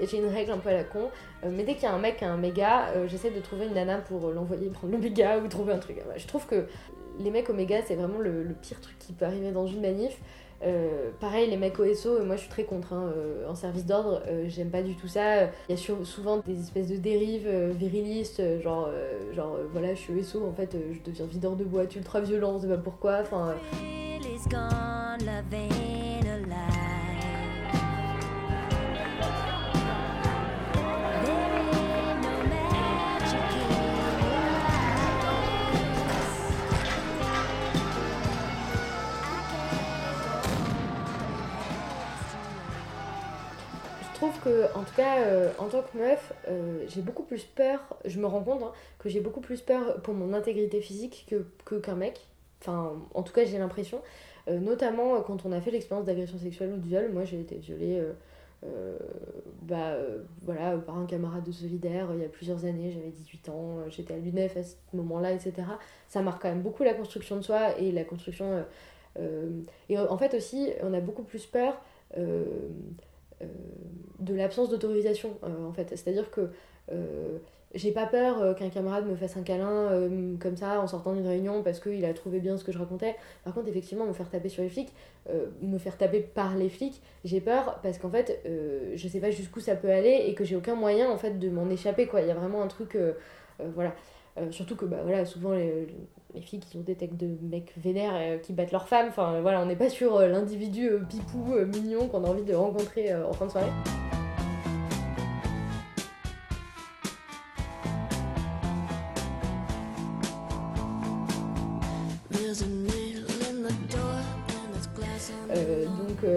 J'ai 0.10 0.18
une 0.18 0.28
règle 0.28 0.52
un 0.52 0.58
peu 0.58 0.70
à 0.70 0.74
la 0.74 0.84
con, 0.84 1.10
euh, 1.44 1.50
mais 1.52 1.64
dès 1.64 1.76
qu'il 1.76 1.84
y 1.84 1.86
a 1.86 1.94
un 1.94 2.00
mec 2.00 2.18
qui 2.18 2.26
un 2.26 2.38
méga, 2.38 2.90
euh, 2.90 3.08
j'essaie 3.08 3.32
de 3.32 3.40
trouver 3.40 3.66
une 3.66 3.74
nana 3.74 4.00
pour 4.00 4.28
euh, 4.28 4.34
l'envoyer 4.34 4.70
prendre 4.70 4.94
le 4.94 5.00
méga 5.00 5.38
ou 5.38 5.48
trouver 5.48 5.74
un 5.74 5.80
truc. 5.80 6.02
Je 6.18 6.28
trouve 6.28 6.46
que 6.46 6.68
les 7.20 7.32
mecs 7.32 7.50
au 7.50 7.54
méga, 7.54 7.82
c'est 7.86 7.96
vraiment 7.96 8.20
le 8.20 8.56
pire 8.62 8.82
truc 8.82 8.98
qui 9.00 9.14
peut 9.14 9.26
arriver 9.26 9.52
dans 9.52 9.68
une 9.68 9.82
manif. 9.82 10.18
Euh, 10.64 11.10
pareil, 11.20 11.50
les 11.50 11.58
mecs 11.58 11.78
au 11.80 11.94
SO, 11.94 12.10
euh, 12.10 12.26
moi 12.26 12.36
je 12.36 12.42
suis 12.42 12.50
très 12.50 12.64
contre. 12.64 12.94
hein, 12.94 13.12
euh, 13.16 13.50
en 13.50 13.56
service 13.56 13.86
d'ordre, 13.86 14.22
j'aime 14.48 14.70
pas 14.70 14.82
du 14.82 14.96
tout 14.96 15.08
ça. 15.08 15.46
Il 15.70 15.72
y 15.72 15.74
a 15.74 15.78
souvent 15.78 16.38
des 16.46 16.60
espèces 16.60 16.88
de 16.88 16.98
dérives 16.98 17.50
virilistes, 17.78 18.42
genre, 18.62 18.90
genre 19.34 19.58
voilà, 19.72 19.94
je 19.94 20.00
suis 20.00 20.14
au 20.14 20.24
SO, 20.24 20.46
en 20.46 20.54
fait, 20.54 20.76
je 20.92 21.00
deviens 21.04 21.26
videur 21.26 21.56
de 21.56 21.64
boîte 21.64 21.96
ultra 21.96 22.22
violent, 22.22 22.54
on 22.56 22.60
sait 22.60 22.68
pas 22.68 22.78
pourquoi. 22.78 23.24
Que, 44.44 44.66
en 44.78 44.84
tout 44.84 44.94
cas, 44.96 45.22
euh, 45.22 45.52
en 45.58 45.68
tant 45.68 45.82
que 45.82 45.98
meuf, 45.98 46.34
euh, 46.48 46.84
j'ai 46.88 47.02
beaucoup 47.02 47.24
plus 47.24 47.44
peur, 47.44 47.80
je 48.06 48.20
me 48.20 48.26
rends 48.26 48.44
compte 48.44 48.64
hein, 48.64 48.72
que 49.00 49.10
j'ai 49.10 49.20
beaucoup 49.20 49.42
plus 49.42 49.62
peur 49.62 50.02
pour 50.02 50.14
mon 50.14 50.34
intégrité 50.34 50.82
physique 50.82 51.34
que 51.66 51.76
qu'un 51.76 51.96
mec. 51.96 52.20
Enfin, 52.62 52.94
en 53.14 53.24
tout 53.24 53.34
cas, 53.34 53.46
j'ai 53.46 53.58
l'impression. 53.58 54.02
Euh, 54.50 54.60
notamment 54.60 55.22
quand 55.22 55.46
on 55.46 55.52
a 55.54 55.62
fait 55.62 55.72
l'expérience 55.72 56.06
d'agression 56.06 56.38
sexuelle 56.38 56.74
ou 56.74 56.78
de 56.78 56.86
viol, 56.86 57.10
moi 57.14 57.24
j'ai 57.24 57.40
été 57.40 57.56
violée 57.56 58.02
bah, 59.62 59.98
voilà, 60.42 60.78
par 60.78 60.98
un 60.98 61.06
camarade 61.06 61.44
de 61.44 61.52
solidaire 61.52 62.08
il 62.14 62.22
y 62.22 62.26
a 62.26 62.30
plusieurs 62.30 62.64
années, 62.64 62.92
j'avais 62.92 63.10
18 63.10 63.50
ans, 63.50 63.78
j'étais 63.90 64.14
à 64.14 64.18
l'UNEF 64.18 64.56
à 64.56 64.64
ce 64.64 64.76
moment-là, 64.94 65.34
etc. 65.34 65.54
Ça 66.08 66.22
marque 66.22 66.42
quand 66.42 66.50
même 66.50 66.62
beaucoup 66.62 66.84
la 66.84 66.94
construction 66.94 67.36
de 67.36 67.42
soi 67.42 67.78
et 67.78 67.92
la 67.92 68.04
construction. 68.06 68.66
et 69.90 69.98
en 69.98 70.18
fait 70.18 70.34
aussi, 70.34 70.72
on 70.82 70.94
a 70.94 71.00
beaucoup 71.02 71.24
plus 71.24 71.46
peur 71.46 71.78
de 74.20 74.34
l'absence 74.34 74.70
d'autorisation, 74.70 75.38
euh, 75.44 75.68
en 75.68 75.74
fait. 75.74 75.90
C'est-à-dire 75.90 76.32
que 76.32 76.50
euh, 76.92 77.38
j'ai 77.74 77.92
pas 77.92 78.06
peur 78.06 78.42
euh, 78.42 78.54
qu'un 78.54 78.70
camarade 78.70 79.08
me 79.08 79.16
fasse 79.16 79.36
un 79.36 79.42
câlin 79.42 79.92
euh, 79.92 80.36
comme 80.40 80.56
ça 80.56 80.80
en 80.80 80.88
sortant 80.88 81.14
d'une 81.14 81.28
réunion 81.28 81.64
parce 81.64 81.80
qu'il 81.80 82.06
a 82.06 82.14
trouvé 82.14 82.40
bien 82.40 82.58
ce 82.58 82.64
que 82.64 82.72
je 82.72 82.78
racontais. 82.78 83.16
Par 83.44 83.54
contre, 83.54 83.68
effectivement, 83.68 84.06
me 84.06 84.14
faire 84.14 84.30
taper 84.30 84.50
sur 84.50 84.64
les 84.64 84.70
flics, 84.70 84.94
euh, 85.30 85.48
me 85.62 85.78
faire 85.78 85.98
taper 85.98 86.20
par 86.22 86.56
les 86.56 86.70
flics, 86.70 87.02
j'ai 87.26 87.42
peur 87.42 87.80
parce 87.82 87.98
qu'en 87.98 88.10
fait, 88.10 88.42
euh, 88.46 88.94
je 88.96 89.08
sais 89.08 89.20
pas 89.20 89.32
jusqu'où 89.32 89.60
ça 89.60 89.76
peut 89.76 89.90
aller 89.90 90.26
et 90.28 90.36
que 90.36 90.44
j'ai 90.44 90.56
aucun 90.56 90.76
moyen 90.76 91.10
en 91.10 91.18
fait 91.18 91.40
de 91.40 91.50
m'en 91.50 91.70
échapper. 91.70 92.06
Quoi. 92.06 92.22
Il 92.22 92.28
y 92.28 92.32
a 92.32 92.36
vraiment 92.36 92.62
un 92.62 92.68
truc. 92.68 92.96
euh, 92.96 93.14
euh, 93.62 93.70
voilà. 93.74 93.94
Euh, 94.40 94.52
surtout 94.52 94.76
que 94.76 94.86
bah, 94.86 94.98
voilà, 95.04 95.26
souvent 95.26 95.52
les, 95.52 95.88
les 96.34 96.42
filles 96.42 96.60
qui 96.60 96.78
ont 96.78 96.82
des 96.82 96.96
têtes 96.96 97.16
de 97.16 97.38
mecs 97.44 97.72
vénères 97.78 98.14
euh, 98.16 98.38
qui 98.40 98.52
battent 98.52 98.72
leurs 98.72 98.88
femmes, 98.88 99.08
enfin 99.10 99.42
voilà, 99.42 99.62
on 99.62 99.68
n'est 99.68 99.76
pas 99.76 99.90
sur 99.90 100.16
euh, 100.16 100.28
l'individu 100.28 100.90
pipou, 101.08 101.54
mignon 101.68 102.08
qu'on 102.08 102.24
a 102.24 102.30
envie 102.30 102.42
de 102.44 102.56
rencontrer 102.56 103.14
en 103.14 103.34
fin 103.34 103.46
de 103.46 103.52
soirée. 103.52 103.70
Donc 115.54 116.32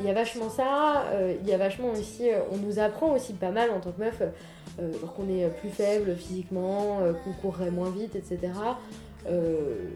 il 0.00 0.06
y 0.06 0.10
a 0.10 0.14
vachement 0.14 0.48
ça, 0.48 1.04
il 1.40 1.48
y 1.48 1.52
a 1.52 1.58
vachement 1.58 1.90
aussi, 1.90 2.28
on 2.50 2.56
nous 2.56 2.78
apprend 2.78 3.12
aussi 3.12 3.34
pas 3.34 3.50
mal 3.50 3.70
en 3.70 3.80
tant 3.80 3.92
que 3.92 4.00
meuf, 4.00 4.22
euh, 4.80 4.92
qu'on 5.16 5.28
est 5.28 5.48
plus 5.60 5.70
faible 5.70 6.14
physiquement, 6.16 7.00
euh, 7.00 7.12
qu'on 7.12 7.32
courrait 7.32 7.70
moins 7.70 7.90
vite, 7.90 8.14
etc. 8.14 8.52
Euh, 9.26 9.88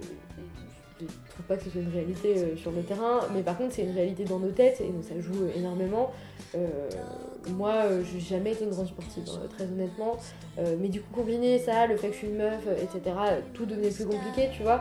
je 1.01 1.07
trouve 1.07 1.47
pas 1.47 1.57
que 1.57 1.65
ce 1.65 1.71
soit 1.71 1.81
une 1.81 1.93
réalité 1.93 2.37
euh, 2.37 2.57
sur 2.57 2.71
le 2.71 2.83
terrain, 2.83 3.21
mais 3.35 3.43
par 3.43 3.57
contre 3.57 3.75
c'est 3.75 3.83
une 3.83 3.95
réalité 3.95 4.25
dans 4.25 4.39
nos 4.39 4.51
têtes 4.51 4.81
et 4.81 4.89
donc 4.89 5.05
ça 5.05 5.19
joue 5.21 5.47
énormément. 5.55 6.13
Moi, 7.57 7.85
j'ai 8.13 8.21
jamais 8.21 8.53
été 8.53 8.65
une 8.65 8.71
grande 8.71 8.89
sportive, 8.89 9.23
hein, 9.29 9.47
très 9.57 9.65
honnêtement, 9.65 10.17
mais 10.79 10.89
du 10.89 11.01
coup 11.01 11.15
combiner 11.15 11.59
ça, 11.59 11.87
le 11.87 11.97
fait 11.97 12.09
que 12.09 12.13
je 12.15 12.19
suis 12.19 12.29
une 12.29 12.37
meuf, 12.37 12.67
etc., 12.83 13.17
tout 13.55 13.67
devenait 13.67 13.91
plus 13.91 14.05
compliqué, 14.05 14.51
tu 14.53 14.63
vois. 14.63 14.79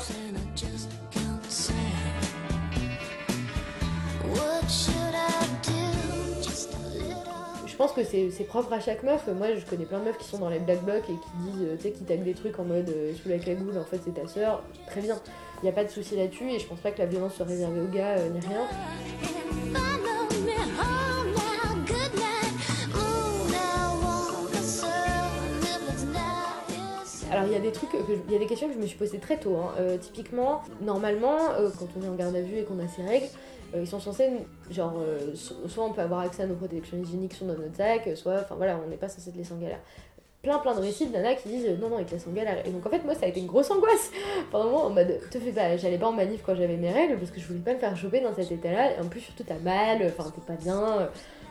Pense 7.79 7.93
que 7.93 8.03
c'est 8.03 8.43
propre 8.43 8.73
à 8.73 8.79
chaque 8.81 9.03
meuf. 9.03 9.25
Moi, 9.27 9.55
je 9.55 9.65
connais 9.65 9.85
plein 9.85 9.99
de 9.99 10.03
meufs 10.05 10.17
qui 10.17 10.27
sont 10.27 10.37
dans 10.39 10.49
les 10.49 10.59
black 10.59 10.83
blocs 10.83 11.05
et 11.09 11.13
qui 11.13 11.51
disent, 11.51 11.61
euh, 11.63 11.75
tu 11.77 11.83
sais, 11.83 11.91
qui 11.91 12.03
taguent 12.03 12.23
des 12.25 12.33
trucs 12.33 12.59
en 12.59 12.65
mode 12.65 12.89
euh, 12.89 13.13
sous 13.15 13.29
la 13.29 13.37
cagoule, 13.39 13.77
en 13.77 13.85
fait, 13.85 13.99
c'est 14.03 14.13
ta 14.21 14.27
sœur. 14.27 14.61
Très 14.87 14.99
bien. 15.01 15.15
Il 15.61 15.63
n'y 15.63 15.69
a 15.69 15.71
pas 15.73 15.85
de 15.85 15.89
souci 15.89 16.15
là-dessus 16.17 16.49
et 16.51 16.59
je 16.59 16.67
pense 16.67 16.79
pas 16.79 16.91
que 16.91 16.99
la 16.99 17.05
violence 17.05 17.35
soit 17.35 17.45
réservée 17.45 17.79
aux 17.79 17.87
gars 17.87 18.17
euh, 18.17 18.29
ni 18.29 18.39
rien. 18.41 18.67
Alors 27.31 27.43
il 27.45 27.53
y 27.53 27.55
a 27.55 27.59
des 27.59 27.71
trucs, 27.71 27.91
je- 28.07 28.13
il 28.27 28.33
y 28.33 28.35
a 28.35 28.39
des 28.39 28.47
questions 28.47 28.67
que 28.67 28.73
je 28.73 28.79
me 28.79 28.87
suis 28.87 28.97
posées 28.97 29.19
très 29.19 29.37
tôt. 29.37 29.55
hein. 29.57 29.71
Typiquement, 30.01 30.61
normalement, 30.81 31.37
quand 31.77 31.87
on 31.99 32.03
est 32.03 32.09
en 32.09 32.15
garde 32.15 32.35
à 32.35 32.41
vue 32.41 32.57
et 32.57 32.63
qu'on 32.63 32.79
a 32.79 32.87
ses 32.87 33.03
règles, 33.03 33.27
ils 33.75 33.87
sont 33.87 33.99
censés, 33.99 34.29
genre, 34.71 34.93
euh, 34.99 35.35
so- 35.35 35.67
soit 35.67 35.85
on 35.85 35.91
peut 35.93 36.01
avoir 36.01 36.21
accès 36.21 36.43
à 36.43 36.47
nos 36.47 36.55
protections 36.55 36.97
hygiéniques 36.97 37.37
dans 37.41 37.53
notre 37.53 37.75
sac, 37.75 38.09
soit, 38.15 38.39
enfin 38.41 38.55
voilà, 38.55 38.79
on 38.85 38.89
n'est 38.89 38.97
pas 38.97 39.09
censé 39.09 39.31
te 39.31 39.37
laisser 39.37 39.53
en 39.53 39.57
galère. 39.57 39.79
Plein 40.41 40.57
plein 40.59 40.73
de 40.73 40.79
récits 40.79 41.07
de 41.07 41.41
qui 41.41 41.49
disent 41.49 41.65
euh, 41.67 41.75
non 41.81 41.89
non 41.89 41.99
ils 41.99 42.05
te 42.05 42.11
laissent 42.11 42.25
en 42.25 42.31
galère. 42.31 42.65
Et 42.65 42.69
donc 42.69 42.85
en 42.85 42.89
fait 42.89 43.03
moi 43.03 43.13
ça 43.13 43.25
a 43.25 43.27
été 43.27 43.41
une 43.41 43.45
grosse 43.47 43.69
angoisse. 43.71 44.09
Pendant 44.51 44.63
un 44.63 44.71
moment 44.71 44.83
en 44.85 44.89
mode 44.89 45.19
te 45.29 45.37
fais 45.37 45.51
pas 45.51 45.75
j'allais 45.75 45.97
pas 45.97 46.07
en 46.07 46.13
manif 46.13 46.41
quand 46.45 46.55
j'avais 46.55 46.77
mes 46.77 46.91
règles 46.93 47.17
parce 47.17 47.29
que 47.29 47.41
je 47.41 47.45
voulais 47.47 47.59
pas 47.59 47.73
me 47.73 47.77
faire 47.79 47.97
choper 47.97 48.21
dans 48.21 48.33
cet 48.33 48.49
état 48.49 48.71
là 48.71 48.93
et 48.95 49.01
en 49.01 49.09
plus 49.09 49.19
surtout 49.19 49.43
t'as 49.43 49.59
mal 49.59 49.97
enfin 50.17 50.31
t'es 50.33 50.39
pas 50.39 50.53
bien 50.57 50.81
euh, 51.01 51.07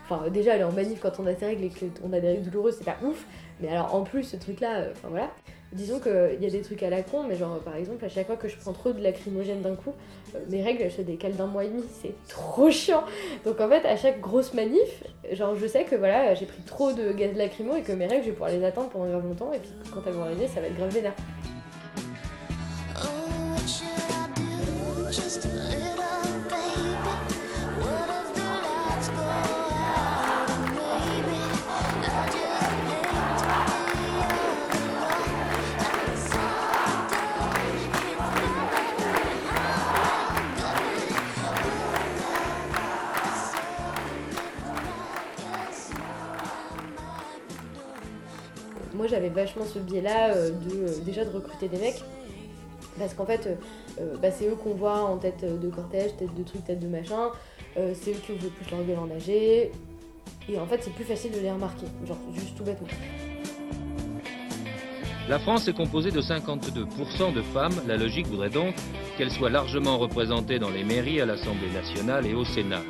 enfin 0.09 0.31
déjà 0.31 0.55
aller 0.55 0.65
en 0.65 0.73
manif 0.73 1.01
quand 1.03 1.13
on 1.21 1.27
a 1.27 1.35
ses 1.35 1.45
règles 1.45 1.65
et 1.65 1.71
qu'on 1.71 2.11
a 2.15 2.21
des 2.21 2.29
règles 2.29 2.45
douloureuses 2.45 2.77
c'est 2.79 2.85
pas 2.85 2.97
ouf. 3.05 3.27
Mais 3.61 3.69
alors 3.69 3.95
en 3.95 4.05
plus 4.05 4.23
ce 4.25 4.37
truc 4.39 4.61
là 4.61 4.85
enfin 4.93 5.09
voilà 5.11 5.29
disons 5.73 6.01
qu'il 6.01 6.39
y 6.41 6.47
a 6.47 6.51
des 6.51 6.63
trucs 6.63 6.83
à 6.83 6.91
la 6.91 7.03
con 7.03 7.25
mais 7.25 7.37
genre 7.37 7.59
par 7.59 7.77
exemple 7.77 8.05
à 8.05 8.09
chaque 8.09 8.27
fois 8.27 8.37
que 8.37 8.49
je 8.49 8.57
prends 8.57 8.73
trop 8.73 8.93
de 8.93 9.03
lacrymogène 9.03 9.61
d'un 9.61 9.75
coup 9.75 9.93
euh, 10.35 10.39
mes 10.49 10.63
règles 10.63 10.83
elles 10.83 10.93
se 10.93 11.03
décalent 11.03 11.37
d'un 11.37 11.47
mois 11.47 11.65
et 11.65 11.69
demi. 11.69 11.85
C'est 12.03 12.15
trop 12.29 12.71
chiant. 12.71 13.05
Donc 13.45 13.61
en 13.61 13.69
fait 13.69 13.85
à 13.87 13.97
chaque 13.97 14.21
grosse 14.21 14.55
manif 14.55 15.05
genre 15.33 15.55
je 15.57 15.67
sais 15.67 15.85
que 15.85 15.97
voilà 15.97 16.35
j'ai 16.35 16.47
pris 16.47 16.63
trop 16.63 16.93
de 16.93 17.13
gaz 17.13 17.37
lacrymo 17.37 17.77
et 17.77 17.83
que 17.83 17.93
mes 17.93 18.07
règles 18.07 18.23
je 18.23 18.29
vais 18.29 18.33
pouvoir 18.33 18.51
les 18.51 18.65
attendre 18.65 18.89
pendant 18.89 19.09
grave 19.09 19.27
longtemps. 19.27 19.53
Et 19.53 19.59
puis 19.59 19.71
quand 19.93 20.01
elles 20.07 20.15
vont 20.15 20.25
arriver 20.25 20.49
ça 20.49 20.61
va 20.61 20.69
être 20.69 20.77
grave 20.77 20.93
vénère 20.93 21.15
j'avais 49.19 49.31
vachement 49.31 49.65
ce 49.65 49.79
biais 49.81 50.01
là 50.01 50.33
de 50.35 50.41
euh, 50.41 50.99
déjà 51.05 51.25
de 51.25 51.31
recruter 51.31 51.69
des 51.69 51.79
mecs 51.79 52.03
parce 52.99 53.15
qu'en 53.15 53.27
fait 53.27 53.47
euh, 53.47 53.55
euh, 54.01 54.17
bah, 54.21 54.31
c'est 54.31 54.49
eux 54.49 54.55
qu'on 54.55 54.75
voit 54.75 55.01
en 55.01 55.17
tête 55.17 55.45
de 55.45 55.69
cortège 55.69 56.17
tête 56.17 56.35
de 56.35 56.43
truc 56.43 56.65
tête 56.65 56.81
de 56.81 56.89
machin 56.89 57.31
euh, 57.77 57.93
c'est 57.95 58.13
eux 58.13 58.21
qui 58.25 58.33
ouvrent 58.33 58.51
plus 58.51 58.71
leur 58.71 58.85
gueule 58.85 58.99
en 58.99 59.07
nager 59.07 59.73
et 60.49 60.59
en 60.59 60.67
fait 60.67 60.83
c'est 60.83 60.93
plus 60.93 61.05
facile 61.05 61.33
de 61.33 61.41
les 61.41 61.51
remarquer 61.51 61.87
genre 62.07 62.19
juste 62.33 62.57
tout 62.57 62.65
bêtement 62.65 62.89
La 65.29 65.39
France 65.39 65.69
est 65.69 65.77
composée 65.77 66.11
de 66.11 66.23
52% 66.23 67.35
de 67.35 67.43
femmes. 67.43 67.75
La 67.87 67.99
logique 67.99 68.27
voudrait 68.29 68.49
donc 68.49 68.75
qu'elles 69.19 69.31
soient 69.31 69.51
largement 69.51 69.99
représentées 69.99 70.59
dans 70.59 70.71
les 70.71 70.85
mairies, 70.85 71.21
à 71.21 71.27
l'Assemblée 71.27 71.71
nationale 71.71 72.25
et 72.27 72.33
au 72.33 72.47
Sénat. 72.47 72.81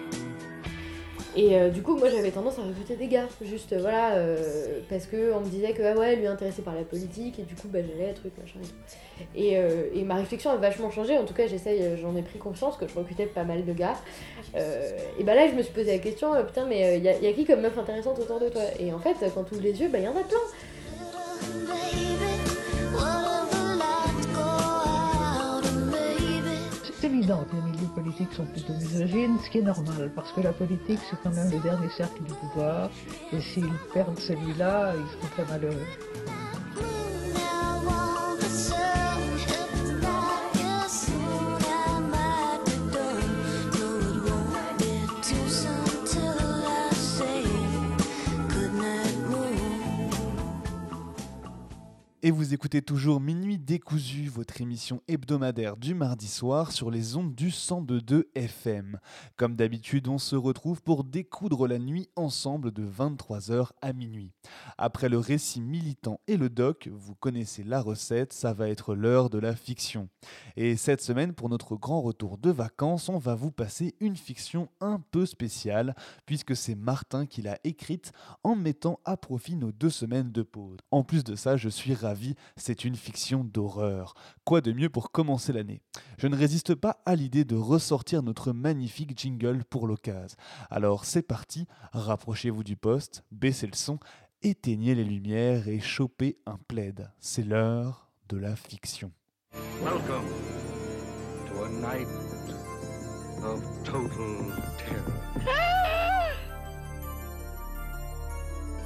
Et 1.39 1.55
euh, 1.55 1.69
du 1.71 1.83
coup, 1.83 1.97
moi 1.97 2.09
j'avais 2.09 2.33
tendance 2.33 2.59
à 2.59 2.63
recruter 2.63 2.97
des 2.97 3.07
gars, 3.07 3.29
juste 3.43 3.73
euh, 3.73 3.79
voilà, 3.81 4.17
euh, 4.17 4.81
parce 4.91 5.07
que 5.07 5.33
on 5.33 5.39
me 5.39 5.49
disait 5.49 5.73
que 5.73 5.83
ah 5.85 5.97
ouais, 5.97 6.17
lui 6.17 6.25
est 6.25 6.27
intéressé 6.27 6.63
par 6.63 6.75
la 6.75 6.83
politique, 6.83 7.39
et 7.39 7.43
du 7.43 7.55
coup, 7.55 7.69
bah 7.69 7.79
j'allais, 7.81 8.13
truc, 8.13 8.33
machin 8.37 8.59
et 8.61 8.67
tout. 8.67 9.99
Et, 10.01 10.03
ma 10.03 10.17
réflexion 10.17 10.51
a 10.51 10.57
vachement 10.57 10.91
changé, 10.91 11.17
en 11.17 11.25
tout 11.25 11.35
cas, 11.35 11.47
j'essaye, 11.47 11.97
j'en 12.03 12.17
ai 12.17 12.23
pris 12.23 12.41
conscience 12.41 12.77
que 12.77 12.89
je 12.89 12.95
recrutais 12.95 13.27
pas 13.27 13.45
mal 13.45 13.65
de 13.65 13.73
gars. 13.73 13.95
Et 14.57 15.23
bah 15.23 15.37
là, 15.37 15.47
je 15.49 15.55
me 15.55 15.63
suis 15.63 15.73
posé 15.73 15.93
la 15.93 15.99
question, 15.99 16.33
putain, 16.45 16.67
mais 16.67 16.99
il 16.99 17.05
y, 17.05 17.09
a- 17.09 17.33
qui 17.33 17.45
comme 17.45 17.61
meuf 17.61 17.79
intéressante 17.79 18.19
autour 18.19 18.41
de 18.41 18.49
toi? 18.49 18.63
Et 18.81 18.93
en 18.93 18.99
fait, 18.99 19.15
quand 19.33 19.45
tu 19.45 19.55
ouvres 19.55 19.63
les 19.63 19.81
yeux, 19.81 19.89
bah 19.89 20.01
y 20.01 20.09
en 20.09 20.17
a 20.17 20.25
plein. 20.25 20.39
Les 27.21 27.71
milieux 27.71 27.89
politiques 27.95 28.33
sont 28.33 28.47
plutôt 28.47 28.75
misogynes, 28.75 29.39
ce 29.45 29.51
qui 29.51 29.59
est 29.59 29.63
normal, 29.63 30.11
parce 30.15 30.33
que 30.33 30.41
la 30.41 30.53
politique, 30.53 31.01
c'est 31.11 31.17
quand 31.23 31.35
même 31.35 31.51
le 31.51 31.59
dernier 31.59 31.89
cercle 31.91 32.23
du 32.23 32.33
pouvoir, 32.33 32.91
et 33.33 33.41
s'ils 33.41 33.69
perdent 33.93 34.19
celui-là, 34.19 34.93
ils 34.97 35.07
seront 35.13 35.29
très 35.35 35.53
malheureux. 35.53 35.87
Et 52.21 52.33
vous 52.33 52.53
écoutez 52.53 52.83
toujours 52.83 53.21
Minuit 53.21 53.59
décousu, 53.59 54.27
votre 54.27 54.61
émission 54.61 55.01
hebdomadaire 55.07 55.77
du 55.77 55.95
mardi 55.95 56.27
soir 56.27 56.73
sur 56.73 56.91
les 56.91 57.15
ondes 57.15 57.33
du 57.33 57.51
102.2 57.51 58.25
FM. 58.35 58.99
Comme 59.37 59.55
d'habitude, 59.55 60.09
on 60.09 60.19
se 60.19 60.35
retrouve 60.35 60.83
pour 60.83 61.05
découdre 61.05 61.69
la 61.69 61.79
nuit 61.79 62.09
ensemble 62.17 62.73
de 62.73 62.85
23h 62.85 63.69
à 63.83 63.93
minuit. 63.93 64.33
Après 64.79 65.09
le 65.09 65.21
récit 65.21 65.61
militant 65.61 66.19
et 66.27 66.37
le 66.37 66.49
doc, 66.49 66.89
vous 66.93 67.15
connaissez 67.15 67.63
la 67.63 67.81
recette, 67.81 68.33
ça 68.33 68.53
va 68.53 68.69
être 68.69 68.97
l'heure 68.97 69.31
de 69.31 69.39
la 69.39 69.55
fiction. 69.55 70.09
Et 70.57 70.75
cette 70.75 71.03
semaine, 71.03 71.35
pour 71.35 71.49
notre 71.49 71.77
grand 71.77 72.01
retour 72.01 72.37
de 72.37 72.51
vacances, 72.51 73.09
on 73.09 73.19
va 73.19 73.37
vous 73.37 73.53
passer 73.53 73.95
une 74.01 74.17
fiction 74.17 74.69
un 74.81 75.01
peu 75.13 75.25
spéciale, 75.25 75.95
puisque 76.27 76.57
c'est 76.57 76.75
Martin 76.75 77.27
qui 77.27 77.43
l'a 77.43 77.61
écrite 77.63 78.11
en 78.43 78.57
mettant 78.57 78.99
à 79.05 79.17
profit 79.17 79.55
nos 79.55 79.71
deux 79.71 79.91
semaines 79.91 80.33
de 80.33 80.43
pause. 80.43 80.79
En 80.91 81.05
plus 81.05 81.23
de 81.23 81.37
ça, 81.37 81.57
je 81.57 81.69
suis 81.69 81.95
ravi, 81.95 82.09
c'est 82.57 82.85
une 82.85 82.97
fiction 82.97 83.45
d'horreur. 83.45 84.15
Quoi 84.45 84.61
de 84.61 84.73
mieux 84.73 84.89
pour 84.89 85.11
commencer 85.11 85.53
l'année? 85.53 85.81
Je 86.19 86.27
ne 86.27 86.37
résiste 86.37 86.75
pas 86.75 87.01
à 87.07 87.15
l'idée 87.15 87.45
de 87.45 87.57
ressortir 87.57 88.23
notre 88.23 88.53
magnifique 88.53 89.19
jingle 89.19 89.65
pour 89.65 89.87
l'occasion. 89.87 90.37
Alors 90.71 91.05
c'est 91.05 91.23
parti, 91.23 91.67
rapprochez-vous 91.93 92.65
du 92.65 92.77
poste, 92.77 93.25
baissez 93.31 93.67
le 93.67 93.75
son, 93.75 93.99
éteignez 94.43 94.95
les 94.95 95.05
lumières 95.05 95.69
et 95.69 95.81
chopez 95.81 96.39
un 96.47 96.59
plaid. 96.69 97.11
C'est 97.21 97.45
l'heure 97.45 98.11
de 98.29 98.37
la 98.37 98.57
fiction. 98.57 99.13
Welcome 99.83 100.27
to 101.47 101.65
a 101.65 101.69
night 101.69 102.09
of 103.43 103.63
total 103.85 104.53
terror. 104.79 105.15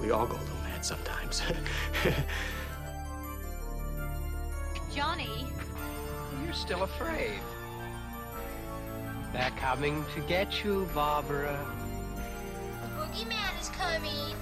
We 0.01 0.11
all 0.11 0.27
go 0.27 0.35
a 0.35 0.43
little 0.43 0.57
mad 0.65 0.85
sometimes. 0.85 1.43
Johnny, 4.95 5.47
You're 6.45 6.53
still 6.53 6.83
afraid. 6.83 7.41
They're 9.33 9.51
coming 9.57 10.05
to 10.15 10.21
get 10.23 10.63
you, 10.63 10.87
Barbara. 10.95 11.59
the 12.83 12.89
boogeyman 13.01 13.61
is 13.61 13.71
coming. 13.71 14.37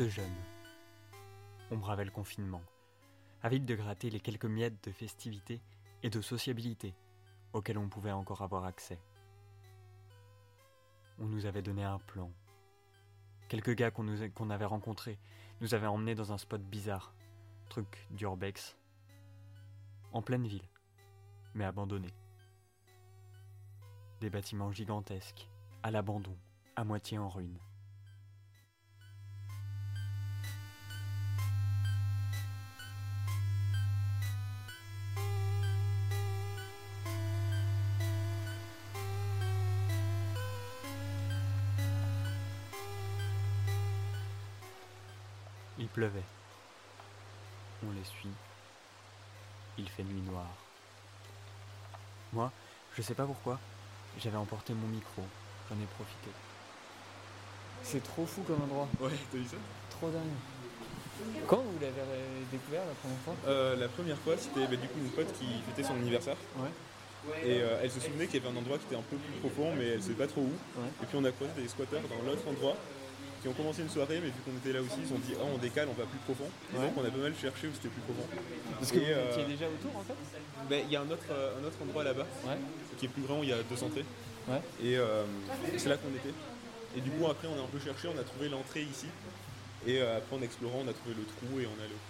Tous 0.00 0.08
jeunes. 0.08 0.42
On 1.70 1.76
bravait 1.76 2.06
le 2.06 2.10
confinement, 2.10 2.62
avides 3.42 3.66
de 3.66 3.74
gratter 3.74 4.08
les 4.08 4.18
quelques 4.18 4.46
miettes 4.46 4.82
de 4.84 4.92
festivité 4.92 5.60
et 6.02 6.08
de 6.08 6.22
sociabilité 6.22 6.94
auxquelles 7.52 7.76
on 7.76 7.90
pouvait 7.90 8.10
encore 8.10 8.40
avoir 8.40 8.64
accès. 8.64 8.98
On 11.18 11.26
nous 11.26 11.44
avait 11.44 11.60
donné 11.60 11.84
un 11.84 11.98
plan. 11.98 12.30
Quelques 13.50 13.74
gars 13.74 13.90
qu'on 13.90 14.48
avait 14.48 14.64
rencontrés 14.64 15.18
nous 15.60 15.74
avaient 15.74 15.86
emmenés 15.86 16.14
dans 16.14 16.32
un 16.32 16.38
spot 16.38 16.62
bizarre, 16.62 17.12
truc 17.68 18.06
d'urbex, 18.10 18.78
en 20.12 20.22
pleine 20.22 20.46
ville, 20.46 20.70
mais 21.52 21.66
abandonné. 21.66 22.08
Des 24.22 24.30
bâtiments 24.30 24.72
gigantesques, 24.72 25.50
à 25.82 25.90
l'abandon, 25.90 26.38
à 26.74 26.84
moitié 26.84 27.18
en 27.18 27.28
ruine. 27.28 27.58
Il 45.80 45.88
pleuvait. 45.88 46.22
On 47.84 47.90
les 47.92 48.04
suit. 48.04 48.28
Il 49.78 49.88
fait 49.88 50.02
nuit 50.02 50.20
noire. 50.20 50.54
Moi, 52.32 52.52
je 52.94 53.02
sais 53.02 53.14
pas 53.14 53.24
pourquoi, 53.24 53.58
j'avais 54.22 54.36
emporté 54.36 54.74
mon 54.74 54.86
micro. 54.88 55.22
J'en 55.68 55.76
ai 55.76 55.86
profité. 55.86 56.30
C'est 57.82 58.02
trop 58.02 58.26
fou 58.26 58.42
comme 58.42 58.62
endroit. 58.62 58.88
Ouais, 59.00 59.10
t'as 59.32 59.38
vu 59.38 59.44
ça? 59.46 59.56
Trop 59.88 60.10
dingue. 60.10 60.22
Quand 61.46 61.58
vous 61.58 61.78
l'avez 61.80 61.94
découvert 62.52 62.82
la 62.86 62.92
première 62.94 63.18
fois? 63.24 63.34
Euh, 63.46 63.76
La 63.76 63.88
première 63.88 64.18
fois, 64.18 64.36
c'était 64.36 64.66
bah, 64.66 64.76
du 64.76 64.88
coup 64.88 64.98
une 64.98 65.10
pote 65.10 65.32
qui 65.38 65.46
fêtait 65.66 65.82
son 65.82 65.94
anniversaire. 65.94 66.36
Ouais. 66.58 66.68
Et 67.42 67.62
euh, 67.62 67.80
elle 67.82 67.90
se 67.90 68.00
souvenait 68.00 68.26
qu'il 68.26 68.42
y 68.42 68.46
avait 68.46 68.54
un 68.54 68.58
endroit 68.58 68.78
qui 68.78 68.84
était 68.86 68.96
un 68.96 69.02
peu 69.02 69.16
plus 69.16 69.32
profond, 69.40 69.74
mais 69.76 69.88
elle 69.88 70.02
savait 70.02 70.14
pas 70.14 70.26
trop 70.26 70.42
où. 70.42 70.52
Et 71.02 71.06
puis 71.06 71.16
on 71.16 71.24
a 71.24 71.32
croisé 71.32 71.52
des 71.54 71.68
squatteurs 71.68 72.02
dans 72.02 72.22
l'autre 72.26 72.46
endroit 72.48 72.76
qui 73.40 73.48
ont 73.48 73.52
commencé 73.52 73.82
une 73.82 73.88
soirée, 73.88 74.20
mais 74.22 74.28
vu 74.28 74.40
qu'on 74.44 74.56
était 74.56 74.72
là 74.72 74.82
aussi, 74.82 74.96
ils 75.00 75.08
se 75.08 75.14
sont 75.14 75.18
dit, 75.20 75.32
ah, 75.38 75.44
on 75.52 75.56
décale, 75.58 75.88
on 75.88 75.96
va 75.98 76.04
plus 76.06 76.18
profond. 76.20 76.44
Et 76.72 76.76
Ouais. 76.76 76.84
donc 76.86 76.92
on 76.98 77.04
a 77.04 77.10
pas 77.10 77.16
mal 77.18 77.34
cherché 77.34 77.68
où 77.68 77.72
c'était 77.74 77.88
plus 77.88 78.02
profond. 78.02 78.26
Parce 78.78 78.92
que 78.92 78.98
Et, 78.98 79.14
vous 79.14 79.30
étiez 79.32 79.44
déjà 79.44 79.66
autour 79.66 79.96
en 79.96 80.02
fait 80.04 80.14
ben, 80.68 80.84
Il 80.86 80.92
y 80.92 80.96
a 80.96 81.00
un 81.00 81.10
autre, 81.10 81.24
euh, 81.30 81.58
un 81.60 81.64
autre 81.64 81.76
endroit 81.82 82.04
là-bas, 82.04 82.26
qui 82.98 83.06
est 83.06 83.08
plus 83.08 83.22
grand, 83.22 83.40
où 83.40 83.42
il 83.42 83.48
y 83.48 83.52
a 83.52 83.62
deux 83.62 83.82
entrées. 83.82 84.04
Et 84.82 84.96
euh, 84.98 85.24
c'est 85.76 85.88
là 85.88 85.96
qu'on 85.96 86.10
était. 86.10 86.34
Et 86.96 87.00
du 87.00 87.10
coup, 87.10 87.26
après, 87.26 87.46
on 87.48 87.54
a 87.58 87.62
un 87.62 87.70
peu 87.70 87.78
cherché, 87.78 88.08
on 88.08 88.18
a 88.18 88.24
trouvé 88.24 88.48
l'entrée 88.48 88.82
ici. 88.82 89.06
Et 89.86 90.02
euh, 90.02 90.18
après, 90.18 90.36
en 90.36 90.42
explorant, 90.42 90.82
on 90.84 90.88
a 90.90 90.92
trouvé 90.92 91.14
le 91.16 91.24
trou 91.24 91.60
et 91.60 91.66
on 91.66 91.76
est 91.80 91.84
allé 91.86 91.94
au 91.94 92.02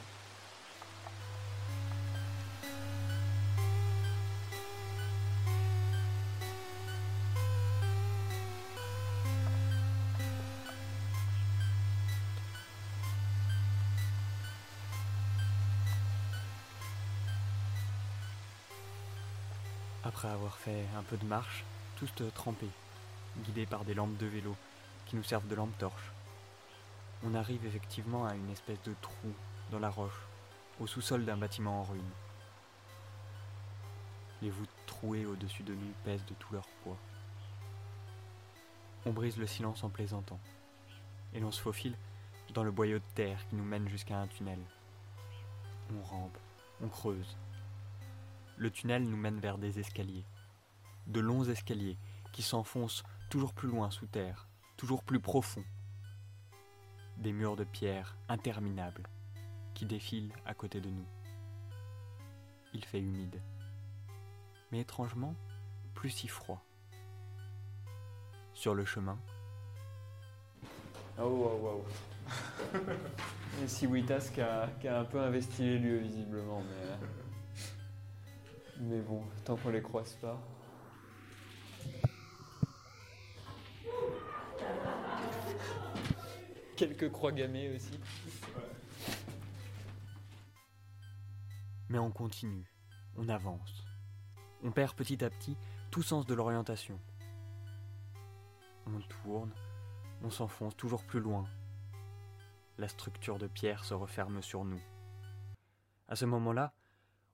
Après 20.21 20.35
avoir 20.35 20.59
fait 20.59 20.85
un 20.99 21.03
peu 21.03 21.17
de 21.17 21.25
marche, 21.25 21.65
tous 21.97 22.11
euh, 22.21 22.29
trempés, 22.35 22.69
guidés 23.39 23.65
par 23.65 23.87
des 23.87 23.95
lampes 23.95 24.19
de 24.19 24.27
vélo 24.27 24.55
qui 25.07 25.17
nous 25.17 25.23
servent 25.23 25.49
de 25.49 25.55
lampes 25.55 25.79
torches. 25.79 26.13
On 27.25 27.35
arrive 27.35 27.65
effectivement 27.65 28.27
à 28.27 28.35
une 28.35 28.51
espèce 28.51 28.83
de 28.83 28.93
trou 29.01 29.33
dans 29.71 29.79
la 29.79 29.89
roche, 29.89 30.27
au 30.79 30.87
sous-sol 30.87 31.25
d'un 31.25 31.39
bâtiment 31.39 31.81
en 31.81 31.85
ruine. 31.85 32.11
Les 34.43 34.51
voûtes 34.51 34.69
trouées 34.87 35.25
au-dessus 35.25 35.63
de 35.63 35.73
nous 35.73 35.95
pèsent 36.05 36.27
de 36.27 36.35
tout 36.35 36.53
leur 36.53 36.69
poids. 36.85 36.99
On 39.07 39.13
brise 39.13 39.39
le 39.39 39.47
silence 39.47 39.85
en 39.85 39.89
plaisantant, 39.89 40.41
et 41.33 41.41
l'on 41.41 41.51
se 41.51 41.63
faufile 41.63 41.97
dans 42.53 42.63
le 42.63 42.71
boyau 42.71 42.99
de 42.99 43.15
terre 43.15 43.39
qui 43.49 43.57
nous 43.57 43.65
mène 43.65 43.89
jusqu'à 43.89 44.19
un 44.19 44.27
tunnel. 44.27 44.61
On 45.97 46.03
rampe, 46.03 46.37
on 46.83 46.89
creuse, 46.89 47.39
le 48.61 48.71
tunnel 48.71 49.05
nous 49.05 49.17
mène 49.17 49.41
vers 49.41 49.57
des 49.57 49.79
escaliers. 49.79 50.27
De 51.07 51.19
longs 51.19 51.45
escaliers 51.45 51.97
qui 52.31 52.43
s'enfoncent 52.43 53.03
toujours 53.31 53.55
plus 53.55 53.69
loin 53.69 53.91
sous 53.91 54.07
terre, 54.07 54.49
toujours 54.77 55.03
plus 55.03 55.19
profonds. 55.19 55.65
Des 57.17 57.33
murs 57.33 57.57
de 57.57 57.65
pierre 57.65 58.19
interminables 58.29 59.09
qui 59.73 59.87
défilent 59.87 60.35
à 60.45 60.53
côté 60.53 60.83
de 60.83 60.91
nous. 60.91 61.07
Il 62.75 62.85
fait 62.85 63.01
humide, 63.01 63.41
mais 64.71 64.81
étrangement 64.81 65.35
plus 65.95 66.11
si 66.11 66.29
froid. 66.29 66.63
Sur 68.53 68.75
le 68.75 68.85
chemin, 68.85 69.19
Oh 71.19 71.29
wow 71.29 71.57
wow. 71.63 71.85
Et 73.63 73.69
Siwitas 73.69 74.31
qui 74.35 74.43
qui 74.81 74.89
a 74.89 75.01
un 75.01 75.05
peu 75.05 75.21
investi 75.21 75.63
les 75.63 75.79
lieux 75.79 75.99
visiblement, 75.99 76.63
mais. 76.63 77.30
Mais 78.81 79.01
bon, 79.01 79.23
tant 79.45 79.57
qu'on 79.57 79.71
les 79.71 79.83
croise 79.83 80.15
pas. 80.15 80.41
Quelques 86.77 87.13
croix 87.13 87.33
gammées 87.33 87.75
aussi. 87.75 88.01
mais 91.91 91.99
on 91.99 92.13
continue, 92.13 92.73
on 93.17 93.29
avance. 93.29 93.85
On 94.63 94.71
perd 94.71 94.95
petit 94.95 95.23
à 95.25 95.29
petit 95.29 95.57
tout 95.91 96.05
sens 96.05 96.25
de 96.25 96.35
l'orientation. 96.35 97.01
On 98.87 99.01
tourne, 99.01 99.53
on 100.23 100.31
s'enfonce 100.31 100.77
toujours 100.77 101.03
plus 101.03 101.19
loin. 101.19 101.45
La 102.79 102.87
structure 102.87 103.39
de 103.39 103.49
pierre 103.49 103.85
se 103.85 103.93
referme 103.93 104.41
sur 104.41 104.65
nous. 104.65 104.81
À 106.09 106.15
ce 106.15 106.25
moment-là, 106.27 106.73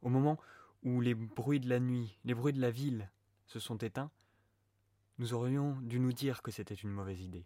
au 0.00 0.08
moment 0.08 0.38
où 0.86 1.00
les 1.00 1.14
bruits 1.14 1.58
de 1.58 1.68
la 1.68 1.80
nuit, 1.80 2.16
les 2.24 2.32
bruits 2.32 2.52
de 2.52 2.60
la 2.60 2.70
ville 2.70 3.10
se 3.48 3.58
sont 3.58 3.76
éteints, 3.76 4.12
nous 5.18 5.34
aurions 5.34 5.72
dû 5.80 5.98
nous 5.98 6.12
dire 6.12 6.42
que 6.42 6.52
c'était 6.52 6.74
une 6.74 6.90
mauvaise 6.90 7.20
idée. 7.20 7.44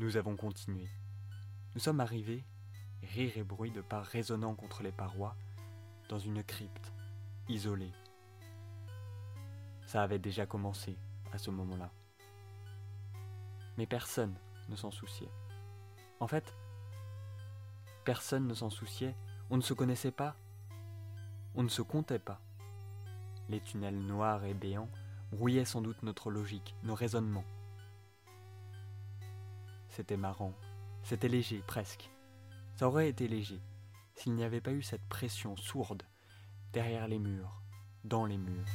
Nous 0.00 0.16
avons 0.16 0.34
continué. 0.34 0.88
Nous 1.76 1.80
sommes 1.80 2.00
arrivés, 2.00 2.42
rire 3.04 3.36
et 3.36 3.44
bruit 3.44 3.70
de 3.70 3.82
pas 3.82 4.02
résonnant 4.02 4.56
contre 4.56 4.82
les 4.82 4.90
parois, 4.90 5.36
dans 6.08 6.18
une 6.18 6.42
crypte, 6.42 6.92
isolée. 7.48 7.92
Ça 9.90 10.04
avait 10.04 10.20
déjà 10.20 10.46
commencé 10.46 10.96
à 11.32 11.38
ce 11.38 11.50
moment-là. 11.50 11.90
Mais 13.76 13.86
personne 13.86 14.36
ne 14.68 14.76
s'en 14.76 14.92
souciait. 14.92 15.32
En 16.20 16.28
fait, 16.28 16.54
personne 18.04 18.46
ne 18.46 18.54
s'en 18.54 18.70
souciait, 18.70 19.16
on 19.50 19.56
ne 19.56 19.62
se 19.62 19.74
connaissait 19.74 20.12
pas, 20.12 20.36
on 21.56 21.64
ne 21.64 21.68
se 21.68 21.82
comptait 21.82 22.20
pas. 22.20 22.40
Les 23.48 23.60
tunnels 23.60 23.98
noirs 23.98 24.44
et 24.44 24.54
béants 24.54 24.88
brouillaient 25.32 25.64
sans 25.64 25.82
doute 25.82 26.04
notre 26.04 26.30
logique, 26.30 26.76
nos 26.84 26.94
raisonnements. 26.94 27.44
C'était 29.88 30.16
marrant, 30.16 30.54
c'était 31.02 31.26
léger 31.26 31.64
presque. 31.66 32.10
Ça 32.76 32.86
aurait 32.86 33.08
été 33.08 33.26
léger 33.26 33.60
s'il 34.14 34.34
n'y 34.34 34.44
avait 34.44 34.60
pas 34.60 34.70
eu 34.70 34.82
cette 34.82 35.08
pression 35.08 35.56
sourde 35.56 36.04
derrière 36.72 37.08
les 37.08 37.18
murs, 37.18 37.60
dans 38.04 38.24
les 38.24 38.38
murs. 38.38 38.68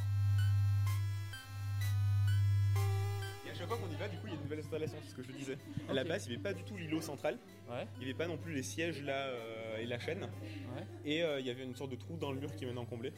Nouvelles 4.45 4.59
installations, 4.59 4.97
c'est 5.03 5.09
ce 5.09 5.15
que 5.15 5.23
je 5.23 5.31
disais. 5.31 5.57
À 5.89 5.93
la 5.93 6.03
base, 6.03 6.25
il 6.25 6.29
n'y 6.29 6.35
avait 6.35 6.43
pas 6.43 6.53
du 6.53 6.63
tout 6.63 6.77
l'îlot 6.77 7.01
central. 7.01 7.37
Il 7.69 7.99
n'y 7.99 8.05
avait 8.05 8.13
pas 8.13 8.27
non 8.27 8.37
plus 8.37 8.53
les 8.53 8.63
sièges 8.63 9.03
là 9.03 9.27
euh, 9.27 9.77
et 9.77 9.85
la 9.85 9.99
chaîne. 9.99 10.29
Et 11.03 11.23
euh, 11.23 11.39
il 11.39 11.45
y 11.45 11.49
avait 11.49 11.63
une 11.63 11.75
sorte 11.75 11.91
de 11.91 11.95
trou 11.95 12.17
dans 12.17 12.31
le 12.31 12.39
mur 12.39 12.55
qui 12.55 12.63
est 12.63 12.67
maintenant 12.67 12.85
comblé. 12.85 13.11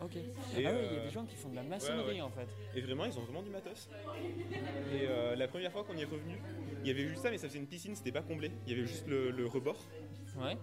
Ok. 0.00 0.16
Et, 0.16 0.22
ah 0.24 0.24
oui, 0.56 0.56
il 0.56 0.62
y 0.62 0.66
a 0.66 0.70
euh, 0.70 1.04
des 1.04 1.10
gens 1.10 1.26
qui 1.26 1.36
font 1.36 1.50
de 1.50 1.56
la 1.56 1.62
maçonnerie 1.62 2.06
ouais, 2.06 2.14
ouais. 2.14 2.20
en 2.22 2.30
fait. 2.30 2.48
Et 2.74 2.80
vraiment, 2.80 3.04
ils 3.04 3.18
ont 3.18 3.22
vraiment 3.22 3.42
du 3.42 3.50
matos. 3.50 3.90
Et 4.94 5.06
euh, 5.06 5.36
la 5.36 5.46
première 5.46 5.70
fois 5.72 5.84
qu'on 5.84 5.94
y 5.94 6.00
est 6.00 6.06
revenu, 6.06 6.38
il 6.82 6.88
y 6.88 6.90
avait 6.90 7.06
juste 7.06 7.22
ça, 7.22 7.30
mais 7.30 7.36
ça 7.36 7.48
faisait 7.48 7.58
une 7.58 7.66
piscine, 7.66 7.94
c'était 7.94 8.12
pas 8.12 8.22
comblé. 8.22 8.50
Il 8.66 8.72
y 8.72 8.78
avait 8.78 8.86
juste 8.86 9.06
le, 9.06 9.30
le 9.30 9.46
rebord. 9.46 9.76
Ouais. 10.38 10.56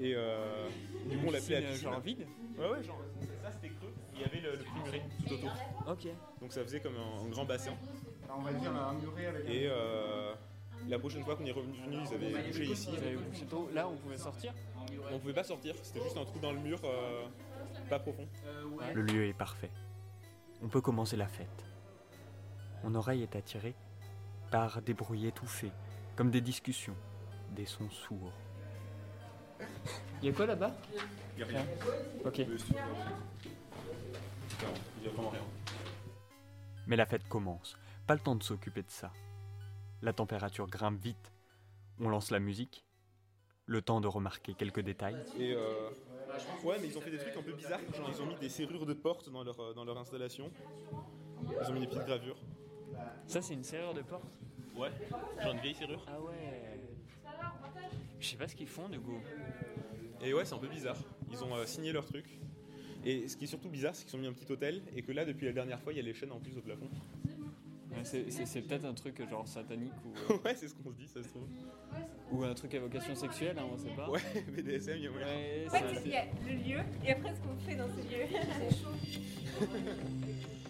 Et 0.00 0.12
euh, 0.14 0.68
du 1.08 1.16
coup, 1.16 1.28
on 1.28 1.30
l'appelait 1.30 1.60
la 1.60 1.68
piscine, 1.68 1.90
genre 1.90 2.00
vide 2.00 2.26
Ouais, 2.58 2.68
ouais, 2.68 2.82
genre 2.82 3.00
ça 3.42 3.50
c'était 3.52 3.70
creux. 3.74 3.92
Il 4.14 4.20
y 4.20 4.24
avait 4.24 4.40
le, 4.40 4.52
le 4.52 5.26
tout 5.26 5.34
autour. 5.34 5.52
Ok. 5.88 6.06
Donc 6.40 6.52
ça 6.52 6.62
faisait 6.62 6.80
comme 6.80 6.96
un, 6.96 7.24
un 7.24 7.28
grand 7.30 7.44
bassin. 7.46 7.72
On 8.30 8.40
va 8.42 8.52
dire 8.52 8.70
un 8.74 8.92
muret 8.94 9.26
avec 9.26 9.46
un- 9.46 9.48
Et 9.50 9.66
euh, 9.68 10.34
la 10.88 10.98
prochaine 10.98 11.24
fois 11.24 11.36
qu'on 11.36 11.46
est 11.46 11.52
revenu, 11.52 11.74
ils 11.90 12.14
avaient 12.14 12.48
bouché 12.48 12.64
ici. 12.66 12.88
Ils 12.92 12.98
avaient 12.98 13.16
bouché 13.16 13.46
tôt. 13.46 13.68
Là, 13.74 13.88
on 13.88 13.96
pouvait 13.96 14.16
sortir 14.16 14.52
On 15.12 15.18
pouvait 15.18 15.32
pas 15.34 15.44
sortir, 15.44 15.74
c'était 15.82 16.02
juste 16.02 16.16
un 16.16 16.24
trou 16.24 16.38
dans 16.38 16.52
le 16.52 16.58
mur, 16.58 16.80
euh, 16.84 17.26
pas 17.88 17.98
profond. 17.98 18.26
Le 18.94 19.02
lieu 19.02 19.26
est 19.26 19.32
parfait. 19.34 19.70
On 20.62 20.68
peut 20.68 20.80
commencer 20.80 21.16
la 21.16 21.28
fête. 21.28 21.64
Mon 22.84 22.94
oreille 22.94 23.22
est 23.22 23.36
attirée 23.36 23.74
par 24.50 24.80
des 24.82 24.94
bruits 24.94 25.26
étouffés, 25.26 25.72
comme 26.16 26.30
des 26.30 26.40
discussions, 26.40 26.96
des 27.50 27.66
sons 27.66 27.90
sourds. 27.90 28.32
Il 30.22 30.28
y 30.28 30.30
a 30.30 30.32
quoi 30.32 30.46
là-bas? 30.46 30.72
Il 31.36 31.40
y 31.40 31.42
a 31.42 31.46
rien. 31.46 31.64
Ok. 32.24 32.38
Il 32.38 32.46
y 35.04 35.06
a 35.06 35.10
vraiment 35.10 35.30
rien. 35.30 35.40
Mais 36.86 36.96
la 36.96 37.06
fête 37.06 37.28
commence. 37.28 37.76
Pas 38.08 38.14
le 38.14 38.20
temps 38.20 38.36
de 38.36 38.42
s'occuper 38.42 38.80
de 38.80 38.90
ça. 38.90 39.12
La 40.00 40.14
température 40.14 40.66
grimpe 40.66 40.98
vite. 40.98 41.30
On 42.00 42.08
lance 42.08 42.30
la 42.30 42.38
musique. 42.38 42.86
Le 43.66 43.82
temps 43.82 44.00
de 44.00 44.08
remarquer 44.08 44.54
quelques 44.54 44.80
détails. 44.80 45.22
Et 45.38 45.52
euh, 45.52 45.90
ouais, 46.64 46.78
mais 46.80 46.86
ils 46.88 46.96
ont 46.96 47.02
fait 47.02 47.10
des 47.10 47.18
trucs 47.18 47.36
un 47.36 47.42
peu 47.42 47.52
bizarres. 47.52 47.80
Genre, 47.94 48.08
ils 48.10 48.22
ont 48.22 48.26
mis 48.26 48.36
des 48.36 48.48
serrures 48.48 48.86
de 48.86 48.94
porte 48.94 49.28
dans 49.30 49.44
leur, 49.44 49.60
euh, 49.60 49.74
dans 49.74 49.84
leur 49.84 49.98
installation. 49.98 50.50
Ils 51.60 51.70
ont 51.70 51.74
mis 51.74 51.80
des 51.80 51.86
petites 51.86 52.06
gravures. 52.06 52.38
Ça, 53.26 53.42
c'est 53.42 53.52
une 53.52 53.62
serrure 53.62 53.92
de 53.92 54.00
porte 54.00 54.38
Ouais, 54.74 54.90
genre 55.42 55.52
une 55.52 55.60
vieille 55.60 55.74
serrure. 55.74 56.06
Ah 56.08 56.18
ouais. 56.18 56.80
Je 58.20 58.26
sais 58.26 58.36
pas 58.36 58.48
ce 58.48 58.56
qu'ils 58.56 58.68
font 58.68 58.88
du 58.88 59.00
coup. 59.00 59.20
Et 60.22 60.32
ouais, 60.32 60.46
c'est 60.46 60.54
un 60.54 60.58
peu 60.58 60.68
bizarre. 60.68 60.96
Ils 61.30 61.44
ont 61.44 61.54
euh, 61.54 61.66
signé 61.66 61.92
leur 61.92 62.06
truc. 62.06 62.24
Et 63.04 63.28
ce 63.28 63.36
qui 63.36 63.44
est 63.44 63.48
surtout 63.48 63.68
bizarre, 63.68 63.94
c'est 63.94 64.06
qu'ils 64.06 64.16
ont 64.16 64.22
mis 64.22 64.28
un 64.28 64.32
petit 64.32 64.50
hôtel 64.50 64.80
et 64.96 65.02
que 65.02 65.12
là, 65.12 65.26
depuis 65.26 65.44
la 65.44 65.52
dernière 65.52 65.78
fois, 65.78 65.92
il 65.92 65.96
y 65.96 66.00
a 66.00 66.02
les 66.02 66.14
chaînes 66.14 66.32
en 66.32 66.40
plus 66.40 66.56
au 66.56 66.62
plafond. 66.62 66.88
Ouais, 67.90 68.04
c'est- 68.04 68.62
peut-être 68.62 68.84
un 68.84 68.94
truc 68.94 69.26
genre 69.28 69.46
satanique 69.48 69.92
ou, 70.04 70.32
euh, 70.32 70.36
ouais, 70.44 70.54
c'est 70.54 70.68
ce 70.68 70.74
qu'on 70.74 70.90
se 70.90 70.96
dit, 70.96 71.08
ça 71.08 71.22
se 71.22 71.28
trouve. 71.28 71.44
ou 72.32 72.44
un 72.44 72.54
truc 72.54 72.74
à 72.74 72.80
vocation 72.80 73.14
sexuelle, 73.14 73.56
hein, 73.58 73.64
on 73.72 73.76
sait 73.78 73.88
pas. 73.96 74.10
Ouais, 74.10 74.20
BDSM, 74.56 74.96
il 74.98 75.04
y 75.04 75.06
a 75.06 75.10
moyen. 75.10 75.26
Ouais, 75.26 75.66
En 75.68 75.70
c'est 75.70 75.78
fait, 75.94 76.02
il 76.04 76.10
y 76.12 76.16
a 76.16 76.24
le 76.46 76.54
lieu 76.62 76.80
et 77.04 77.12
après 77.12 77.34
ce 77.34 77.40
qu'on 77.40 77.56
fait 77.66 77.76
dans 77.76 77.88
ce 77.88 77.96
lieu. 77.96 78.26
C'est 78.70 78.76
chaud. 78.76 78.92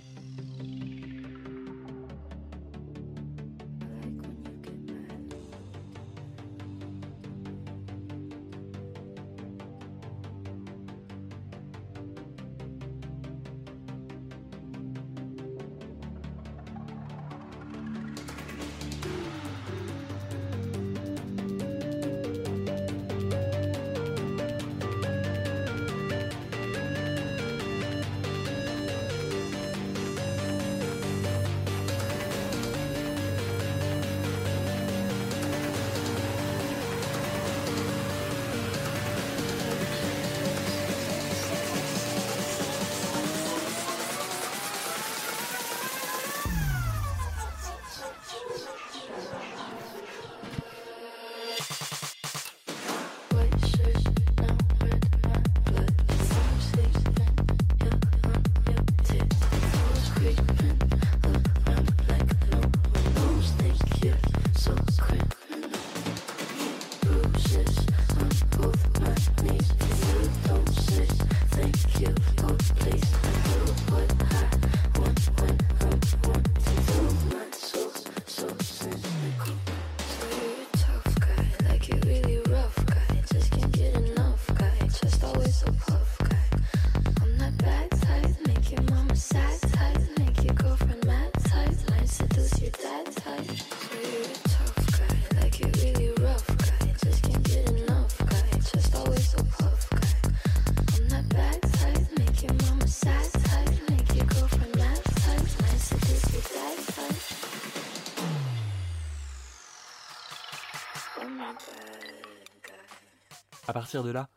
partir 113.78 114.02
de 114.02 114.10
là, 114.10 114.28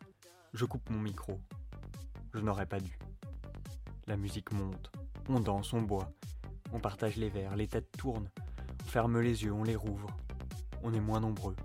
je 0.53 0.65
coupe 0.65 0.87
mon 0.91 0.99
micro. 0.99 1.41
Je 2.31 2.41
n'aurais 2.41 2.67
pas 2.67 2.79
dû. 2.79 2.99
La 4.05 4.15
musique 4.15 4.51
monte, 4.51 4.91
on 5.29 5.39
danse, 5.39 5.73
on 5.73 5.81
boit, 5.81 6.11
on 6.71 6.79
partage 6.79 7.15
les 7.15 7.29
verres, 7.29 7.55
les 7.55 7.67
têtes 7.67 7.91
tournent, 7.97 8.29
on 8.85 8.87
ferme 8.87 9.19
les 9.19 9.43
yeux, 9.43 9.51
on 9.51 9.63
les 9.63 9.75
rouvre. 9.75 10.15
On 10.83 10.93
est 10.93 10.99
moins 10.99 11.21
nombreux. 11.21 11.55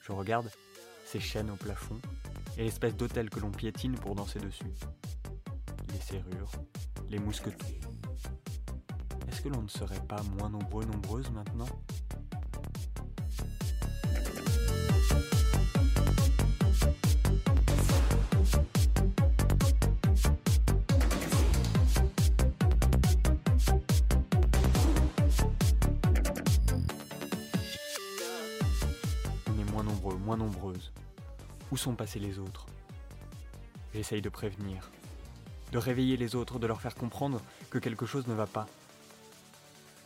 Je 0.00 0.12
regarde 0.12 0.48
ces 1.04 1.18
chaînes 1.18 1.50
au 1.50 1.56
plafond 1.56 1.98
et 2.56 2.62
l'espèce 2.62 2.94
d'hôtel 2.96 3.28
que 3.28 3.40
l'on 3.40 3.50
piétine 3.50 3.96
pour 3.96 4.14
danser 4.14 4.38
dessus. 4.38 4.72
Les 5.92 6.00
serrures, 6.00 6.52
les 7.08 7.18
mousquetons. 7.18 7.66
Est-ce 9.26 9.42
que 9.42 9.48
l'on 9.48 9.62
ne 9.62 9.68
serait 9.68 10.06
pas 10.06 10.22
moins 10.38 10.50
nombreux, 10.50 10.84
nombreuses 10.84 11.32
maintenant? 11.32 11.82
Où 31.72 31.78
sont 31.78 31.94
passés 31.94 32.18
les 32.18 32.38
autres? 32.38 32.66
J'essaye 33.94 34.20
de 34.20 34.28
prévenir, 34.28 34.90
de 35.72 35.78
réveiller 35.78 36.18
les 36.18 36.34
autres, 36.34 36.58
de 36.58 36.66
leur 36.66 36.82
faire 36.82 36.94
comprendre 36.94 37.40
que 37.70 37.78
quelque 37.78 38.04
chose 38.04 38.26
ne 38.26 38.34
va 38.34 38.46
pas. 38.46 38.66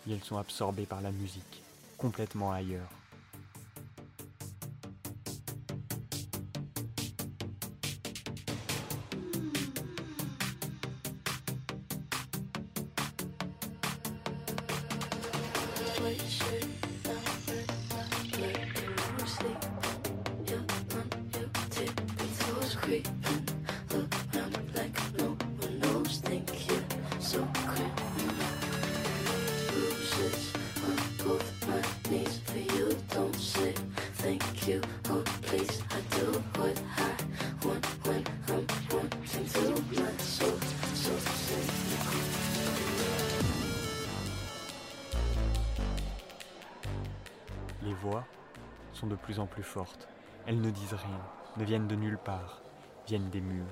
Et 0.07 0.13
elles 0.13 0.23
sont 0.23 0.39
absorbées 0.39 0.87
par 0.87 1.01
la 1.01 1.11
musique, 1.11 1.65
complètement 1.99 2.53
ailleurs. 2.53 2.96
Fortes. 49.63 50.09
Elles 50.47 50.61
ne 50.61 50.71
disent 50.71 50.95
rien, 50.95 51.21
ne 51.57 51.65
viennent 51.65 51.89
de 51.89 51.97
nulle 51.97 52.19
part, 52.19 52.63
viennent 53.07 53.31
des 53.31 53.41
murs. 53.41 53.65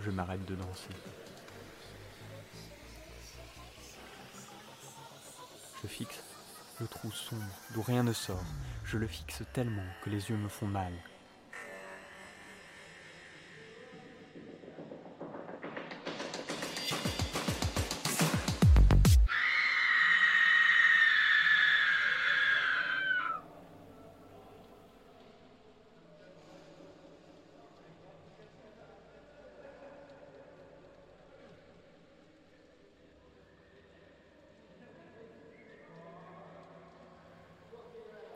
Je 0.00 0.10
m'arrête 0.10 0.44
de 0.44 0.54
danser. 0.54 0.90
Je 5.82 5.88
fixe 5.88 6.22
le 6.80 6.86
trou 6.88 7.10
sombre 7.12 7.42
d'où 7.74 7.82
rien 7.82 8.02
ne 8.02 8.12
sort. 8.12 8.44
Je 8.84 8.98
le 8.98 9.06
fixe 9.06 9.42
tellement 9.52 9.86
que 10.02 10.10
les 10.10 10.30
yeux 10.30 10.36
me 10.36 10.48
font 10.48 10.66
mal. 10.66 10.92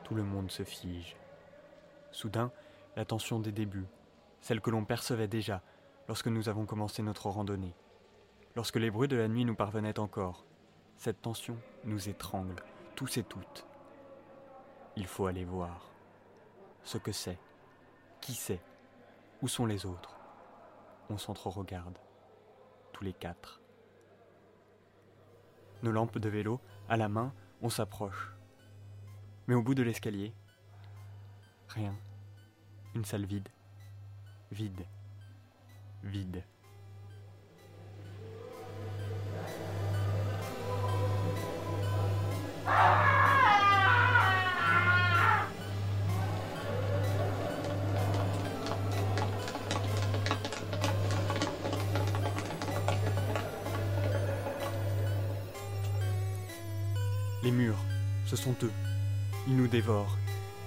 Tout 0.06 0.14
le 0.14 0.22
monde 0.22 0.52
se 0.52 0.62
fige. 0.62 1.16
Soudain, 2.12 2.52
la 2.94 3.04
tension 3.04 3.40
des 3.40 3.50
débuts, 3.50 3.88
celle 4.40 4.60
que 4.60 4.70
l'on 4.70 4.84
percevait 4.84 5.26
déjà 5.26 5.62
lorsque 6.06 6.28
nous 6.28 6.48
avons 6.48 6.64
commencé 6.64 7.02
notre 7.02 7.28
randonnée, 7.28 7.74
lorsque 8.54 8.76
les 8.76 8.92
bruits 8.92 9.08
de 9.08 9.16
la 9.16 9.26
nuit 9.26 9.44
nous 9.44 9.56
parvenaient 9.56 9.98
encore, 9.98 10.44
cette 10.96 11.22
tension 11.22 11.58
nous 11.82 12.08
étrangle, 12.08 12.54
tous 12.94 13.16
et 13.16 13.24
toutes. 13.24 13.66
Il 14.94 15.08
faut 15.08 15.26
aller 15.26 15.44
voir 15.44 15.90
ce 16.84 16.98
que 16.98 17.10
c'est, 17.10 17.40
qui 18.20 18.34
c'est, 18.34 18.62
où 19.42 19.48
sont 19.48 19.66
les 19.66 19.86
autres. 19.86 20.16
On 21.10 21.18
s'entre-regarde, 21.18 21.98
tous 22.92 23.02
les 23.02 23.12
quatre. 23.12 23.60
Nos 25.82 25.90
lampes 25.90 26.18
de 26.18 26.28
vélo, 26.28 26.60
à 26.88 26.96
la 26.96 27.08
main, 27.08 27.34
on 27.60 27.70
s'approche. 27.70 28.35
Mais 29.48 29.54
au 29.54 29.62
bout 29.62 29.74
de 29.76 29.82
l'escalier, 29.84 30.32
rien. 31.68 31.94
Une 32.96 33.04
salle 33.04 33.26
vide. 33.26 33.48
Vide. 34.50 34.84
Vide. 36.02 36.42
Les 57.44 57.52
murs, 57.52 57.78
ce 58.24 58.34
sont 58.34 58.56
eux. 58.64 58.72
Ils 59.48 59.56
nous 59.56 59.68
dévorent, 59.68 60.16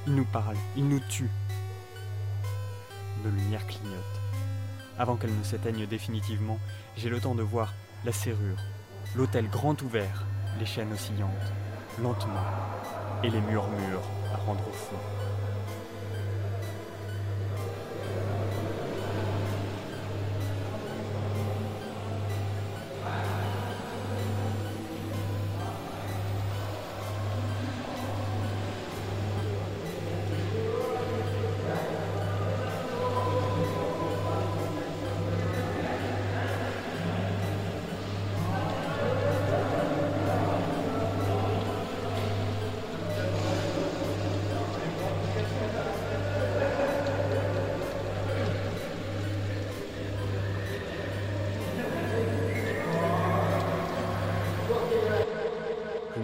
ils 0.07 0.15
nous 0.15 0.25
parlent, 0.25 0.55
ils 0.77 0.87
nous 0.87 1.01
tuent. 1.01 1.29
Nos 3.25 3.29
lumières 3.29 3.67
clignotent. 3.67 4.21
Avant 4.97 5.17
qu'elles 5.17 5.37
ne 5.37 5.43
s'éteignent 5.43 5.85
définitivement, 5.85 6.57
j'ai 6.95 7.09
le 7.09 7.19
temps 7.19 7.35
de 7.35 7.43
voir 7.43 7.73
la 8.05 8.13
serrure, 8.13 8.57
l'hôtel 9.15 9.49
grand 9.49 9.81
ouvert, 9.81 10.25
les 10.59 10.65
chaînes 10.65 10.93
oscillantes, 10.93 11.53
lentement, 12.01 12.45
et 13.21 13.29
les 13.29 13.41
murmures 13.41 14.03
à 14.33 14.37
rendre 14.45 14.65
au 14.65 14.71
fond. 14.71 15.28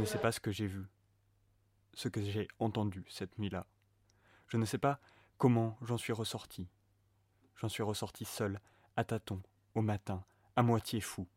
Ne 0.05 0.09
sais 0.11 0.19
pas 0.19 0.31
ce 0.31 0.39
que 0.39 0.51
j'ai 0.51 0.67
vu, 0.67 0.85
ce 1.95 2.09
que 2.09 2.21
j'ai 2.21 2.47
entendu 2.59 3.03
cette 3.09 3.39
nuit-là. 3.39 3.65
Je 4.45 4.57
ne 4.57 4.65
sais 4.65 4.77
pas 4.77 4.99
comment 5.39 5.79
j'en 5.81 5.97
suis 5.97 6.13
ressorti. 6.13 6.69
J'en 7.55 7.69
suis 7.69 7.81
ressorti 7.81 8.23
seul, 8.23 8.61
à 8.97 9.03
tâtons, 9.03 9.41
au 9.73 9.81
matin, 9.81 10.23
à 10.55 10.61
moitié 10.61 11.01
fou. 11.01 11.27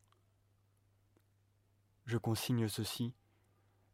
Je 2.04 2.18
consigne 2.18 2.68
ceci 2.68 3.14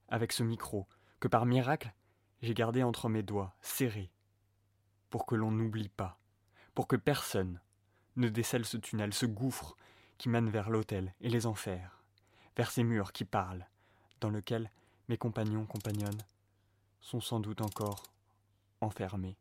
avec 0.09 0.33
ce 0.33 0.43
micro 0.43 0.89
que 1.21 1.29
par 1.29 1.47
miracle 1.47 1.95
j'ai 2.43 2.55
gardé 2.55 2.83
entre 2.83 3.09
mes 3.09 3.23
doigts, 3.23 3.55
serré, 3.61 4.11
pour 5.09 5.25
que 5.25 5.37
l'on 5.37 5.53
n'oublie 5.53 5.89
pas, 5.89 6.19
pour 6.75 6.89
que 6.89 6.97
personne 6.97 7.61
ne 8.17 8.29
décèle 8.29 8.65
ce 8.65 8.77
tunnel, 8.77 9.15
ce 9.15 9.27
gouffre 9.27 9.77
qui 10.19 10.29
mène 10.29 10.51
vers 10.51 10.69
l'autel 10.69 11.15
et 11.21 11.29
les 11.29 11.47
enfers, 11.47 12.03
vers 12.57 12.73
ces 12.73 12.83
murs 12.83 13.13
qui 13.13 13.25
parlent, 13.25 13.69
dans 14.25 14.31
lequel 14.31 14.71
mes 15.11 15.19
compagnons, 15.19 15.67
compagnonnes, 15.67 16.23
sont 17.03 17.21
sans 17.21 17.41
doute 17.41 17.61
encore 17.61 18.05
enfermés. 18.81 19.37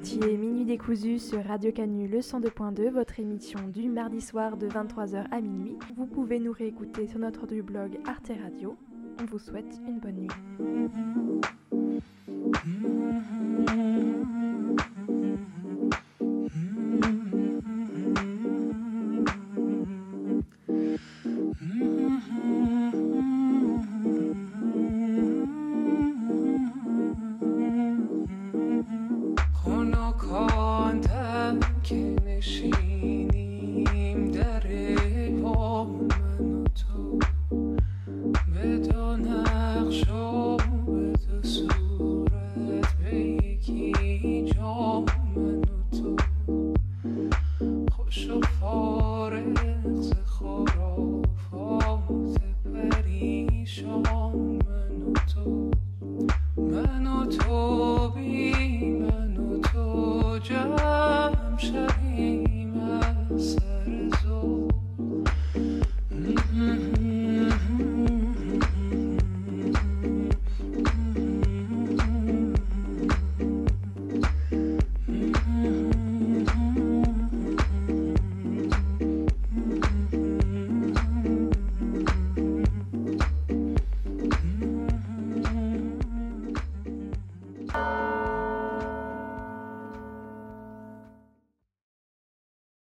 Écoutiez 0.00 0.38
Minuit 0.38 0.64
décousu 0.64 1.18
sur 1.18 1.44
Radio 1.44 1.72
Canu 1.72 2.08
le 2.08 2.20
102.2, 2.20 2.90
votre 2.90 3.20
émission 3.20 3.68
du 3.68 3.90
mardi 3.90 4.22
soir 4.22 4.56
de 4.56 4.66
23h 4.66 5.26
à 5.30 5.40
minuit. 5.42 5.76
Vous 5.94 6.06
pouvez 6.06 6.38
nous 6.38 6.52
réécouter 6.52 7.06
sur 7.06 7.18
notre 7.18 7.44
blog 7.44 7.98
Arte 8.06 8.32
Radio. 8.42 8.78
On 9.20 9.26
vous 9.26 9.38
souhaite 9.38 9.78
une 9.86 9.98
bonne 9.98 10.16
nuit. 10.16 11.69